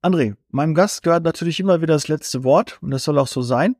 André, 0.01 0.35
meinem 0.49 0.75
Gast 0.75 1.03
gehört 1.03 1.23
natürlich 1.23 1.59
immer 1.59 1.81
wieder 1.81 1.93
das 1.93 2.07
letzte 2.07 2.43
Wort 2.43 2.79
und 2.81 2.91
das 2.91 3.03
soll 3.03 3.17
auch 3.19 3.27
so 3.27 3.41
sein. 3.41 3.75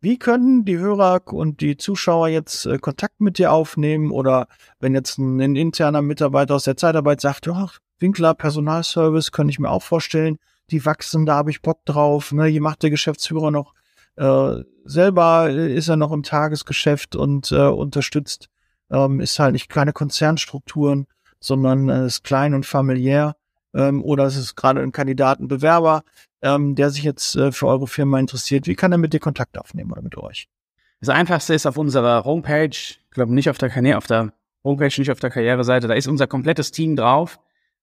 Wie 0.00 0.18
können 0.18 0.64
die 0.64 0.78
Hörer 0.78 1.22
und 1.32 1.60
die 1.60 1.76
Zuschauer 1.76 2.28
jetzt 2.28 2.66
äh, 2.66 2.78
Kontakt 2.78 3.20
mit 3.20 3.38
dir 3.38 3.52
aufnehmen 3.52 4.12
oder 4.12 4.46
wenn 4.78 4.94
jetzt 4.94 5.18
ein, 5.18 5.56
interner 5.56 6.02
Mitarbeiter 6.02 6.54
aus 6.54 6.64
der 6.64 6.76
Zeitarbeit 6.76 7.20
sagt, 7.20 7.48
ach, 7.48 7.78
Winkler 7.98 8.34
Personalservice 8.34 9.32
könnte 9.32 9.50
ich 9.50 9.58
mir 9.58 9.70
auch 9.70 9.82
vorstellen, 9.82 10.38
die 10.70 10.84
wachsen, 10.84 11.26
da 11.26 11.34
habe 11.34 11.50
ich 11.50 11.62
Bock 11.62 11.84
drauf. 11.84 12.32
Ne? 12.32 12.46
Hier 12.46 12.60
macht 12.60 12.82
der 12.82 12.90
Geschäftsführer 12.90 13.50
noch 13.50 13.74
äh, 14.16 14.62
selber, 14.84 15.48
äh, 15.50 15.74
ist 15.74 15.88
er 15.88 15.96
noch 15.96 16.12
im 16.12 16.22
Tagesgeschäft 16.22 17.16
und 17.16 17.52
äh, 17.52 17.66
unterstützt, 17.66 18.48
ähm, 18.90 19.20
ist 19.20 19.38
halt 19.38 19.52
nicht 19.52 19.68
keine 19.68 19.92
Konzernstrukturen, 19.92 21.06
sondern 21.40 21.88
äh, 21.88 22.06
ist 22.06 22.24
klein 22.24 22.54
und 22.54 22.66
familiär. 22.66 23.36
Ähm, 23.74 24.02
oder 24.02 24.24
es 24.24 24.36
ist 24.36 24.56
gerade 24.56 24.80
ein 24.80 24.92
Kandidatenbewerber, 24.92 26.02
ähm, 26.42 26.74
der 26.74 26.90
sich 26.90 27.02
jetzt 27.02 27.36
äh, 27.36 27.52
für 27.52 27.66
eure 27.66 27.86
Firma 27.86 28.18
interessiert, 28.18 28.66
wie 28.66 28.74
kann 28.74 28.92
er 28.92 28.98
mit 28.98 29.12
dir 29.12 29.20
Kontakt 29.20 29.58
aufnehmen 29.58 29.92
oder 29.92 30.02
mit 30.02 30.16
euch? 30.16 30.48
Das 31.00 31.10
einfachste 31.10 31.54
ist 31.54 31.66
auf 31.66 31.76
unserer 31.76 32.24
Homepage, 32.24 32.70
ich 32.70 33.00
glaube 33.10 33.32
nicht 33.32 33.50
auf 33.50 33.58
der 33.58 33.68
Karriere, 33.68 33.98
auf 33.98 34.06
der 34.06 34.32
Homepage, 34.64 34.92
nicht 34.98 35.10
auf 35.10 35.20
der 35.20 35.30
Karriereseite, 35.30 35.86
da 35.86 35.94
ist 35.94 36.08
unser 36.08 36.26
komplettes 36.26 36.72
Team 36.72 36.96
drauf. 36.96 37.38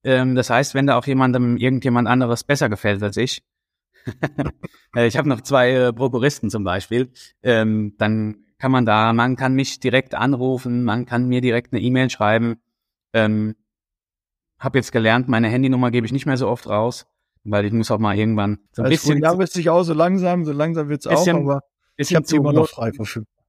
Ähm, 0.05 0.35
das 0.35 0.49
heißt, 0.49 0.73
wenn 0.73 0.87
da 0.87 0.97
auch 0.97 1.05
jemandem 1.05 1.57
irgendjemand 1.57 2.07
anderes 2.07 2.45
besser 2.45 2.69
gefällt 2.69 3.03
als 3.03 3.17
ich, 3.17 3.43
äh, 4.95 5.07
ich 5.07 5.17
habe 5.17 5.27
noch 5.27 5.41
zwei 5.41 5.71
äh, 5.71 5.93
Prokuristen 5.93 6.49
zum 6.49 6.63
Beispiel, 6.63 7.11
ähm, 7.43 7.95
dann 7.97 8.45
kann 8.57 8.71
man 8.71 8.85
da, 8.85 9.11
man 9.11 9.35
kann 9.35 9.53
mich 9.53 9.81
direkt 9.81 10.15
anrufen, 10.15 10.85
man 10.85 11.05
kann 11.05 11.27
mir 11.27 11.41
direkt 11.41 11.73
eine 11.73 11.81
E-Mail 11.81 12.09
schreiben. 12.09 12.61
Ähm, 13.11 13.55
habe 14.59 14.77
jetzt 14.77 14.93
gelernt, 14.93 15.27
meine 15.27 15.49
Handynummer 15.49 15.91
gebe 15.91 16.05
ich 16.05 16.13
nicht 16.13 16.25
mehr 16.25 16.37
so 16.37 16.47
oft 16.47 16.67
raus 16.67 17.05
weil 17.45 17.65
ich 17.65 17.71
muss 17.71 17.91
auch 17.91 17.99
mal 17.99 18.17
irgendwann 18.17 18.59
so 18.71 18.83
ein 18.83 18.89
bisschen. 18.89 19.21
Ja, 19.21 19.37
wird 19.37 19.51
sich 19.51 19.69
auch 19.69 19.83
so 19.83 19.93
langsam, 19.93 20.43
so 20.45 20.51
langsam 20.51 20.89
wird's 20.89 21.07
bisschen, 21.07 21.37
auch, 21.37 21.41
aber 21.41 21.61
ich 21.95 22.13
habe 22.13 22.25
immer 22.35 22.51
noch 22.51 22.67
frei 22.67 22.91
verfügbar. 22.91 23.45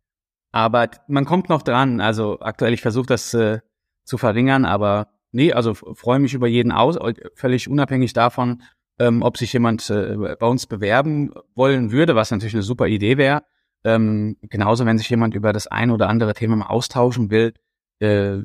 Aber 0.53 0.89
man 1.09 1.25
kommt 1.25 1.49
noch 1.49 1.63
dran. 1.63 2.01
Also 2.01 2.41
aktuell, 2.41 2.73
ich 2.73 2.83
versuche 2.83 3.07
das 3.07 3.35
äh, 3.35 3.61
zu 4.05 4.19
verringern, 4.19 4.65
aber 4.65 5.09
nee, 5.37 5.53
also 5.53 5.75
freue 5.75 6.19
mich 6.19 6.35
über 6.35 6.49
jeden 6.49 6.73
aus, 6.73 6.99
völlig 7.35 7.69
unabhängig 7.69 8.15
davon, 8.15 8.63
ähm, 8.99 9.23
ob 9.23 9.37
sich 9.37 9.53
jemand 9.53 9.89
äh, 9.91 10.17
bei 10.39 10.47
uns 10.47 10.67
bewerben 10.67 11.35
wollen 11.55 11.93
würde, 11.93 12.17
was 12.17 12.31
natürlich 12.31 12.55
eine 12.55 12.63
super 12.63 12.87
Idee 12.87 13.19
wäre. 13.19 13.43
Ähm, 13.85 14.39
genauso, 14.41 14.87
wenn 14.87 14.99
sich 14.99 15.11
jemand 15.11 15.35
über 15.35 15.53
das 15.53 15.67
ein 15.67 15.91
oder 15.91 16.09
andere 16.09 16.33
Thema 16.33 16.57
mal 16.57 16.67
austauschen 16.67 17.31
will. 17.31 17.53
Äh, 18.01 18.39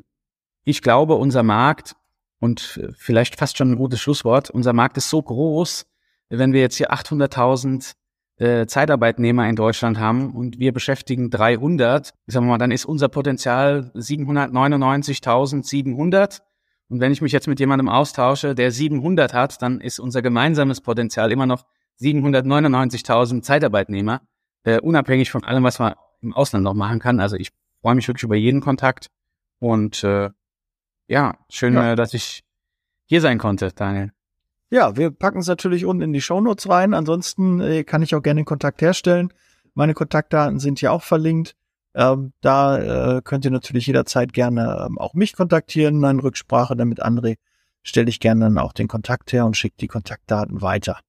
ich 0.64 0.82
glaube, 0.82 1.14
unser 1.14 1.42
Markt 1.42 1.96
und 2.38 2.78
äh, 2.80 2.88
vielleicht 2.94 3.36
fast 3.36 3.56
schon 3.56 3.72
ein 3.72 3.76
gutes 3.76 4.00
Schlusswort. 4.00 4.50
Unser 4.50 4.74
Markt 4.74 4.98
ist 4.98 5.08
so 5.08 5.22
groß, 5.22 5.86
wenn 6.28 6.52
wir 6.52 6.60
jetzt 6.60 6.76
hier 6.76 6.92
800.000 6.92 7.94
äh, 8.36 8.66
Zeitarbeitnehmer 8.66 9.48
in 9.48 9.56
Deutschland 9.56 9.98
haben 9.98 10.34
und 10.34 10.58
wir 10.58 10.72
beschäftigen 10.72 11.30
300, 11.30 12.12
sagen 12.26 12.46
wir 12.46 12.50
mal, 12.50 12.58
dann 12.58 12.70
ist 12.70 12.84
unser 12.84 13.08
Potenzial 13.08 13.90
799.700. 13.94 16.42
Und 16.92 17.00
wenn 17.00 17.10
ich 17.10 17.22
mich 17.22 17.32
jetzt 17.32 17.48
mit 17.48 17.58
jemandem 17.58 17.88
austausche, 17.88 18.54
der 18.54 18.70
700 18.70 19.32
hat, 19.32 19.62
dann 19.62 19.80
ist 19.80 19.98
unser 19.98 20.20
gemeinsames 20.20 20.82
Potenzial 20.82 21.32
immer 21.32 21.46
noch 21.46 21.64
799.000 22.02 23.40
Zeitarbeitnehmer, 23.40 24.20
äh, 24.64 24.78
unabhängig 24.78 25.30
von 25.30 25.42
allem, 25.42 25.64
was 25.64 25.78
man 25.78 25.94
im 26.20 26.34
Ausland 26.34 26.64
noch 26.64 26.74
machen 26.74 26.98
kann. 26.98 27.18
Also 27.18 27.36
ich 27.36 27.50
freue 27.80 27.94
mich 27.94 28.06
wirklich 28.08 28.24
über 28.24 28.36
jeden 28.36 28.60
Kontakt 28.60 29.06
und 29.58 30.04
äh, 30.04 30.28
ja, 31.06 31.38
schön, 31.48 31.72
ja. 31.72 31.92
Äh, 31.92 31.96
dass 31.96 32.12
ich 32.12 32.44
hier 33.06 33.22
sein 33.22 33.38
konnte, 33.38 33.72
Daniel. 33.74 34.12
Ja, 34.68 34.94
wir 34.94 35.12
packen 35.12 35.38
es 35.38 35.46
natürlich 35.46 35.86
unten 35.86 36.02
in 36.02 36.12
die 36.12 36.20
Shownotes 36.20 36.68
rein. 36.68 36.92
Ansonsten 36.92 37.60
äh, 37.60 37.84
kann 37.84 38.02
ich 38.02 38.14
auch 38.14 38.22
gerne 38.22 38.42
den 38.42 38.46
Kontakt 38.46 38.82
herstellen. 38.82 39.32
Meine 39.72 39.94
Kontaktdaten 39.94 40.58
sind 40.58 40.82
ja 40.82 40.90
auch 40.90 41.02
verlinkt. 41.02 41.56
Ähm, 41.94 42.32
da 42.40 43.16
äh, 43.16 43.22
könnt 43.22 43.44
ihr 43.44 43.50
natürlich 43.50 43.86
jederzeit 43.86 44.32
gerne 44.32 44.86
ähm, 44.86 44.98
auch 44.98 45.14
mich 45.14 45.34
kontaktieren, 45.34 46.04
eine 46.04 46.22
Rücksprache 46.22 46.76
damit 46.76 47.04
André. 47.04 47.36
Stelle 47.82 48.08
ich 48.08 48.20
gerne 48.20 48.46
dann 48.46 48.58
auch 48.58 48.72
den 48.72 48.88
Kontakt 48.88 49.32
her 49.32 49.44
und 49.44 49.56
schicke 49.56 49.76
die 49.80 49.88
Kontaktdaten 49.88 50.62
weiter. 50.62 51.00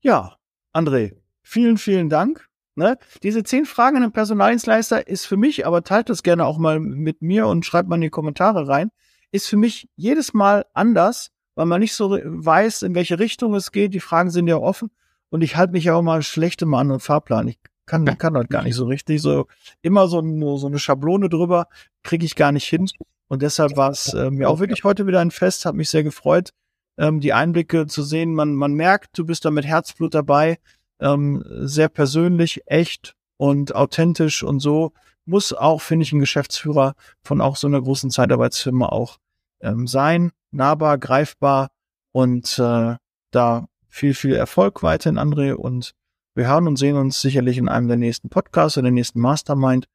Ja, 0.00 0.36
André, 0.72 1.14
vielen, 1.42 1.78
vielen 1.78 2.08
Dank. 2.08 2.48
Ne? 2.76 2.98
Diese 3.22 3.42
zehn 3.42 3.66
Fragen 3.66 3.96
an 3.96 4.02
den 4.02 4.12
Personaldienstleister 4.12 5.06
ist 5.06 5.26
für 5.26 5.36
mich, 5.36 5.66
aber 5.66 5.82
teilt 5.82 6.10
das 6.10 6.22
gerne 6.22 6.44
auch 6.44 6.58
mal 6.58 6.80
mit 6.80 7.22
mir 7.22 7.46
und 7.46 7.64
schreibt 7.64 7.88
mal 7.88 7.96
in 7.96 8.02
die 8.02 8.10
Kommentare 8.10 8.68
rein, 8.68 8.90
ist 9.30 9.48
für 9.48 9.56
mich 9.56 9.88
jedes 9.96 10.34
Mal 10.34 10.66
anders, 10.74 11.30
weil 11.54 11.66
man 11.66 11.80
nicht 11.80 11.94
so 11.94 12.18
weiß, 12.22 12.82
in 12.82 12.94
welche 12.94 13.18
Richtung 13.18 13.54
es 13.54 13.72
geht. 13.72 13.94
Die 13.94 14.00
Fragen 14.00 14.30
sind 14.30 14.48
ja 14.48 14.56
offen 14.56 14.90
und 15.30 15.42
ich 15.42 15.56
halte 15.56 15.72
mich 15.72 15.84
ja 15.84 15.94
auch 15.94 16.02
mal 16.02 16.22
schlecht 16.22 16.62
immer 16.62 16.78
an 16.78 16.88
den 16.88 17.00
Fahrplan. 17.00 17.48
Ich 17.48 17.58
kann, 17.86 18.04
kann 18.18 18.34
das 18.34 18.48
gar 18.48 18.62
nicht 18.62 18.74
so 18.74 18.86
richtig. 18.86 19.22
So 19.22 19.46
immer 19.82 20.08
so, 20.08 20.22
so 20.56 20.66
eine 20.66 20.78
Schablone 20.78 21.28
drüber 21.28 21.68
kriege 22.02 22.24
ich 22.24 22.36
gar 22.36 22.52
nicht 22.52 22.66
hin. 22.66 22.88
Und 23.28 23.42
deshalb 23.42 23.76
war 23.76 23.90
es 23.90 24.12
äh, 24.12 24.30
mir 24.30 24.48
auch 24.48 24.60
wirklich 24.60 24.84
heute 24.84 25.06
wieder 25.06 25.20
ein 25.20 25.30
Fest, 25.30 25.64
hat 25.64 25.74
mich 25.74 25.90
sehr 25.90 26.02
gefreut, 26.02 26.50
ähm, 26.98 27.20
die 27.20 27.32
Einblicke 27.32 27.86
zu 27.86 28.02
sehen. 28.02 28.34
Man, 28.34 28.54
man 28.54 28.74
merkt, 28.74 29.18
du 29.18 29.24
bist 29.24 29.44
da 29.44 29.50
mit 29.50 29.64
Herzblut 29.64 30.14
dabei, 30.14 30.58
ähm, 31.00 31.42
sehr 31.46 31.88
persönlich, 31.88 32.62
echt 32.66 33.14
und 33.36 33.74
authentisch 33.74 34.42
und 34.42 34.60
so 34.60 34.92
muss 35.26 35.52
auch, 35.52 35.80
finde 35.80 36.04
ich, 36.04 36.12
ein 36.12 36.20
Geschäftsführer 36.20 36.94
von 37.22 37.40
auch 37.40 37.56
so 37.56 37.66
einer 37.66 37.80
großen 37.80 38.10
Zeitarbeitsfirma 38.10 38.86
auch 38.86 39.18
ähm, 39.60 39.86
sein, 39.86 40.32
nahbar, 40.50 40.98
greifbar 40.98 41.70
und 42.12 42.58
äh, 42.58 42.96
da 43.30 43.68
viel, 43.88 44.14
viel 44.14 44.34
Erfolg 44.34 44.82
weiterhin, 44.82 45.18
André. 45.18 45.54
Und 45.54 45.94
wir 46.34 46.48
hören 46.48 46.66
und 46.66 46.76
sehen 46.76 46.96
uns 46.96 47.20
sicherlich 47.20 47.58
in 47.58 47.68
einem 47.68 47.88
der 47.88 47.96
nächsten 47.96 48.28
Podcasts 48.28 48.76
oder 48.76 48.84
der 48.84 48.92
nächsten 48.92 49.20
Mastermind. 49.20 49.86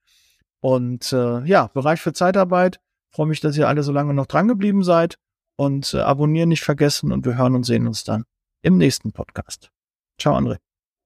Und 0.62 1.12
äh, 1.14 1.44
ja, 1.46 1.68
Bereich 1.68 2.02
für 2.02 2.14
Zeitarbeit. 2.14 2.80
Freue 3.12 3.28
mich, 3.28 3.40
dass 3.40 3.58
ihr 3.58 3.68
alle 3.68 3.84
so 3.84 3.92
lange 3.92 4.14
noch 4.14 4.26
dran 4.26 4.48
geblieben 4.48 4.84
seid. 4.84 5.18
Und 5.56 5.94
äh, 5.94 6.00
abonnieren 6.00 6.50
nicht 6.50 6.64
vergessen 6.64 7.12
und 7.12 7.26
wir 7.26 7.38
hören 7.38 7.56
und 7.56 7.66
sehen 7.66 7.86
uns 7.88 8.06
dann 8.06 8.24
im 8.62 8.78
nächsten 8.78 9.12
Podcast. 9.12 9.72
Ciao, 10.18 10.38
André. 10.38 10.58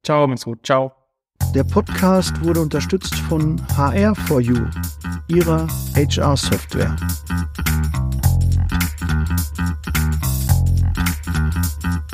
Ciao, 0.05 0.27
macht's 0.27 0.45
gut. 0.45 0.65
Ciao. 0.65 0.91
Der 1.55 1.63
Podcast 1.63 2.43
wurde 2.43 2.61
unterstützt 2.61 3.15
von 3.15 3.59
HR4U, 3.61 4.69
ihrer 5.27 5.67
HR-Software. 5.95 6.95
Thank 11.83 12.11
you. 12.11 12.12